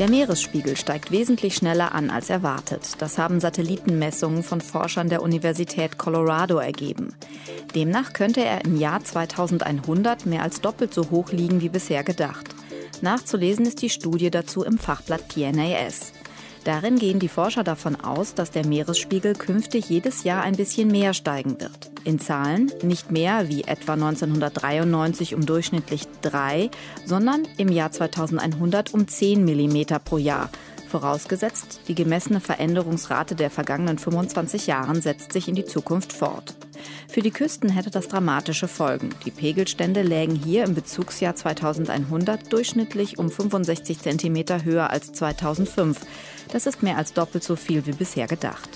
Der 0.00 0.10
Meeresspiegel 0.10 0.76
steigt 0.76 1.12
wesentlich 1.12 1.54
schneller 1.54 1.94
an 1.94 2.10
als 2.10 2.28
erwartet. 2.28 2.82
Das 2.98 3.18
haben 3.18 3.38
Satellitenmessungen 3.38 4.42
von 4.42 4.60
Forschern 4.60 5.08
der 5.08 5.22
Universität 5.22 5.96
Colorado 5.96 6.58
ergeben. 6.58 7.14
Demnach 7.76 8.12
könnte 8.14 8.44
er 8.44 8.64
im 8.64 8.76
Jahr 8.76 9.04
2100 9.04 10.26
mehr 10.26 10.42
als 10.42 10.60
doppelt 10.60 10.92
so 10.92 11.10
hoch 11.10 11.30
liegen 11.30 11.60
wie 11.60 11.68
bisher 11.68 12.02
gedacht. 12.02 12.48
Nachzulesen 13.00 13.64
ist 13.64 13.80
die 13.80 13.88
Studie 13.88 14.32
dazu 14.32 14.64
im 14.64 14.76
Fachblatt 14.76 15.28
PNAS. 15.28 16.12
Darin 16.64 16.98
gehen 16.98 17.18
die 17.18 17.28
Forscher 17.28 17.64
davon 17.64 17.96
aus, 17.96 18.34
dass 18.34 18.50
der 18.50 18.66
Meeresspiegel 18.66 19.34
künftig 19.34 19.88
jedes 19.88 20.24
Jahr 20.24 20.42
ein 20.42 20.56
bisschen 20.56 20.88
mehr 20.88 21.14
steigen 21.14 21.58
wird. 21.58 21.90
In 22.04 22.18
Zahlen 22.18 22.70
nicht 22.82 23.10
mehr 23.10 23.48
wie 23.48 23.62
etwa 23.62 23.94
1993 23.94 25.34
um 25.34 25.46
durchschnittlich 25.46 26.02
drei, 26.20 26.70
sondern 27.06 27.48
im 27.56 27.68
Jahr 27.68 27.92
2100 27.92 28.92
um 28.92 29.08
10 29.08 29.44
mm 29.44 29.84
pro 30.04 30.18
Jahr. 30.18 30.50
Vorausgesetzt, 30.88 31.82
die 31.88 31.94
gemessene 31.94 32.40
Veränderungsrate 32.40 33.36
der 33.36 33.50
vergangenen 33.50 33.98
25 33.98 34.66
Jahren 34.66 35.00
setzt 35.00 35.32
sich 35.32 35.48
in 35.48 35.54
die 35.54 35.64
Zukunft 35.64 36.12
fort. 36.12 36.56
Für 37.10 37.22
die 37.22 37.32
Küsten 37.32 37.70
hätte 37.70 37.90
das 37.90 38.06
dramatische 38.06 38.68
Folgen. 38.68 39.10
Die 39.24 39.32
Pegelstände 39.32 40.02
lägen 40.02 40.36
hier 40.36 40.62
im 40.62 40.76
Bezugsjahr 40.76 41.34
2100 41.34 42.52
durchschnittlich 42.52 43.18
um 43.18 43.28
65 43.28 43.98
cm 43.98 44.62
höher 44.62 44.90
als 44.90 45.12
2005. 45.12 45.98
Das 46.52 46.66
ist 46.66 46.84
mehr 46.84 46.96
als 46.96 47.12
doppelt 47.12 47.42
so 47.42 47.56
viel 47.56 47.84
wie 47.86 47.92
bisher 47.92 48.28
gedacht. 48.28 48.68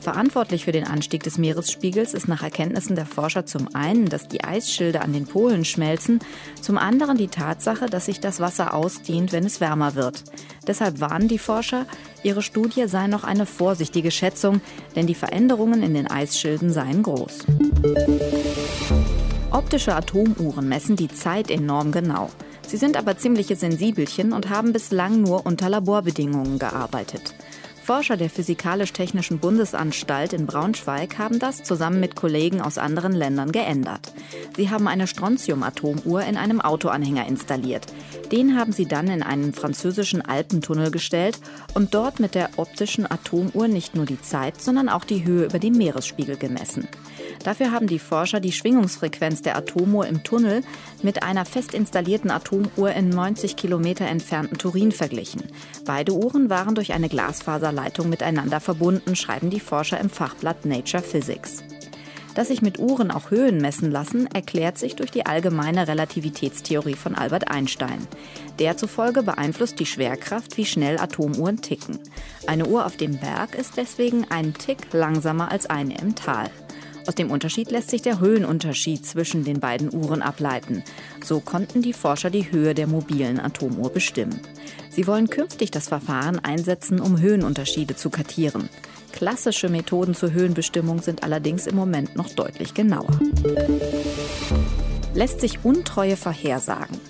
Verantwortlich 0.00 0.64
für 0.64 0.72
den 0.72 0.84
Anstieg 0.84 1.24
des 1.24 1.38
Meeresspiegels 1.38 2.14
ist 2.14 2.28
nach 2.28 2.42
Erkenntnissen 2.42 2.94
der 2.94 3.04
Forscher 3.04 3.46
zum 3.46 3.74
einen, 3.74 4.08
dass 4.08 4.28
die 4.28 4.44
Eisschilde 4.44 5.00
an 5.02 5.12
den 5.12 5.26
Polen 5.26 5.64
schmelzen, 5.64 6.20
zum 6.60 6.78
anderen 6.78 7.16
die 7.16 7.28
Tatsache, 7.28 7.86
dass 7.86 8.06
sich 8.06 8.20
das 8.20 8.38
Wasser 8.38 8.74
ausdehnt, 8.74 9.32
wenn 9.32 9.44
es 9.44 9.60
wärmer 9.60 9.96
wird. 9.96 10.22
Deshalb 10.66 11.00
warnen 11.00 11.28
die 11.28 11.38
Forscher, 11.38 11.84
ihre 12.22 12.42
Studie 12.42 12.86
sei 12.86 13.08
noch 13.08 13.24
eine 13.24 13.44
vorsichtige 13.44 14.10
Schätzung, 14.10 14.60
denn 14.94 15.06
die 15.06 15.14
Veränderungen 15.14 15.82
in 15.82 15.94
den 15.94 16.06
Eisschilden 16.06 16.72
seien 16.72 17.02
groß. 17.02 17.46
Optische 19.50 19.94
Atomuhren 19.96 20.68
messen 20.68 20.94
die 20.94 21.08
Zeit 21.08 21.50
enorm 21.50 21.90
genau. 21.90 22.30
Sie 22.66 22.76
sind 22.76 22.98
aber 22.98 23.16
ziemliche 23.16 23.56
Sensibelchen 23.56 24.32
und 24.34 24.50
haben 24.50 24.72
bislang 24.72 25.22
nur 25.22 25.46
unter 25.46 25.70
Laborbedingungen 25.70 26.58
gearbeitet. 26.58 27.34
Forscher 27.88 28.18
der 28.18 28.28
Physikalisch-Technischen 28.28 29.38
Bundesanstalt 29.38 30.34
in 30.34 30.44
Braunschweig 30.44 31.16
haben 31.16 31.38
das 31.38 31.62
zusammen 31.62 32.00
mit 32.00 32.16
Kollegen 32.16 32.60
aus 32.60 32.76
anderen 32.76 33.12
Ländern 33.12 33.50
geändert. 33.50 34.12
Sie 34.54 34.68
haben 34.68 34.86
eine 34.86 35.06
Strontium-Atomuhr 35.06 36.20
in 36.20 36.36
einem 36.36 36.60
Autoanhänger 36.60 37.26
installiert. 37.26 37.86
Den 38.30 38.58
haben 38.58 38.72
sie 38.72 38.84
dann 38.84 39.08
in 39.08 39.22
einen 39.22 39.54
französischen 39.54 40.20
Alpentunnel 40.20 40.90
gestellt 40.90 41.40
und 41.72 41.94
dort 41.94 42.20
mit 42.20 42.34
der 42.34 42.50
optischen 42.58 43.10
Atomuhr 43.10 43.68
nicht 43.68 43.94
nur 43.94 44.04
die 44.04 44.20
Zeit, 44.20 44.60
sondern 44.60 44.90
auch 44.90 45.04
die 45.04 45.24
Höhe 45.24 45.46
über 45.46 45.58
dem 45.58 45.72
Meeresspiegel 45.72 46.36
gemessen. 46.36 46.88
Dafür 47.44 47.70
haben 47.72 47.86
die 47.86 47.98
Forscher 47.98 48.40
die 48.40 48.52
Schwingungsfrequenz 48.52 49.42
der 49.42 49.56
Atomuhr 49.56 50.06
im 50.06 50.24
Tunnel 50.24 50.62
mit 51.02 51.22
einer 51.22 51.44
fest 51.44 51.74
installierten 51.74 52.30
Atomuhr 52.30 52.92
in 52.92 53.08
90 53.08 53.56
Kilometer 53.56 54.06
entfernten 54.06 54.58
Turin 54.58 54.92
verglichen. 54.92 55.42
Beide 55.84 56.12
Uhren 56.12 56.50
waren 56.50 56.74
durch 56.74 56.92
eine 56.92 57.08
Glasfaserleitung 57.08 58.08
miteinander 58.08 58.60
verbunden, 58.60 59.16
schreiben 59.16 59.50
die 59.50 59.60
Forscher 59.60 60.00
im 60.00 60.10
Fachblatt 60.10 60.64
Nature 60.64 61.02
Physics. 61.02 61.62
Dass 62.38 62.46
sich 62.46 62.62
mit 62.62 62.78
Uhren 62.78 63.10
auch 63.10 63.32
Höhen 63.32 63.60
messen 63.60 63.90
lassen, 63.90 64.28
erklärt 64.32 64.78
sich 64.78 64.94
durch 64.94 65.10
die 65.10 65.26
allgemeine 65.26 65.88
Relativitätstheorie 65.88 66.94
von 66.94 67.16
Albert 67.16 67.50
Einstein. 67.50 68.06
Der 68.60 68.76
zufolge 68.76 69.24
beeinflusst 69.24 69.80
die 69.80 69.86
Schwerkraft, 69.86 70.56
wie 70.56 70.64
schnell 70.64 71.00
Atomuhren 71.00 71.60
ticken. 71.62 71.98
Eine 72.46 72.66
Uhr 72.66 72.86
auf 72.86 72.96
dem 72.96 73.18
Berg 73.18 73.56
ist 73.56 73.76
deswegen 73.76 74.24
einen 74.30 74.54
Tick 74.54 74.92
langsamer 74.92 75.50
als 75.50 75.66
eine 75.66 75.98
im 75.98 76.14
Tal. 76.14 76.48
Aus 77.08 77.14
dem 77.14 77.30
Unterschied 77.30 77.70
lässt 77.70 77.88
sich 77.88 78.02
der 78.02 78.20
Höhenunterschied 78.20 79.06
zwischen 79.06 79.42
den 79.42 79.60
beiden 79.60 79.94
Uhren 79.94 80.20
ableiten. 80.20 80.84
So 81.24 81.40
konnten 81.40 81.80
die 81.80 81.94
Forscher 81.94 82.28
die 82.28 82.52
Höhe 82.52 82.74
der 82.74 82.86
mobilen 82.86 83.40
Atomuhr 83.40 83.88
bestimmen. 83.88 84.38
Sie 84.90 85.06
wollen 85.06 85.30
künftig 85.30 85.70
das 85.70 85.88
Verfahren 85.88 86.38
einsetzen, 86.38 87.00
um 87.00 87.18
Höhenunterschiede 87.18 87.96
zu 87.96 88.10
kartieren. 88.10 88.68
Klassische 89.10 89.70
Methoden 89.70 90.14
zur 90.14 90.32
Höhenbestimmung 90.32 91.00
sind 91.00 91.22
allerdings 91.22 91.66
im 91.66 91.76
Moment 91.76 92.14
noch 92.14 92.28
deutlich 92.28 92.74
genauer. 92.74 93.18
Lässt 95.14 95.40
sich 95.40 95.64
Untreue 95.64 96.18
vorhersagen? 96.18 97.00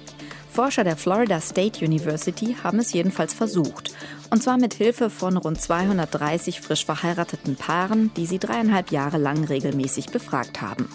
Forscher 0.58 0.82
der 0.82 0.96
Florida 0.96 1.40
State 1.40 1.84
University 1.84 2.56
haben 2.64 2.80
es 2.80 2.92
jedenfalls 2.92 3.32
versucht. 3.32 3.92
Und 4.30 4.42
zwar 4.42 4.58
mit 4.58 4.74
Hilfe 4.74 5.08
von 5.08 5.36
rund 5.36 5.60
230 5.60 6.60
frisch 6.60 6.84
verheirateten 6.84 7.54
Paaren, 7.54 8.10
die 8.16 8.26
sie 8.26 8.40
dreieinhalb 8.40 8.90
Jahre 8.90 9.18
lang 9.18 9.44
regelmäßig 9.44 10.06
befragt 10.06 10.60
haben. 10.60 10.88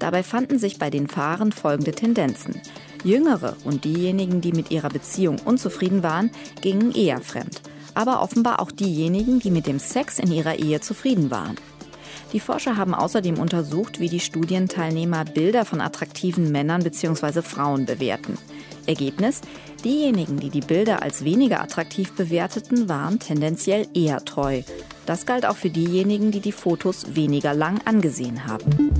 Dabei 0.00 0.24
fanden 0.24 0.58
sich 0.58 0.80
bei 0.80 0.90
den 0.90 1.06
Paaren 1.06 1.52
folgende 1.52 1.92
Tendenzen. 1.92 2.60
Jüngere 3.04 3.56
und 3.62 3.84
diejenigen, 3.84 4.40
die 4.40 4.50
mit 4.50 4.72
ihrer 4.72 4.88
Beziehung 4.88 5.38
unzufrieden 5.44 6.02
waren, 6.02 6.32
gingen 6.60 6.92
eher 6.92 7.20
fremd. 7.20 7.62
Aber 7.94 8.20
offenbar 8.20 8.58
auch 8.58 8.72
diejenigen, 8.72 9.38
die 9.38 9.52
mit 9.52 9.68
dem 9.68 9.78
Sex 9.78 10.18
in 10.18 10.32
ihrer 10.32 10.58
Ehe 10.58 10.80
zufrieden 10.80 11.30
waren. 11.30 11.54
Die 12.32 12.40
Forscher 12.40 12.76
haben 12.76 12.94
außerdem 12.94 13.38
untersucht, 13.38 14.00
wie 14.00 14.08
die 14.08 14.20
Studienteilnehmer 14.20 15.24
Bilder 15.24 15.64
von 15.64 15.80
attraktiven 15.80 16.52
Männern 16.52 16.82
bzw. 16.82 17.40
Frauen 17.40 17.86
bewerten. 17.86 18.36
Ergebnis? 18.86 19.40
Diejenigen, 19.84 20.38
die 20.38 20.50
die 20.50 20.60
Bilder 20.60 21.02
als 21.02 21.24
weniger 21.24 21.62
attraktiv 21.62 22.12
bewerteten, 22.12 22.88
waren 22.88 23.18
tendenziell 23.18 23.86
eher 23.94 24.24
treu. 24.24 24.62
Das 25.06 25.24
galt 25.24 25.46
auch 25.46 25.56
für 25.56 25.70
diejenigen, 25.70 26.30
die 26.30 26.40
die 26.40 26.52
Fotos 26.52 27.14
weniger 27.14 27.54
lang 27.54 27.80
angesehen 27.86 28.46
haben. 28.46 28.90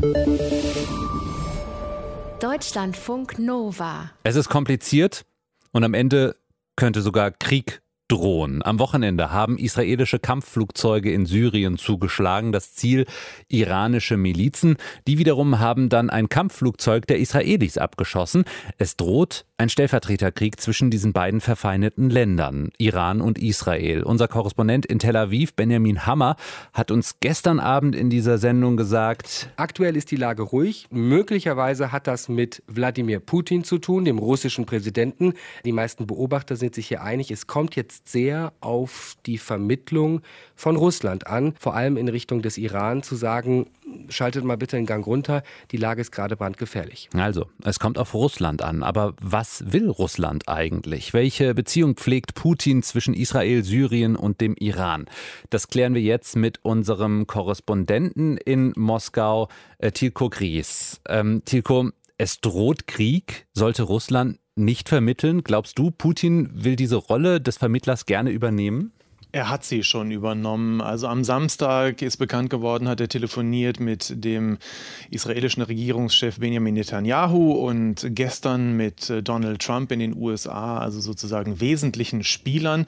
Deutschlandfunk 2.41 3.39
Nova. 3.39 4.11
Es 4.23 4.37
ist 4.37 4.49
kompliziert 4.49 5.27
und 5.73 5.85
am 5.85 5.93
Ende 5.93 6.37
könnte 6.77 7.03
sogar 7.03 7.31
Krieg 7.33 7.83
drohen. 8.09 8.63
Am 8.63 8.79
Wochenende 8.79 9.31
haben 9.31 9.59
israelische 9.59 10.19
Kampfflugzeuge 10.19 11.13
in 11.13 11.27
Syrien 11.27 11.77
zugeschlagen. 11.77 12.53
Das 12.53 12.75
Ziel 12.75 13.07
iranische 13.49 14.17
Milizen. 14.17 14.77
Die 15.07 15.19
wiederum 15.19 15.59
haben 15.59 15.89
dann 15.89 16.11
ein 16.11 16.29
Kampfflugzeug 16.29 17.07
der 17.07 17.19
Israelis 17.19 17.79
abgeschossen. 17.79 18.45
Es 18.79 18.97
droht 18.97 19.45
ein 19.59 19.69
Stellvertreterkrieg 19.69 20.61
zwischen 20.61 20.89
diesen 20.89 21.13
beiden 21.13 21.41
verfeindeten 21.41 22.11
Ländern, 22.11 22.71
Iran 22.79 23.21
und 23.21 23.39
Israel. 23.39 24.05
Unser 24.05 24.29
Korrespondent 24.29 24.87
in 24.87 25.01
Tel 25.01 25.17
Aviv, 25.17 25.55
Benjamin 25.55 26.07
Hammer, 26.07 26.37
hat 26.73 26.93
uns 26.93 27.17
gestern 27.19 27.59
Abend 27.59 27.97
in 27.97 28.09
dieser 28.09 28.39
Sendung 28.39 28.77
gesagt, 28.77 29.51
aktuell 29.57 29.97
ist 29.97 30.13
die 30.13 30.17
Lage 30.17 30.43
ruhig. 30.43 30.87
Möglicherweise 30.91 31.91
hat 31.91 32.07
das 32.07 32.29
mit 32.29 32.63
Wladimir 32.69 33.19
Putin 33.19 33.65
zu 33.65 33.79
tun, 33.79 34.05
dem 34.05 34.19
russischen 34.19 34.65
Präsidenten. 34.65 35.35
Die 35.65 35.73
meisten 35.73 36.07
Beobachter 36.07 36.55
sind 36.55 36.77
sich 36.77 36.87
hier 36.87 37.03
einig, 37.03 37.33
es 37.33 37.49
kommt 37.49 37.75
jetzt 37.75 37.98
sehr 38.05 38.53
auf 38.61 39.17
die 39.27 39.39
Vermittlung 39.39 40.23
von 40.55 40.77
Russland 40.77 41.27
an, 41.27 41.55
vor 41.59 41.75
allem 41.75 41.97
in 41.97 42.09
Richtung 42.09 42.43
des 42.43 42.59
Iran, 42.59 43.03
zu 43.03 43.17
sagen, 43.17 43.67
schaltet 44.09 44.45
mal 44.45 44.57
bitte 44.57 44.77
den 44.77 44.87
Gang 44.87 45.07
runter, 45.07 45.43
die 45.71 45.77
Lage 45.77 46.01
ist 46.01 46.13
gerade 46.13 46.37
brandgefährlich. 46.37 47.09
Also, 47.15 47.47
es 47.65 47.79
kommt 47.79 47.99
auf 47.99 48.15
Russland 48.15 48.63
an, 48.63 48.83
aber 48.83 49.15
was 49.21 49.65
will 49.73 49.89
Russland 49.89 50.49
eigentlich? 50.49 51.13
Welche 51.15 51.55
Beziehung 51.55 51.95
pflegt 51.95 52.35
Putin 52.35 52.83
zwischen 52.83 53.15
Israel, 53.15 53.65
Syrien 53.65 54.17
und 54.17 54.41
dem 54.41 54.55
Iran? 54.59 55.07
Das 55.51 55.69
klären 55.69 55.95
wir 55.95 56.03
jetzt 56.03 56.37
mit 56.37 56.65
unserem 56.65 57.27
Korrespondenten 57.27 58.37
in 58.37 58.73
Moskau, 58.77 59.49
äh, 59.79 59.93
Tilko 59.93 60.29
Gries. 60.31 61.01
Ähm, 61.09 61.43
Tilko, 61.45 61.91
es 62.19 62.41
droht 62.41 62.87
Krieg. 62.87 63.47
Sollte 63.55 63.85
Russland 63.85 64.39
nicht 64.59 64.89
vermitteln? 64.89 65.43
Glaubst 65.45 65.79
du, 65.79 65.91
Putin 65.91 66.51
will 66.53 66.77
diese 66.77 66.97
Rolle 66.97 67.41
des 67.41 67.57
Vermittlers 67.57 68.07
gerne 68.07 68.31
übernehmen? 68.31 68.93
Er 69.31 69.51
hat 69.51 69.63
sie 69.63 69.85
schon 69.85 70.11
übernommen. 70.11 70.81
Also 70.81 71.07
am 71.07 71.23
Samstag 71.23 72.01
ist 72.01 72.17
bekannt 72.17 72.49
geworden, 72.49 72.89
hat 72.89 72.99
er 72.99 73.11
telefoniert 73.11 73.79
mit 73.79 74.25
dem 74.25 74.57
israelischen 75.11 75.63
Regierungschef 75.63 76.39
Benjamin 76.39 76.73
Netanyahu 76.73 77.53
und 77.53 78.07
gestern 78.09 78.73
mit 78.79 79.11
äh, 79.11 79.23
Donald 79.23 79.61
Trump 79.61 79.93
in 79.93 79.99
den 79.99 80.17
USA, 80.17 80.79
also 80.79 81.01
sozusagen 81.01 81.61
wesentlichen 81.61 82.25
Spielern. 82.25 82.87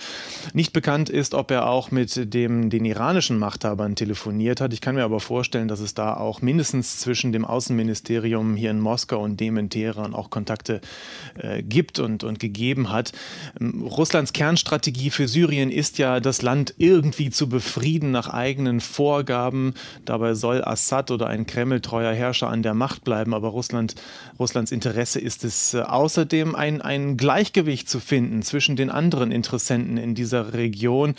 Nicht 0.55 0.73
bekannt 0.73 1.11
ist, 1.11 1.35
ob 1.35 1.51
er 1.51 1.69
auch 1.69 1.91
mit 1.91 2.33
dem, 2.33 2.71
den 2.71 2.87
iranischen 2.87 3.37
Machthabern 3.39 3.95
telefoniert 3.95 4.63
hat. 4.63 4.73
Ich 4.73 4.81
kann 4.81 4.95
mir 4.95 5.05
aber 5.05 5.21
vorstellen, 5.21 5.69
dass 5.69 5.81
es 5.81 5.93
da 5.93 6.17
auch 6.17 6.41
mindestens 6.41 7.01
zwischen 7.01 7.33
dem 7.33 7.45
Außenministerium 7.45 8.57
hier 8.57 8.71
in 8.71 8.81
Moskau 8.81 9.23
und 9.23 9.39
dem 9.41 9.59
in 9.59 9.69
Teheran 9.69 10.15
auch 10.15 10.31
Kontakte 10.31 10.81
äh, 11.35 11.63
gibt 11.63 11.99
und, 11.99 12.25
und 12.25 12.39
gegeben 12.39 12.91
hat. 12.91 13.13
Ähm, 13.61 13.83
Russlands 13.83 14.33
Kernstrategie 14.33 15.11
für 15.11 15.29
Syrien 15.29 15.71
ist 15.71 15.99
ja, 15.99 16.19
dass 16.19 16.30
das 16.31 16.43
Land 16.43 16.75
irgendwie 16.79 17.31
zu 17.31 17.49
befrieden 17.49 18.13
nach 18.13 18.29
eigenen 18.29 18.79
Vorgaben. 18.79 19.75
Dabei 20.05 20.35
soll 20.35 20.63
Assad 20.63 21.11
oder 21.11 21.27
ein 21.27 21.45
kremltreuer 21.45 22.13
Herrscher 22.13 22.49
an 22.49 22.63
der 22.63 22.73
Macht 22.73 23.03
bleiben. 23.03 23.35
Aber 23.35 23.49
Russland, 23.49 23.97
Russlands 24.39 24.71
Interesse 24.71 25.19
ist 25.19 25.43
es 25.43 25.75
äh, 25.75 25.81
außerdem, 25.81 26.55
ein, 26.55 26.83
ein 26.83 27.17
Gleichgewicht 27.17 27.89
zu 27.89 27.99
finden 27.99 28.43
zwischen 28.43 28.77
den 28.77 28.91
anderen 28.91 29.33
Interessenten 29.33 29.97
in 29.97 30.15
dieser 30.15 30.53
Region. 30.53 31.17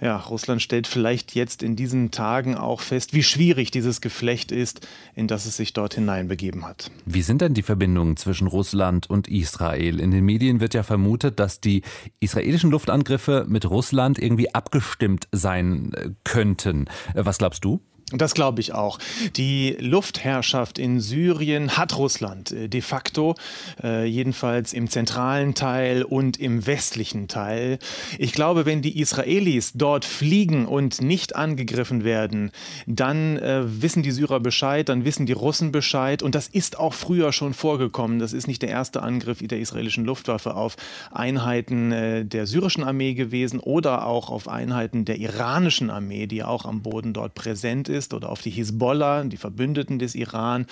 Ja, 0.00 0.16
Russland 0.16 0.62
stellt 0.62 0.86
vielleicht 0.86 1.34
jetzt 1.34 1.62
in 1.62 1.76
diesen 1.76 2.10
Tagen 2.10 2.56
auch 2.56 2.80
fest, 2.80 3.12
wie 3.12 3.22
schwierig 3.22 3.70
dieses 3.70 4.00
Geflecht 4.00 4.50
ist, 4.50 4.88
in 5.14 5.28
das 5.28 5.44
es 5.44 5.58
sich 5.58 5.74
dort 5.74 5.92
hineinbegeben 5.92 6.64
hat. 6.64 6.90
Wie 7.04 7.20
sind 7.20 7.42
denn 7.42 7.52
die 7.52 7.62
Verbindungen 7.62 8.16
zwischen 8.16 8.46
Russland 8.46 9.10
und 9.10 9.28
Israel? 9.28 10.00
In 10.00 10.10
den 10.10 10.24
Medien 10.24 10.60
wird 10.60 10.72
ja 10.72 10.82
vermutet, 10.82 11.38
dass 11.38 11.60
die 11.60 11.82
israelischen 12.20 12.70
Luftangriffe 12.70 13.44
mit 13.46 13.68
Russland 13.68 14.18
irgendwie 14.18 14.53
abgestimmt 14.54 15.28
sein 15.32 15.92
äh, 15.94 16.10
könnten. 16.24 16.86
Äh, 17.14 17.24
was 17.24 17.38
glaubst 17.38 17.64
du? 17.64 17.80
Das 18.12 18.34
glaube 18.34 18.60
ich 18.60 18.74
auch. 18.74 18.98
Die 19.34 19.76
Luftherrschaft 19.80 20.78
in 20.78 21.00
Syrien 21.00 21.78
hat 21.78 21.96
Russland 21.96 22.52
äh, 22.52 22.68
de 22.68 22.82
facto, 22.82 23.34
äh, 23.82 24.04
jedenfalls 24.04 24.74
im 24.74 24.90
zentralen 24.90 25.54
Teil 25.54 26.02
und 26.02 26.38
im 26.38 26.66
westlichen 26.66 27.28
Teil. 27.28 27.78
Ich 28.18 28.32
glaube, 28.32 28.66
wenn 28.66 28.82
die 28.82 29.00
Israelis 29.00 29.72
dort 29.74 30.04
fliegen 30.04 30.66
und 30.66 31.00
nicht 31.00 31.34
angegriffen 31.34 32.04
werden, 32.04 32.50
dann 32.86 33.38
äh, 33.38 33.62
wissen 33.64 34.02
die 34.02 34.10
Syrer 34.10 34.38
Bescheid, 34.38 34.90
dann 34.90 35.06
wissen 35.06 35.24
die 35.24 35.32
Russen 35.32 35.72
Bescheid. 35.72 36.22
Und 36.22 36.34
das 36.34 36.46
ist 36.46 36.78
auch 36.78 36.92
früher 36.92 37.32
schon 37.32 37.54
vorgekommen. 37.54 38.18
Das 38.18 38.34
ist 38.34 38.46
nicht 38.46 38.60
der 38.60 38.68
erste 38.68 39.02
Angriff 39.02 39.38
der 39.38 39.60
israelischen 39.60 40.04
Luftwaffe 40.04 40.56
auf 40.56 40.76
Einheiten 41.10 42.28
der 42.28 42.46
syrischen 42.46 42.84
Armee 42.84 43.14
gewesen 43.14 43.60
oder 43.60 44.06
auch 44.06 44.28
auf 44.30 44.48
Einheiten 44.48 45.04
der 45.04 45.18
iranischen 45.18 45.90
Armee, 45.90 46.26
die 46.26 46.42
auch 46.42 46.64
am 46.64 46.82
Boden 46.82 47.12
dort 47.12 47.34
präsent 47.34 47.88
ist 47.88 47.93
ist 47.94 48.12
oder 48.12 48.30
auf 48.30 48.42
die 48.42 48.50
Hisbollah, 48.50 49.24
die 49.24 49.36
Verbündeten 49.36 49.98
des 49.98 50.14
Iran. 50.14 50.66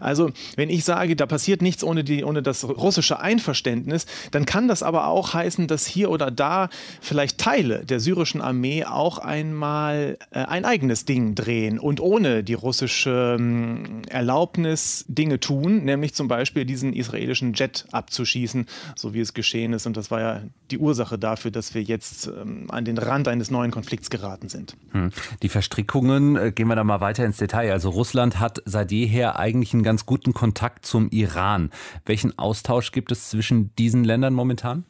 Also 0.00 0.30
wenn 0.56 0.70
ich 0.70 0.84
sage, 0.84 1.16
da 1.16 1.26
passiert 1.26 1.62
nichts 1.62 1.84
ohne, 1.84 2.04
die, 2.04 2.24
ohne 2.24 2.42
das 2.42 2.64
russische 2.64 3.20
Einverständnis, 3.20 4.06
dann 4.30 4.46
kann 4.46 4.68
das 4.68 4.82
aber 4.82 5.06
auch 5.06 5.34
heißen, 5.34 5.66
dass 5.66 5.86
hier 5.86 6.10
oder 6.10 6.30
da 6.30 6.68
vielleicht 7.00 7.38
Teile 7.38 7.84
der 7.84 8.00
syrischen 8.00 8.40
Armee 8.40 8.84
auch 8.84 9.18
einmal 9.18 10.18
äh, 10.30 10.40
ein 10.40 10.64
eigenes 10.64 11.04
Ding 11.04 11.34
drehen 11.34 11.78
und 11.78 12.00
ohne 12.00 12.42
die 12.42 12.54
russische 12.54 13.36
äh, 13.38 14.08
Erlaubnis 14.08 15.04
Dinge 15.08 15.40
tun, 15.40 15.84
nämlich 15.84 16.14
zum 16.14 16.28
Beispiel 16.28 16.64
diesen 16.64 16.92
israelischen 16.92 17.52
Jet 17.54 17.84
abzuschießen, 17.92 18.66
so 18.96 19.14
wie 19.14 19.20
es 19.20 19.34
geschehen 19.34 19.72
ist. 19.72 19.86
Und 19.86 19.96
das 19.96 20.10
war 20.10 20.20
ja 20.20 20.42
die 20.70 20.78
Ursache 20.78 21.18
dafür, 21.18 21.50
dass 21.50 21.74
wir 21.74 21.82
jetzt 21.82 22.26
ähm, 22.26 22.66
an 22.68 22.84
den 22.84 22.98
Rand 22.98 23.28
eines 23.28 23.50
neuen 23.50 23.70
Konflikts 23.70 24.10
geraten 24.10 24.48
sind. 24.48 24.76
Hm. 24.92 25.10
Die 25.42 25.48
Verstrickungen, 25.48 26.36
äh, 26.36 26.52
gehen 26.56 26.68
wir 26.68 26.76
da 26.76 26.84
mal 26.84 27.00
weiter 27.00 27.24
ins 27.24 27.38
Detail. 27.38 27.72
Also 27.72 27.90
Russland 27.90 28.40
hat 28.40 28.62
seit 28.64 28.92
jeher 28.92 29.38
eigentlich 29.38 29.74
einen 29.74 29.82
ganz 29.82 30.06
guten 30.06 30.32
Kontakt 30.32 30.86
zum 30.86 31.08
Iran. 31.10 31.70
Welchen 32.06 32.38
Austausch 32.38 32.92
gibt 32.92 33.12
es 33.12 33.30
zwischen 33.30 33.74
diesen 33.76 34.04
Ländern 34.04 34.34
momentan? 34.34 34.84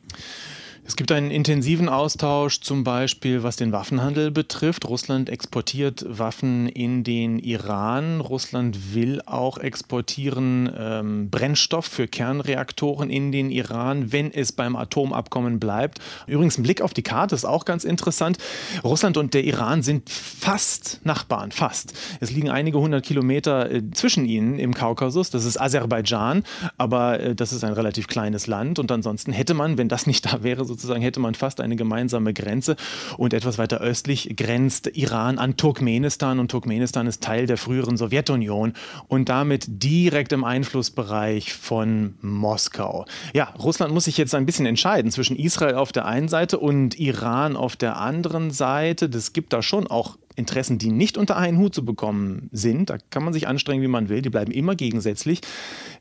Es 0.86 0.96
gibt 0.96 1.12
einen 1.12 1.30
intensiven 1.30 1.88
Austausch 1.88 2.60
zum 2.60 2.84
Beispiel, 2.84 3.42
was 3.42 3.56
den 3.56 3.72
Waffenhandel 3.72 4.30
betrifft. 4.30 4.86
Russland 4.86 5.30
exportiert 5.30 6.04
Waffen 6.06 6.68
in 6.68 7.04
den 7.04 7.38
Iran. 7.38 8.20
Russland 8.20 8.94
will 8.94 9.22
auch 9.24 9.56
exportieren 9.56 10.70
ähm, 10.76 11.30
Brennstoff 11.30 11.86
für 11.86 12.06
Kernreaktoren 12.06 13.08
in 13.08 13.32
den 13.32 13.50
Iran, 13.50 14.12
wenn 14.12 14.30
es 14.30 14.52
beim 14.52 14.76
Atomabkommen 14.76 15.58
bleibt. 15.58 16.00
Übrigens, 16.26 16.58
ein 16.58 16.64
Blick 16.64 16.82
auf 16.82 16.92
die 16.92 17.02
Karte 17.02 17.34
ist 17.34 17.46
auch 17.46 17.64
ganz 17.64 17.84
interessant. 17.84 18.36
Russland 18.84 19.16
und 19.16 19.32
der 19.32 19.44
Iran 19.44 19.82
sind 19.82 20.10
fast 20.10 21.00
Nachbarn, 21.02 21.50
fast. 21.50 21.94
Es 22.20 22.30
liegen 22.30 22.50
einige 22.50 22.78
hundert 22.78 23.06
Kilometer 23.06 23.70
äh, 23.70 23.90
zwischen 23.92 24.26
ihnen 24.26 24.58
im 24.58 24.74
Kaukasus. 24.74 25.30
Das 25.30 25.46
ist 25.46 25.58
Aserbaidschan, 25.58 26.44
aber 26.76 27.20
äh, 27.20 27.34
das 27.34 27.54
ist 27.54 27.64
ein 27.64 27.72
relativ 27.72 28.06
kleines 28.06 28.46
Land. 28.46 28.78
Und 28.78 28.92
ansonsten 28.92 29.32
hätte 29.32 29.54
man, 29.54 29.78
wenn 29.78 29.88
das 29.88 30.06
nicht 30.06 30.26
da 30.26 30.42
wäre, 30.42 30.73
sozusagen 30.74 31.02
hätte 31.02 31.20
man 31.20 31.34
fast 31.34 31.60
eine 31.60 31.76
gemeinsame 31.76 32.34
Grenze. 32.34 32.76
Und 33.16 33.32
etwas 33.32 33.58
weiter 33.58 33.80
östlich 33.80 34.34
grenzt 34.36 34.90
Iran 34.94 35.38
an 35.38 35.56
Turkmenistan 35.56 36.38
und 36.40 36.50
Turkmenistan 36.50 37.06
ist 37.06 37.22
Teil 37.22 37.46
der 37.46 37.56
früheren 37.56 37.96
Sowjetunion 37.96 38.72
und 39.06 39.28
damit 39.28 39.66
direkt 39.68 40.32
im 40.32 40.44
Einflussbereich 40.44 41.54
von 41.54 42.14
Moskau. 42.20 43.06
Ja, 43.34 43.54
Russland 43.58 43.94
muss 43.94 44.04
sich 44.04 44.18
jetzt 44.18 44.34
ein 44.34 44.46
bisschen 44.46 44.66
entscheiden 44.66 45.10
zwischen 45.10 45.36
Israel 45.36 45.76
auf 45.76 45.92
der 45.92 46.06
einen 46.06 46.28
Seite 46.28 46.58
und 46.58 46.98
Iran 46.98 47.56
auf 47.56 47.76
der 47.76 47.98
anderen 47.98 48.50
Seite. 48.50 49.08
Das 49.08 49.32
gibt 49.32 49.52
da 49.52 49.62
schon 49.62 49.86
auch 49.86 50.16
Interessen, 50.36 50.78
die 50.78 50.90
nicht 50.90 51.16
unter 51.16 51.36
einen 51.36 51.58
Hut 51.58 51.74
zu 51.74 51.84
bekommen 51.84 52.48
sind. 52.52 52.90
Da 52.90 52.98
kann 53.10 53.24
man 53.24 53.32
sich 53.32 53.46
anstrengen, 53.46 53.82
wie 53.82 53.88
man 53.88 54.08
will. 54.08 54.22
Die 54.22 54.30
bleiben 54.30 54.52
immer 54.52 54.74
gegensätzlich. 54.74 55.40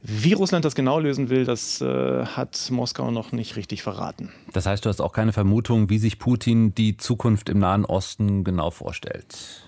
Wie 0.01 0.34
Russland 0.34 0.65
das 0.65 0.75
genau 0.75 0.99
lösen 0.99 1.29
will, 1.29 1.45
das 1.45 1.81
äh, 1.81 2.25
hat 2.25 2.69
Moskau 2.71 3.11
noch 3.11 3.31
nicht 3.31 3.55
richtig 3.55 3.84
verraten. 3.84 4.31
Das 4.53 4.65
heißt, 4.65 4.86
du 4.86 4.89
hast 4.89 5.01
auch 5.01 5.13
keine 5.13 5.34
Vermutung, 5.34 5.89
wie 5.89 5.97
sich 5.97 6.19
Putin 6.19 6.73
die 6.73 6.97
Zukunft 6.97 7.49
im 7.49 7.59
Nahen 7.59 7.86
Osten 7.86 8.43
genau 8.43 8.71
vorstellt. 8.71 9.63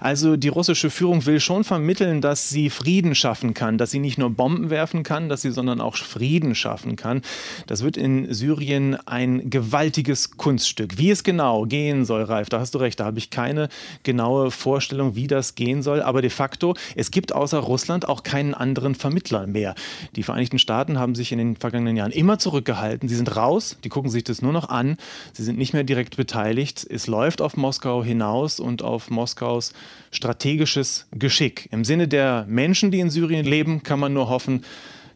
Also 0.00 0.36
die 0.36 0.48
russische 0.48 0.90
Führung 0.90 1.26
will 1.26 1.40
schon 1.40 1.64
vermitteln, 1.64 2.20
dass 2.20 2.48
sie 2.48 2.70
Frieden 2.70 3.14
schaffen 3.14 3.54
kann, 3.54 3.78
dass 3.78 3.90
sie 3.90 3.98
nicht 3.98 4.18
nur 4.18 4.30
Bomben 4.30 4.70
werfen 4.70 5.02
kann, 5.02 5.28
dass 5.28 5.42
sie 5.42 5.50
sondern 5.50 5.80
auch 5.80 5.96
Frieden 5.96 6.54
schaffen 6.54 6.96
kann. 6.96 7.22
Das 7.66 7.82
wird 7.82 7.96
in 7.96 8.32
Syrien 8.32 8.96
ein 9.06 9.50
gewaltiges 9.50 10.36
Kunststück. 10.36 10.98
Wie 10.98 11.10
es 11.10 11.24
genau 11.24 11.64
gehen 11.64 12.04
soll, 12.04 12.22
Ralf, 12.22 12.48
da 12.48 12.60
hast 12.60 12.74
du 12.74 12.78
recht, 12.78 13.00
da 13.00 13.04
habe 13.06 13.18
ich 13.18 13.30
keine 13.30 13.68
genaue 14.02 14.50
Vorstellung, 14.50 15.14
wie 15.16 15.26
das 15.26 15.54
gehen 15.54 15.82
soll. 15.82 16.02
Aber 16.02 16.22
de 16.22 16.30
facto, 16.30 16.74
es 16.94 17.10
gibt 17.10 17.32
außer 17.32 17.58
Russland 17.58 18.08
auch 18.08 18.22
keinen 18.22 18.54
anderen 18.54 18.94
Vermittler 18.94 19.46
mehr. 19.46 19.74
Die 20.14 20.22
Vereinigten 20.22 20.58
Staaten 20.58 20.98
haben 20.98 21.14
sich 21.14 21.32
in 21.32 21.38
den 21.38 21.56
vergangenen 21.56 21.96
Jahren 21.96 22.12
immer 22.12 22.38
zurückgehalten. 22.38 23.08
Sie 23.08 23.16
sind 23.16 23.34
raus, 23.36 23.78
die 23.84 23.88
gucken 23.88 24.10
sich 24.10 24.24
das 24.24 24.42
nur 24.42 24.52
noch 24.52 24.68
an. 24.68 24.96
Sie 25.32 25.42
sind 25.42 25.58
nicht 25.58 25.72
mehr 25.72 25.84
direkt 25.84 26.16
beteiligt. 26.16 26.86
Es 26.88 27.06
läuft 27.06 27.40
auf 27.40 27.56
Moskau 27.56 28.04
hinaus 28.04 28.60
und 28.60 28.82
auf 28.82 29.10
Moskau 29.10 29.55
Moskaus 29.56 29.72
strategisches 30.10 31.06
Geschick. 31.12 31.68
Im 31.72 31.84
Sinne 31.84 32.08
der 32.08 32.46
Menschen, 32.48 32.90
die 32.90 33.00
in 33.00 33.10
Syrien 33.10 33.44
leben, 33.44 33.82
kann 33.82 34.00
man 34.00 34.12
nur 34.12 34.28
hoffen, 34.28 34.64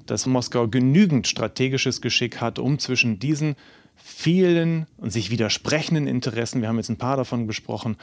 dass 0.06 0.26
Moskau 0.26 0.68
genügend 0.68 1.26
strategisches 1.26 2.00
Geschick 2.00 2.40
hat, 2.40 2.58
um 2.58 2.78
zwischen 2.78 3.18
diesen 3.18 3.56
vielen 3.96 4.86
und 4.96 5.10
sich 5.10 5.30
widersprechenden 5.30 6.06
Interessen, 6.06 6.60
wir 6.60 6.68
haben 6.68 6.76
jetzt 6.76 6.88
ein 6.88 6.98
paar 6.98 7.16
davon 7.16 7.46
besprochen, 7.46 7.96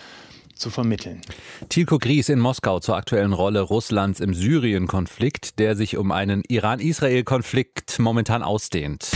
zu 0.56 0.72
vermitteln. 0.72 1.22
Tilko 1.70 2.00
Gries 2.00 2.30
in 2.30 2.40
Moskau 2.40 2.80
zur 2.80 2.96
aktuellen 2.96 3.34
Rolle 3.34 3.62
Russlands 3.62 4.20
im 4.20 4.34
Syrien-Konflikt, 4.34 5.60
der 5.60 5.76
sich 5.76 5.98
um 5.98 6.12
einen 6.12 6.44
Iran-Israel-Konflikt 6.48 8.00
momentan 8.00 8.42
ausdehnt. 8.42 9.12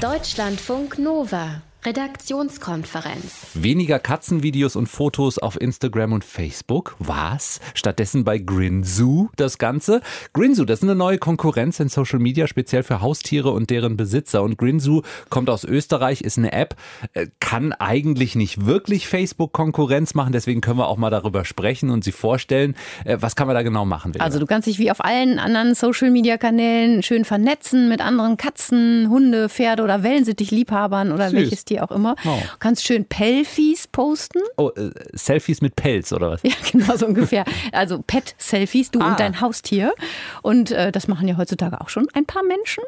Deutschlandfunk 0.00 0.98
Nova 0.98 1.60
Redaktionskonferenz. 1.84 3.48
Weniger 3.54 3.98
Katzenvideos 3.98 4.76
und 4.76 4.86
Fotos 4.86 5.38
auf 5.40 5.60
Instagram 5.60 6.12
und 6.12 6.24
Facebook. 6.24 6.94
Was? 7.00 7.58
Stattdessen 7.74 8.22
bei 8.22 8.38
Grinzu 8.38 9.30
das 9.34 9.58
Ganze. 9.58 10.00
Grinzu, 10.32 10.64
das 10.64 10.78
ist 10.78 10.84
eine 10.84 10.94
neue 10.94 11.18
Konkurrenz 11.18 11.80
in 11.80 11.88
Social 11.88 12.20
Media, 12.20 12.46
speziell 12.46 12.84
für 12.84 13.00
Haustiere 13.00 13.50
und 13.50 13.68
deren 13.70 13.96
Besitzer. 13.96 14.44
Und 14.44 14.58
Grinzu 14.58 15.02
kommt 15.28 15.50
aus 15.50 15.64
Österreich, 15.64 16.20
ist 16.20 16.38
eine 16.38 16.52
App, 16.52 16.76
äh, 17.14 17.26
kann 17.40 17.72
eigentlich 17.72 18.36
nicht 18.36 18.64
wirklich 18.64 19.08
Facebook-Konkurrenz 19.08 20.14
machen. 20.14 20.32
Deswegen 20.32 20.60
können 20.60 20.78
wir 20.78 20.86
auch 20.86 20.98
mal 20.98 21.10
darüber 21.10 21.44
sprechen 21.44 21.90
und 21.90 22.04
sie 22.04 22.12
vorstellen. 22.12 22.76
Äh, 23.04 23.16
was 23.20 23.34
kann 23.34 23.48
man 23.48 23.56
da 23.56 23.62
genau 23.62 23.84
machen? 23.84 24.12
Also 24.20 24.38
du 24.38 24.46
kannst 24.46 24.68
dich 24.68 24.78
wie 24.78 24.92
auf 24.92 25.04
allen 25.04 25.40
anderen 25.40 25.74
Social 25.74 26.12
Media 26.12 26.38
Kanälen 26.38 27.02
schön 27.02 27.24
vernetzen 27.24 27.88
mit 27.88 28.00
anderen 28.00 28.36
Katzen, 28.36 29.08
Hunde, 29.10 29.48
Pferde 29.48 29.82
oder 29.82 30.04
Wellensittich-Liebhabern 30.04 31.10
oder 31.10 31.30
Süß. 31.30 31.38
welches 31.40 31.64
Tier 31.64 31.71
auch 31.80 31.90
immer. 31.90 32.16
Oh. 32.24 32.38
Du 32.40 32.58
kannst 32.58 32.84
schön 32.84 33.04
Pelfies 33.04 33.86
posten. 33.88 34.40
Oh, 34.56 34.70
äh, 34.76 34.90
Selfies 35.12 35.60
mit 35.60 35.76
Pelz 35.76 36.12
oder 36.12 36.32
was? 36.32 36.42
Ja, 36.52 36.54
genau 36.70 36.96
so 36.96 37.06
ungefähr. 37.06 37.44
Also 37.72 38.02
Pet-Selfies, 38.06 38.90
du 38.90 39.00
ah. 39.00 39.10
und 39.10 39.20
dein 39.20 39.40
Haustier. 39.40 39.94
Und 40.42 40.70
äh, 40.70 40.92
das 40.92 41.08
machen 41.08 41.28
ja 41.28 41.36
heutzutage 41.36 41.80
auch 41.80 41.88
schon 41.88 42.08
ein 42.14 42.26
paar 42.26 42.42
Menschen. 42.42 42.84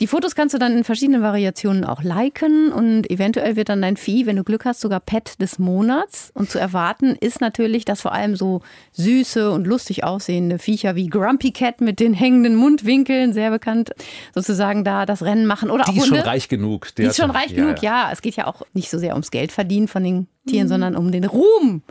Die 0.00 0.06
Fotos 0.06 0.34
kannst 0.34 0.54
du 0.54 0.58
dann 0.58 0.76
in 0.76 0.84
verschiedenen 0.84 1.22
Variationen 1.22 1.84
auch 1.84 2.02
liken 2.02 2.72
und 2.72 3.10
eventuell 3.10 3.56
wird 3.56 3.68
dann 3.68 3.82
dein 3.82 3.96
Vieh, 3.96 4.26
wenn 4.26 4.36
du 4.36 4.44
Glück 4.44 4.64
hast, 4.64 4.80
sogar 4.80 5.00
Pet 5.00 5.40
des 5.40 5.58
Monats. 5.58 6.30
Und 6.34 6.50
zu 6.50 6.58
erwarten 6.58 7.16
ist 7.20 7.40
natürlich, 7.40 7.84
dass 7.84 8.00
vor 8.00 8.12
allem 8.12 8.36
so 8.36 8.62
süße 8.92 9.50
und 9.50 9.66
lustig 9.66 10.04
aussehende 10.04 10.58
Viecher 10.58 10.94
wie 10.94 11.08
Grumpy 11.08 11.52
Cat 11.52 11.80
mit 11.80 12.00
den 12.00 12.14
hängenden 12.14 12.56
Mundwinkeln, 12.56 13.32
sehr 13.32 13.50
bekannt, 13.50 13.90
sozusagen 14.34 14.84
da 14.84 15.06
das 15.06 15.22
Rennen 15.22 15.46
machen. 15.46 15.70
Oder 15.70 15.84
die 15.84 15.90
auch 15.90 15.94
Hunde. 15.94 16.16
ist 16.16 16.22
schon 16.22 16.28
reich 16.28 16.48
genug. 16.48 16.94
Die 16.96 17.02
ist 17.02 17.16
schon 17.16 17.30
reich 17.30 17.50
ja, 17.50 17.56
genug, 17.56 17.82
ja. 17.82 18.06
ja. 18.06 18.12
Es 18.12 18.22
geht 18.22 18.36
ja 18.36 18.46
auch 18.46 18.62
nicht 18.72 18.90
so 18.90 18.98
sehr 18.98 19.12
ums 19.12 19.30
Geld 19.30 19.52
verdienen 19.52 19.88
von 19.88 20.02
den 20.02 20.26
Tieren, 20.46 20.66
mhm. 20.66 20.70
sondern 20.70 20.96
um 20.96 21.12
den 21.12 21.24
Ruhm. 21.24 21.82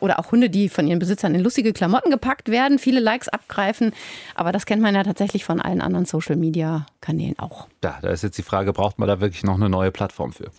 Oder 0.00 0.18
auch 0.18 0.32
Hunde, 0.32 0.50
die 0.50 0.68
von 0.68 0.86
ihren 0.86 0.98
Besitzern 0.98 1.34
in 1.34 1.40
lustige 1.42 1.72
Klamotten 1.72 2.10
gepackt 2.10 2.50
werden, 2.50 2.78
viele 2.78 3.00
Likes 3.00 3.28
abgreifen. 3.28 3.92
Aber 4.34 4.52
das 4.52 4.66
kennt 4.66 4.82
man 4.82 4.94
ja 4.94 5.02
tatsächlich 5.02 5.44
von 5.44 5.60
allen 5.60 5.80
anderen 5.80 6.04
Social-Media-Kanälen 6.04 7.38
auch. 7.38 7.68
Da, 7.80 7.98
da 8.02 8.10
ist 8.10 8.22
jetzt 8.22 8.36
die 8.36 8.42
Frage, 8.42 8.72
braucht 8.72 8.98
man 8.98 9.08
da 9.08 9.20
wirklich 9.20 9.42
noch 9.42 9.54
eine 9.54 9.68
neue 9.68 9.90
Plattform 9.90 10.32
für? 10.32 10.50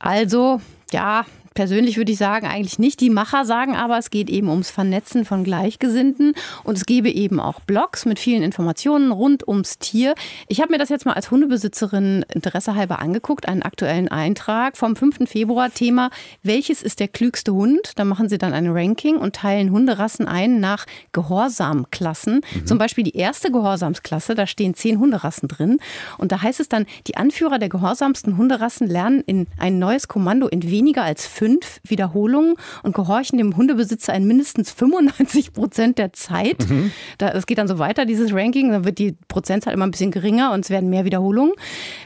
Also, 0.00 0.60
ja, 0.92 1.24
Persönlich 1.54 1.96
würde 1.96 2.12
ich 2.12 2.18
sagen, 2.18 2.46
eigentlich 2.46 2.78
nicht. 2.78 3.00
Die 3.00 3.10
Macher 3.10 3.44
sagen 3.44 3.74
aber, 3.74 3.98
es 3.98 4.10
geht 4.10 4.30
eben 4.30 4.48
ums 4.48 4.70
Vernetzen 4.70 5.24
von 5.24 5.42
Gleichgesinnten 5.42 6.34
und 6.62 6.78
es 6.78 6.86
gebe 6.86 7.10
eben 7.10 7.40
auch 7.40 7.60
Blogs 7.60 8.06
mit 8.06 8.20
vielen 8.20 8.42
Informationen 8.42 9.10
rund 9.10 9.48
ums 9.48 9.78
Tier. 9.78 10.14
Ich 10.46 10.60
habe 10.60 10.70
mir 10.70 10.78
das 10.78 10.90
jetzt 10.90 11.06
mal 11.06 11.14
als 11.14 11.32
Hundebesitzerin 11.32 12.24
interessehalber 12.32 13.00
angeguckt, 13.00 13.48
einen 13.48 13.62
aktuellen 13.62 14.06
Eintrag 14.08 14.76
vom 14.76 14.94
5. 14.94 15.28
Februar, 15.28 15.70
Thema, 15.70 16.10
welches 16.44 16.82
ist 16.82 17.00
der 17.00 17.08
klügste 17.08 17.52
Hund? 17.52 17.92
Da 17.96 18.04
machen 18.04 18.28
sie 18.28 18.38
dann 18.38 18.52
ein 18.52 18.68
Ranking 18.68 19.16
und 19.16 19.34
teilen 19.34 19.72
Hunderassen 19.72 20.28
ein 20.28 20.60
nach 20.60 20.86
Gehorsamklassen. 21.12 22.42
Mhm. 22.54 22.66
Zum 22.66 22.78
Beispiel 22.78 23.02
die 23.02 23.16
erste 23.16 23.50
Gehorsamsklasse, 23.50 24.36
da 24.36 24.46
stehen 24.46 24.74
zehn 24.74 25.00
Hunderassen 25.00 25.48
drin 25.48 25.78
und 26.16 26.30
da 26.30 26.42
heißt 26.42 26.60
es 26.60 26.68
dann, 26.68 26.86
die 27.08 27.16
Anführer 27.16 27.58
der 27.58 27.68
gehorsamsten 27.68 28.36
Hunderassen 28.36 28.86
lernen 28.86 29.24
in 29.26 29.48
ein 29.58 29.80
neues 29.80 30.06
Kommando 30.06 30.46
in 30.46 30.60
weniger 30.80 31.02
als 31.02 31.26
fünf 31.26 31.80
Wiederholungen 31.84 32.54
und 32.82 32.94
gehorchen 32.94 33.36
dem 33.36 33.54
Hundebesitzer 33.54 34.14
in 34.14 34.26
mindestens 34.26 34.70
95 34.72 35.52
Prozent 35.52 35.98
der 35.98 36.14
Zeit. 36.14 36.70
Mhm. 36.70 36.90
Da, 37.18 37.28
es 37.28 37.44
geht 37.44 37.58
dann 37.58 37.68
so 37.68 37.78
weiter, 37.78 38.06
dieses 38.06 38.32
Ranking. 38.32 38.70
Dann 38.70 38.86
wird 38.86 38.98
die 38.98 39.14
Prozentzahl 39.28 39.74
immer 39.74 39.86
ein 39.86 39.90
bisschen 39.90 40.10
geringer 40.10 40.52
und 40.52 40.64
es 40.64 40.70
werden 40.70 40.88
mehr 40.88 41.04
Wiederholungen. 41.04 41.52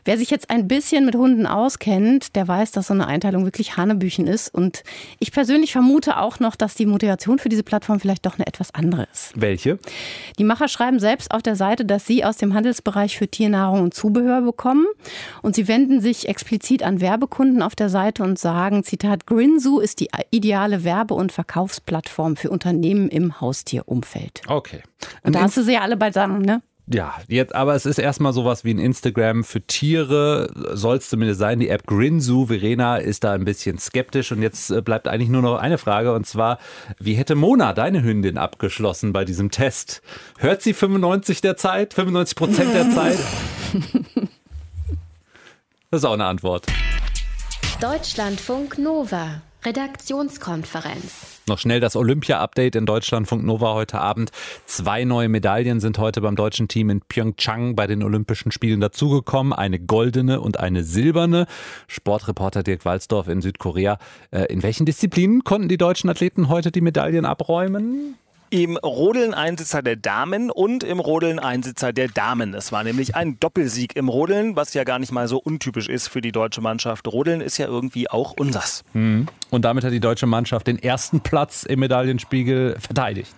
Wer 0.05 0.19
sich 0.19 0.29
jetzt 0.31 0.51
ein 0.51 0.67
bisschen 0.67 1.07
mit 1.07 1.15
Hunden 1.15 1.47
auskennt, 1.47 2.35
der 2.35 2.49
weiß, 2.49 2.73
dass 2.73 2.89
so 2.89 2.95
eine 2.95 3.07
Einteilung 3.07 3.45
wirklich 3.45 3.77
Hanebüchen 3.77 4.27
ist. 4.27 4.53
Und 4.53 4.83
ich 5.21 5.31
persönlich 5.31 5.71
vermute 5.71 6.19
auch 6.19 6.41
noch, 6.41 6.57
dass 6.57 6.75
die 6.75 6.87
Motivation 6.87 7.39
für 7.39 7.49
diese 7.49 7.63
Plattform 7.63 8.01
vielleicht 8.01 8.27
doch 8.27 8.35
eine 8.35 8.47
etwas 8.49 8.75
andere 8.75 9.07
ist. 9.13 9.33
Welche? 9.37 9.79
Die 10.41 10.45
Macher 10.45 10.67
schreiben 10.67 10.99
selbst 10.99 11.31
auf 11.31 11.43
der 11.43 11.55
Seite, 11.55 11.85
dass 11.85 12.07
sie 12.07 12.25
aus 12.25 12.39
dem 12.39 12.55
Handelsbereich 12.55 13.17
für 13.17 13.29
Tiernahrung 13.29 13.83
und 13.83 13.95
Zubehör 13.95 14.43
bekommen. 14.43 14.87
Und 15.43 15.55
sie 15.55 15.69
wenden 15.69 16.01
sich 16.01 16.29
explizit 16.29 16.83
an 16.83 17.01
Werbekunden 17.01 17.63
auf 17.63 17.77
der 17.77 17.89
Seite 17.89 18.25
und 18.25 18.37
sagen, 18.39 18.64
sagen, 18.65 18.83
Zitat, 18.83 19.27
Grinzu 19.27 19.79
ist 19.79 20.01
die 20.01 20.09
ideale 20.31 20.85
Werbe- 20.85 21.15
und 21.15 21.33
Verkaufsplattform 21.33 22.37
für 22.37 22.51
Unternehmen 22.51 23.09
im 23.09 23.41
Haustierumfeld. 23.41 24.41
Okay. 24.47 24.83
Und 25.23 25.35
da 25.35 25.43
hast 25.43 25.59
du 25.59 25.63
sie 25.63 25.75
ja 25.75 25.81
alle 25.83 25.99
beisammen, 25.99 26.41
ne? 26.41 26.63
Ja, 26.87 27.15
jetzt, 27.29 27.55
aber 27.55 27.75
es 27.75 27.87
ist 27.87 27.99
erstmal 27.99 28.35
sowas 28.35 28.65
wie 28.65 28.73
ein 28.73 28.79
Instagram 28.79 29.43
für 29.43 29.63
Tiere, 29.63 30.51
soll 30.73 30.97
es 30.99 31.09
zumindest 31.09 31.41
sein. 31.41 31.59
Die 31.59 31.69
App 31.71 31.87
Grinzu, 31.87 32.47
Verena 32.47 32.99
ist 32.99 33.25
da 33.25 33.33
ein 33.33 33.45
bisschen 33.45 33.79
skeptisch 33.79 34.33
und 34.33 34.43
jetzt 34.43 34.71
äh, 34.71 34.83
bleibt 34.83 35.09
eigentlich 35.09 35.31
nur 35.31 35.41
noch 35.41 35.57
eine 35.57 35.79
Frage 35.79 36.13
und 36.13 36.27
zwar, 36.27 36.59
wie 36.99 37.15
hätte 37.15 37.37
Mona, 37.37 37.73
deine 37.73 38.03
Hündin, 38.03 38.37
abgeschlossen 38.37 39.15
bei 39.15 39.25
diesem 39.25 39.51
Test? 39.51 40.03
Hört 40.39 40.61
sie 40.61 40.75
95 40.75 41.41
der 41.41 41.57
Zeit, 41.57 41.95
95 41.95 42.37
Prozent 42.37 42.75
der 42.75 42.91
Zeit? 42.95 43.19
Das 45.91 46.01
ist 46.01 46.05
auch 46.05 46.15
eine 46.15 46.27
Antwort. 46.27 46.67
Deutschlandfunk 47.85 48.79
Nova. 48.79 49.43
Redaktionskonferenz. 49.63 51.43
Noch 51.47 51.59
schnell 51.59 51.81
das 51.81 51.97
Olympia-Update 51.97 52.77
in 52.77 52.87
Deutschlandfunk 52.87 53.45
Nova 53.45 53.75
heute 53.75 54.01
Abend. 54.01 54.31
Zwei 54.65 55.05
neue 55.05 55.29
Medaillen 55.29 55.81
sind 55.81 55.99
heute 55.99 56.23
beim 56.23 56.35
deutschen 56.35 56.67
Team 56.67 56.89
in 56.89 57.03
Pyeongchang 57.03 57.77
bei 57.77 57.87
den 57.87 58.03
Olympischen 58.03 58.53
Spielen 58.53 58.81
dazugekommen. 58.81 59.53
Eine 59.53 59.79
goldene 59.79 60.41
und 60.41 60.59
eine 60.59 60.83
silberne. 60.83 61.47
Sportreporter 61.87 62.63
Dirk 62.63 62.87
Walzdorf 62.87 63.29
in 63.29 63.43
Südkorea. 63.43 63.99
Äh, 64.31 64.45
in 64.45 64.63
welchen 64.63 64.87
Disziplinen 64.87 65.45
konnten 65.45 65.69
die 65.69 65.77
deutschen 65.77 66.09
Athleten 66.09 66.49
heute 66.49 66.73
die 66.73 66.81
Medaillen 66.81 67.27
abräumen? 67.27 68.17
Im 68.55 68.77
Rodeln 68.77 69.35
Einsitzer 69.35 69.83
der 69.83 69.97
Damen 69.97 70.49
und 70.49 70.85
im 70.85 71.01
Rodeln 71.01 71.41
Einsitzer 71.41 71.93
der 71.93 72.07
Damen. 72.07 72.55
Es 72.55 72.71
war 72.71 72.85
nämlich 72.85 73.17
ein 73.17 73.41
Doppelsieg 73.41 73.97
im 73.97 74.09
Rodeln, 74.09 74.55
was 74.55 74.75
ja 74.75 74.85
gar 74.85 75.01
nicht 75.01 75.11
mal 75.11 75.27
so 75.27 75.39
untypisch 75.39 75.89
ist 75.89 76.07
für 76.07 76.21
die 76.21 76.31
deutsche 76.31 76.61
Mannschaft. 76.61 77.09
Rodeln 77.09 77.41
ist 77.41 77.59
ja 77.59 77.67
irgendwie 77.67 78.09
auch 78.09 78.31
unsers. 78.39 78.85
Mhm. 78.93 79.27
Und 79.51 79.65
damit 79.65 79.83
hat 79.83 79.93
die 79.93 79.99
deutsche 79.99 80.27
Mannschaft 80.27 80.69
den 80.69 80.79
ersten 80.79 81.19
Platz 81.19 81.65
im 81.65 81.81
Medaillenspiegel 81.81 82.77
verteidigt. 82.79 83.35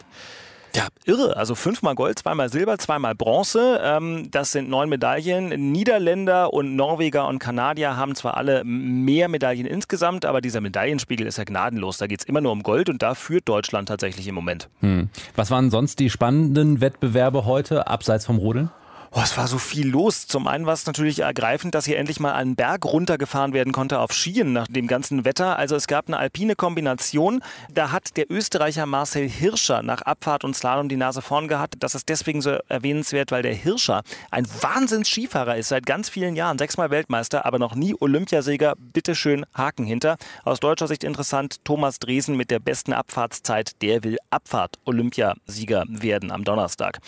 Ja, 0.77 0.89
irre. 1.07 1.39
Also 1.39 1.55
fünfmal 1.55 1.95
Gold, 1.95 2.19
zweimal 2.19 2.51
Silber, 2.51 2.77
zweimal 2.77 3.15
Bronze. 3.15 3.81
Ähm, 3.83 4.31
das 4.31 4.53
sind 4.53 4.69
neun 4.69 4.91
Medaillen. 4.91 5.73
Niederländer 5.73 6.53
und 6.53 6.77
Norweger 6.77 7.27
und 7.29 7.39
Kanadier 7.39 7.97
haben 7.97 8.15
zwar 8.15 8.37
alle 8.37 8.63
mehr 8.63 9.29
Medaillen 9.29 9.65
insgesamt, 9.65 10.27
aber 10.27 10.43
dieser 10.43 10.61
Medaillenspiegel 10.61 11.27
ist 11.27 11.39
ja 11.39 11.45
gnadenlos. 11.45 11.97
Da 11.97 12.07
geht 12.07 12.21
es 12.21 12.27
immer 12.27 12.43
nur 12.43 12.53
um 12.53 12.63
Gold 12.63 12.91
und 12.91 13.01
da 13.01 13.15
führt 13.15 13.49
Deutschland 13.49 13.89
tatsächlich 13.89 14.29
im 14.29 14.35
Moment. 14.35 14.69
Hm. 14.81 15.09
Was 15.35 15.51
waren 15.51 15.71
sonst 15.71 15.99
die 15.99 16.11
spannenden 16.11 16.83
Wettbewerbe 16.83 17.47
heute, 17.47 17.87
abseits 17.87 18.27
vom 18.27 18.37
Rodeln? 18.37 18.71
Oh, 19.19 19.23
es 19.23 19.35
war 19.39 19.49
so 19.49 19.57
viel 19.57 19.89
los. 19.89 20.27
Zum 20.27 20.47
einen 20.47 20.67
war 20.67 20.75
es 20.75 20.85
natürlich 20.85 21.21
ergreifend, 21.21 21.75
dass 21.75 21.87
hier 21.87 21.97
endlich 21.97 22.21
mal 22.21 22.35
einen 22.35 22.55
Berg 22.55 22.85
runtergefahren 22.85 23.55
werden 23.55 23.73
konnte 23.73 23.99
auf 24.01 24.13
Skien 24.13 24.53
nach 24.53 24.67
dem 24.67 24.87
ganzen 24.87 25.25
Wetter. 25.25 25.59
Also 25.59 25.75
es 25.75 25.87
gab 25.87 26.09
eine 26.09 26.19
alpine 26.19 26.55
Kombination. 26.55 27.43
Da 27.73 27.93
hat 27.93 28.19
der 28.19 28.31
Österreicher 28.31 28.85
Marcel 28.85 29.27
Hirscher 29.27 29.81
nach 29.83 30.03
Abfahrt 30.03 30.45
und 30.45 30.55
Slalom 30.55 30.91
die 30.91 30.99
Nase 30.99 31.23
vorn 31.23 31.49
gehabt. 31.49 31.77
Das 31.79 31.95
ist 31.95 32.11
deswegen 32.11 32.43
so 32.43 32.59
erwähnenswert, 32.69 33.31
weil 33.33 33.41
der 33.41 33.55
Hirscher 33.55 34.03
ein 34.31 34.47
Wahnsinns-Skifahrer 34.61 35.57
ist, 35.57 35.69
seit 35.69 35.87
ganz 35.87 36.11
vielen 36.11 36.37
Jahren. 36.37 36.59
Sechsmal 36.59 36.91
Weltmeister, 36.91 37.47
aber 37.47 37.59
noch 37.59 37.75
nie 37.75 37.95
Olympiasieger. 37.99 38.75
Bitteschön, 38.77 39.47
Haken 39.55 39.87
hinter. 39.87 40.19
Aus 40.45 40.61
deutscher 40.61 40.89
Sicht 40.89 41.05
interessant, 41.05 41.65
Thomas 41.65 42.01
Dresen 42.01 42.37
mit 42.37 42.51
der 42.51 42.59
besten 42.59 42.93
Abfahrtszeit. 42.93 43.81
Der 43.81 44.05
will 44.05 44.19
Abfahrt-Olympiasieger 44.29 45.85
werden 45.89 46.31
am 46.31 46.45
Donnerstag. 46.45 46.99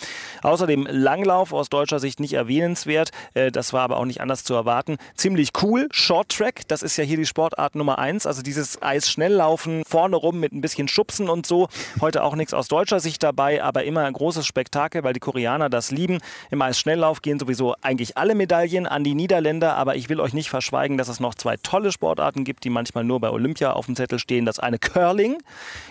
Außerdem 0.41 0.87
Langlauf 0.89 1.53
aus 1.53 1.69
deutscher 1.69 1.98
Sicht 1.99 2.19
nicht 2.19 2.33
erwähnenswert. 2.33 3.11
Äh, 3.33 3.51
das 3.51 3.73
war 3.73 3.81
aber 3.81 3.97
auch 3.97 4.05
nicht 4.05 4.21
anders 4.21 4.43
zu 4.43 4.53
erwarten. 4.53 4.97
Ziemlich 5.15 5.49
cool. 5.61 5.87
Short 5.91 6.29
Track, 6.29 6.67
das 6.67 6.83
ist 6.83 6.97
ja 6.97 7.03
hier 7.03 7.17
die 7.17 7.25
Sportart 7.25 7.75
Nummer 7.75 7.99
eins. 7.99 8.25
Also 8.25 8.41
dieses 8.41 8.81
Eisschnelllaufen 8.81 9.83
vorne 9.87 10.15
rum 10.15 10.39
mit 10.39 10.53
ein 10.53 10.61
bisschen 10.61 10.87
Schubsen 10.87 11.29
und 11.29 11.45
so. 11.45 11.67
Heute 12.01 12.23
auch 12.23 12.35
nichts 12.35 12.53
aus 12.53 12.67
deutscher 12.67 12.99
Sicht 12.99 13.23
dabei, 13.23 13.63
aber 13.63 13.83
immer 13.83 14.05
ein 14.05 14.13
großes 14.13 14.45
Spektakel, 14.45 15.03
weil 15.03 15.13
die 15.13 15.19
Koreaner 15.19 15.69
das 15.69 15.91
lieben. 15.91 16.19
Im 16.51 16.61
Eisschnelllauf 16.61 17.21
gehen 17.21 17.39
sowieso 17.39 17.75
eigentlich 17.81 18.17
alle 18.17 18.35
Medaillen 18.35 18.87
an 18.87 19.03
die 19.03 19.15
Niederländer, 19.15 19.75
aber 19.75 19.95
ich 19.95 20.09
will 20.09 20.19
euch 20.19 20.33
nicht 20.33 20.49
verschweigen, 20.49 20.97
dass 20.97 21.07
es 21.07 21.19
noch 21.19 21.35
zwei 21.35 21.57
tolle 21.57 21.91
Sportarten 21.91 22.43
gibt, 22.43 22.63
die 22.63 22.69
manchmal 22.69 23.03
nur 23.03 23.19
bei 23.19 23.29
Olympia 23.29 23.73
auf 23.73 23.85
dem 23.85 23.95
Zettel 23.95 24.19
stehen. 24.19 24.45
Das 24.45 24.59
eine 24.59 24.79
Curling, 24.79 25.37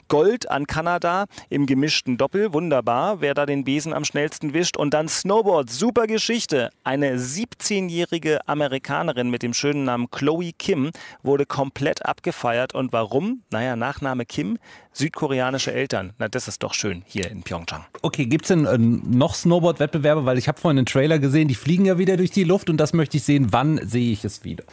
Gold 0.08 0.50
an 0.50 0.66
Kanada 0.66 1.26
im 1.48 1.66
gemischten 1.66 2.16
Doppel, 2.16 2.52
wunderbar, 2.52 3.20
wer 3.20 3.34
da 3.34 3.46
den 3.46 3.64
Besen 3.64 3.92
am 3.92 4.04
schnellsten 4.04 4.54
wischt. 4.54 4.76
Und 4.76 4.94
dann 4.94 5.08
Snowboard, 5.08 5.70
super 5.70 5.87
super 5.88 6.06
Geschichte. 6.06 6.68
Eine 6.84 7.16
17-jährige 7.16 8.46
Amerikanerin 8.46 9.30
mit 9.30 9.42
dem 9.42 9.54
schönen 9.54 9.84
Namen 9.84 10.10
Chloe 10.10 10.52
Kim 10.52 10.90
wurde 11.22 11.46
komplett 11.46 12.04
abgefeiert. 12.04 12.74
Und 12.74 12.92
warum? 12.92 13.40
Naja, 13.50 13.74
Nachname 13.74 14.26
Kim, 14.26 14.58
südkoreanische 14.92 15.72
Eltern. 15.72 16.12
Na, 16.18 16.28
das 16.28 16.46
ist 16.46 16.62
doch 16.62 16.74
schön 16.74 17.04
hier 17.06 17.30
in 17.30 17.42
Pyeongchang. 17.42 17.86
Okay, 18.02 18.26
gibt 18.26 18.44
es 18.44 18.48
denn 18.48 18.66
äh, 18.66 18.76
noch 18.76 19.34
Snowboard-Wettbewerbe? 19.34 20.26
Weil 20.26 20.36
ich 20.36 20.46
habe 20.46 20.60
vorhin 20.60 20.76
einen 20.76 20.84
Trailer 20.84 21.18
gesehen, 21.18 21.48
die 21.48 21.54
fliegen 21.54 21.86
ja 21.86 21.96
wieder 21.96 22.18
durch 22.18 22.32
die 22.32 22.44
Luft 22.44 22.68
und 22.68 22.76
das 22.76 22.92
möchte 22.92 23.16
ich 23.16 23.22
sehen. 23.22 23.46
Wann 23.52 23.80
sehe 23.82 24.12
ich 24.12 24.26
es 24.26 24.44
wieder? 24.44 24.64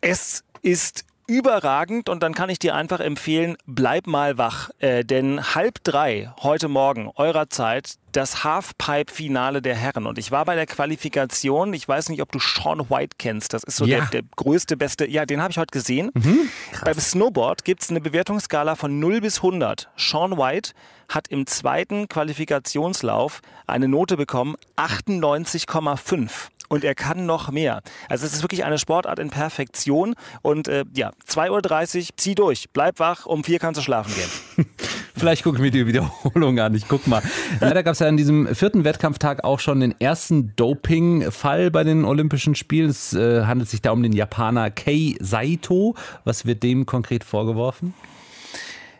Es 0.00 0.42
ist 0.62 1.04
überragend 1.26 2.08
und 2.08 2.22
dann 2.22 2.34
kann 2.34 2.50
ich 2.50 2.58
dir 2.58 2.74
einfach 2.74 3.00
empfehlen, 3.00 3.56
bleib 3.66 4.06
mal 4.06 4.38
wach, 4.38 4.70
äh, 4.78 5.04
denn 5.04 5.54
halb 5.54 5.82
drei 5.84 6.32
heute 6.42 6.68
Morgen 6.68 7.10
eurer 7.16 7.48
Zeit 7.48 7.94
das 8.12 8.44
Halfpipe-Finale 8.44 9.60
der 9.60 9.74
Herren. 9.74 10.06
Und 10.06 10.16
ich 10.16 10.30
war 10.30 10.44
bei 10.46 10.54
der 10.54 10.66
Qualifikation, 10.66 11.74
ich 11.74 11.86
weiß 11.86 12.08
nicht, 12.08 12.22
ob 12.22 12.32
du 12.32 12.38
Sean 12.38 12.88
White 12.88 13.16
kennst, 13.18 13.52
das 13.52 13.62
ist 13.62 13.76
so 13.76 13.84
ja. 13.84 13.98
der, 13.98 14.06
der, 14.06 14.22
größte, 14.36 14.76
beste, 14.76 15.06
ja, 15.06 15.26
den 15.26 15.42
habe 15.42 15.50
ich 15.50 15.58
heute 15.58 15.72
gesehen. 15.72 16.10
Mhm, 16.14 16.48
Beim 16.84 16.98
Snowboard 16.98 17.64
gibt 17.64 17.82
es 17.82 17.90
eine 17.90 18.00
Bewertungsskala 18.00 18.74
von 18.74 18.98
0 18.98 19.20
bis 19.20 19.38
100. 19.38 19.90
Sean 19.96 20.38
White 20.38 20.72
hat 21.08 21.28
im 21.28 21.46
zweiten 21.46 22.08
Qualifikationslauf 22.08 23.40
eine 23.66 23.88
Note 23.88 24.16
bekommen, 24.16 24.56
98,5 24.76 26.48
und 26.68 26.84
er 26.84 26.94
kann 26.94 27.26
noch 27.26 27.50
mehr. 27.50 27.82
Also 28.08 28.26
es 28.26 28.34
ist 28.34 28.42
wirklich 28.42 28.64
eine 28.64 28.78
Sportart 28.78 29.18
in 29.18 29.30
Perfektion 29.30 30.14
und 30.42 30.68
äh, 30.68 30.84
ja, 30.94 31.10
2.30 31.28 31.96
Uhr, 31.96 32.04
zieh 32.16 32.34
durch, 32.34 32.66
bleib 32.72 32.98
wach, 32.98 33.26
um 33.26 33.44
vier 33.44 33.58
kannst 33.58 33.78
du 33.78 33.82
schlafen 33.82 34.14
gehen. 34.14 34.66
Vielleicht 35.16 35.44
gucke 35.44 35.56
ich 35.56 35.62
mir 35.62 35.70
die 35.70 35.86
Wiederholung 35.86 36.58
an. 36.58 36.74
Ich 36.74 36.88
guck 36.88 37.06
mal. 37.06 37.22
Leider 37.60 37.82
gab 37.82 37.94
es 37.94 38.00
ja 38.00 38.06
an 38.06 38.18
diesem 38.18 38.54
vierten 38.54 38.84
Wettkampftag 38.84 39.44
auch 39.44 39.60
schon 39.60 39.80
den 39.80 39.98
ersten 39.98 40.54
Doping-Fall 40.56 41.70
bei 41.70 41.84
den 41.84 42.04
Olympischen 42.04 42.54
Spielen. 42.54 42.90
Es 42.90 43.14
äh, 43.14 43.44
handelt 43.44 43.70
sich 43.70 43.80
da 43.80 43.92
um 43.92 44.02
den 44.02 44.12
Japaner 44.12 44.70
Kei 44.70 45.14
Saito. 45.20 45.94
Was 46.24 46.44
wird 46.44 46.62
dem 46.62 46.84
konkret 46.84 47.24
vorgeworfen? 47.24 47.94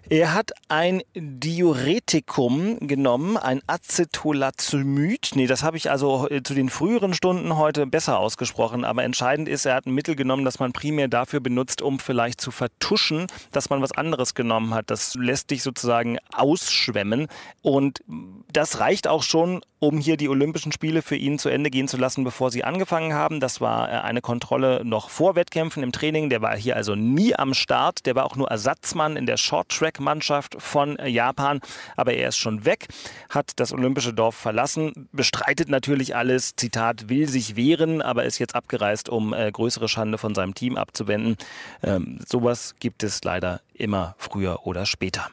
Er 0.09 0.35
hat 0.35 0.53
ein 0.69 1.03
Diuretikum 1.17 2.79
genommen, 2.87 3.37
ein 3.37 3.61
Acetolazymid. 3.67 5.31
Nee, 5.35 5.49
das 5.49 5.65
habe 5.65 5.77
ich 5.77 5.91
also 5.91 6.29
äh, 6.31 6.45
zu 6.45 6.55
den 6.55 6.71
früheren 6.71 7.13
Stunden 7.13 7.57
heute 7.57 7.89
besser 7.89 8.21
ausgesprochen. 8.21 8.85
Aber 8.85 9.03
entscheidend 9.03 9.49
ist, 9.49 9.67
er 9.67 9.75
hat 9.75 9.87
ein 9.87 9.95
Mittel 9.95 10.15
genommen, 10.15 10.45
das 10.45 10.61
man 10.61 10.73
primär 10.73 11.09
dafür 11.09 11.41
benutzt, 11.41 11.83
um 11.83 11.99
vielleicht 11.99 12.41
zu 12.41 12.53
vertuschen, 12.53 13.27
dass 13.51 13.69
man 13.69 13.83
was 13.83 13.91
anderes 13.91 14.37
genommen 14.37 14.75
hat. 14.75 14.91
Das 14.91 15.17
lässt 15.17 15.51
dich 15.51 15.65
sozusagen 15.65 16.19
ausschwemmen. 16.33 17.27
Und 17.63 18.05
das 18.53 18.79
reicht 18.79 19.09
auch 19.09 19.25
schon, 19.25 19.61
um 19.87 19.99
hier 19.99 20.17
die 20.17 20.29
Olympischen 20.29 20.73
Spiele 20.73 21.01
für 21.01 21.15
ihn 21.15 21.39
zu 21.39 21.49
Ende 21.49 21.71
gehen 21.71 21.87
zu 21.87 21.97
lassen, 21.97 22.25
bevor 22.25 22.51
sie 22.51 22.65
angefangen 22.65 23.15
haben. 23.15 23.39
Das 23.39 23.61
war 23.61 23.89
äh, 23.89 23.93
eine 23.99 24.21
Kontrolle 24.21 24.85
noch 24.85 25.11
vor 25.11 25.37
Wettkämpfen 25.37 25.85
im 25.85 25.93
Training. 25.93 26.29
Der 26.29 26.43
war 26.43 26.57
hier 26.57 26.75
also 26.75 26.97
nie 26.97 27.37
am 27.37 27.55
Start. 27.55 28.05
Der 28.05 28.17
war 28.17 28.25
auch 28.25 28.35
nur 28.35 28.49
Ersatzmann 28.49 29.17
in 29.17 29.27
der 29.27 29.37
Short 29.37 29.69
Track 29.69 30.01
Mannschaft 30.01 30.57
von 30.59 30.99
Japan. 31.07 31.61
Aber 31.95 32.15
er 32.15 32.31
ist 32.31 32.37
schon 32.37 32.65
weg, 32.65 32.89
hat 33.31 33.53
das 33.57 33.73
olympische 33.73 34.13
Dorf 34.13 34.35
verlassen, 34.35 35.09
bestreitet 35.13 35.69
natürlich 35.69 36.17
alles, 36.17 36.57
Zitat, 36.57 37.09
will 37.09 37.29
sich 37.29 37.55
wehren, 37.55 38.03
aber 38.03 38.25
ist 38.25 38.39
jetzt 38.39 38.57
abgereist, 38.57 39.09
um 39.09 39.33
äh, 39.33 39.53
größere 39.53 39.89
Schande 39.89 40.19
von 40.19 40.35
seinem 40.35 40.55
Team 40.55 40.77
abzuwenden. 40.77 41.37
Ähm, 41.85 42.19
sowas 42.27 42.75
gibt 42.81 43.05
es 43.05 43.23
leider 43.23 43.61
immer 43.79 44.15
früher 44.19 44.67
oder 44.67 44.87
später. 44.87 45.27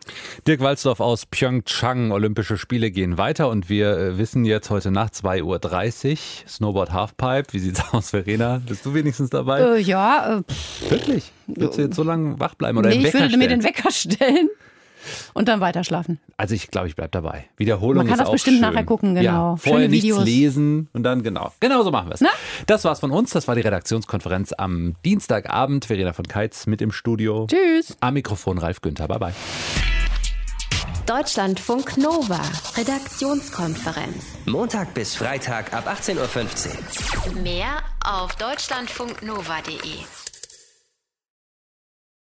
Dirk 0.48 0.62
Walzdorf 0.62 1.00
aus 1.00 1.26
Pyeongchang. 1.26 2.12
Olympische 2.12 2.58
Spiele 2.58 2.92
gehen 2.92 3.18
weiter 3.18 3.50
und 3.50 3.70
wir 3.70 3.98
äh, 3.98 4.18
wissen 4.18 4.46
jetzt 4.46 4.70
heute 4.70 4.92
Nacht 4.92 5.14
2.30 5.14 6.12
Uhr 6.12 6.18
Snowboard 6.48 6.92
Halfpipe. 6.94 7.54
Wie 7.54 7.60
sieht's 7.60 7.82
aus, 7.92 8.12
Verena? 8.12 8.62
Bist 8.68 8.86
du 8.86 8.94
wenigstens 8.94 9.30
dabei? 9.30 9.60
Äh, 9.62 9.80
ja. 9.82 10.40
Äh, 10.40 10.90
Wirklich? 10.90 11.32
Willst 11.48 11.78
du 11.78 11.84
jetzt 11.84 11.96
so 11.96 12.04
lange 12.04 12.40
wach 12.40 12.56
bleiben 12.56 12.78
oder 12.78 12.90
nee, 12.90 13.08
ich 13.08 13.14
würde 13.14 13.38
mir 13.38 13.48
den 13.48 13.64
Wecker 13.64 13.92
stellen. 13.92 14.50
Und 15.34 15.48
dann 15.48 15.60
weiter 15.60 15.84
schlafen. 15.84 16.20
Also 16.38 16.56
ich 16.56 16.70
glaube, 16.70 16.88
ich 16.88 16.96
bleibe 16.96 17.10
dabei. 17.12 17.46
Wiederholung 17.58 17.98
Man 17.98 18.08
kann 18.08 18.18
das 18.20 18.32
bestimmt 18.32 18.58
schön. 18.58 18.62
nachher 18.62 18.84
gucken, 18.84 19.16
genau. 19.16 19.52
Ja, 19.52 19.56
vorher 19.56 19.88
nichts 19.90 20.04
Videos. 20.06 20.24
lesen 20.26 20.90
und 20.94 21.04
dann 21.04 21.24
genau. 21.24 21.52
Genau 21.60 21.84
so 21.84 21.92
machen 21.92 22.10
wir 22.10 22.16
es. 22.16 22.24
Das 22.68 22.84
war's 22.84 23.00
von 23.00 23.12
uns. 23.12 23.32
Das 23.32 23.48
war 23.48 23.56
die 23.56 23.62
Redaktionskonferenz 23.62 24.54
am 24.58 24.96
Dienstagabend. 25.06 25.86
Verena 25.86 26.14
von 26.14 26.28
Keitz 26.28 26.66
mit 26.68 26.82
im 26.82 26.92
Studio. 26.92 27.48
Tschüss. 27.48 27.98
Am 28.00 28.14
Mikrofon 28.16 28.58
Ralf 28.58 28.82
Günther. 28.82 29.08
Bye 29.08 29.20
bye. 29.20 29.34
Deutschlandfunk 31.06 31.98
Nova. 31.98 32.40
Redaktionskonferenz. 32.78 34.24
Montag 34.46 34.94
bis 34.94 35.16
Freitag 35.16 35.74
ab 35.74 35.86
18.15 35.88 36.16
Uhr. 37.36 37.42
Mehr 37.42 37.82
auf 38.06 38.36
deutschlandfunknova.de. 38.36 40.23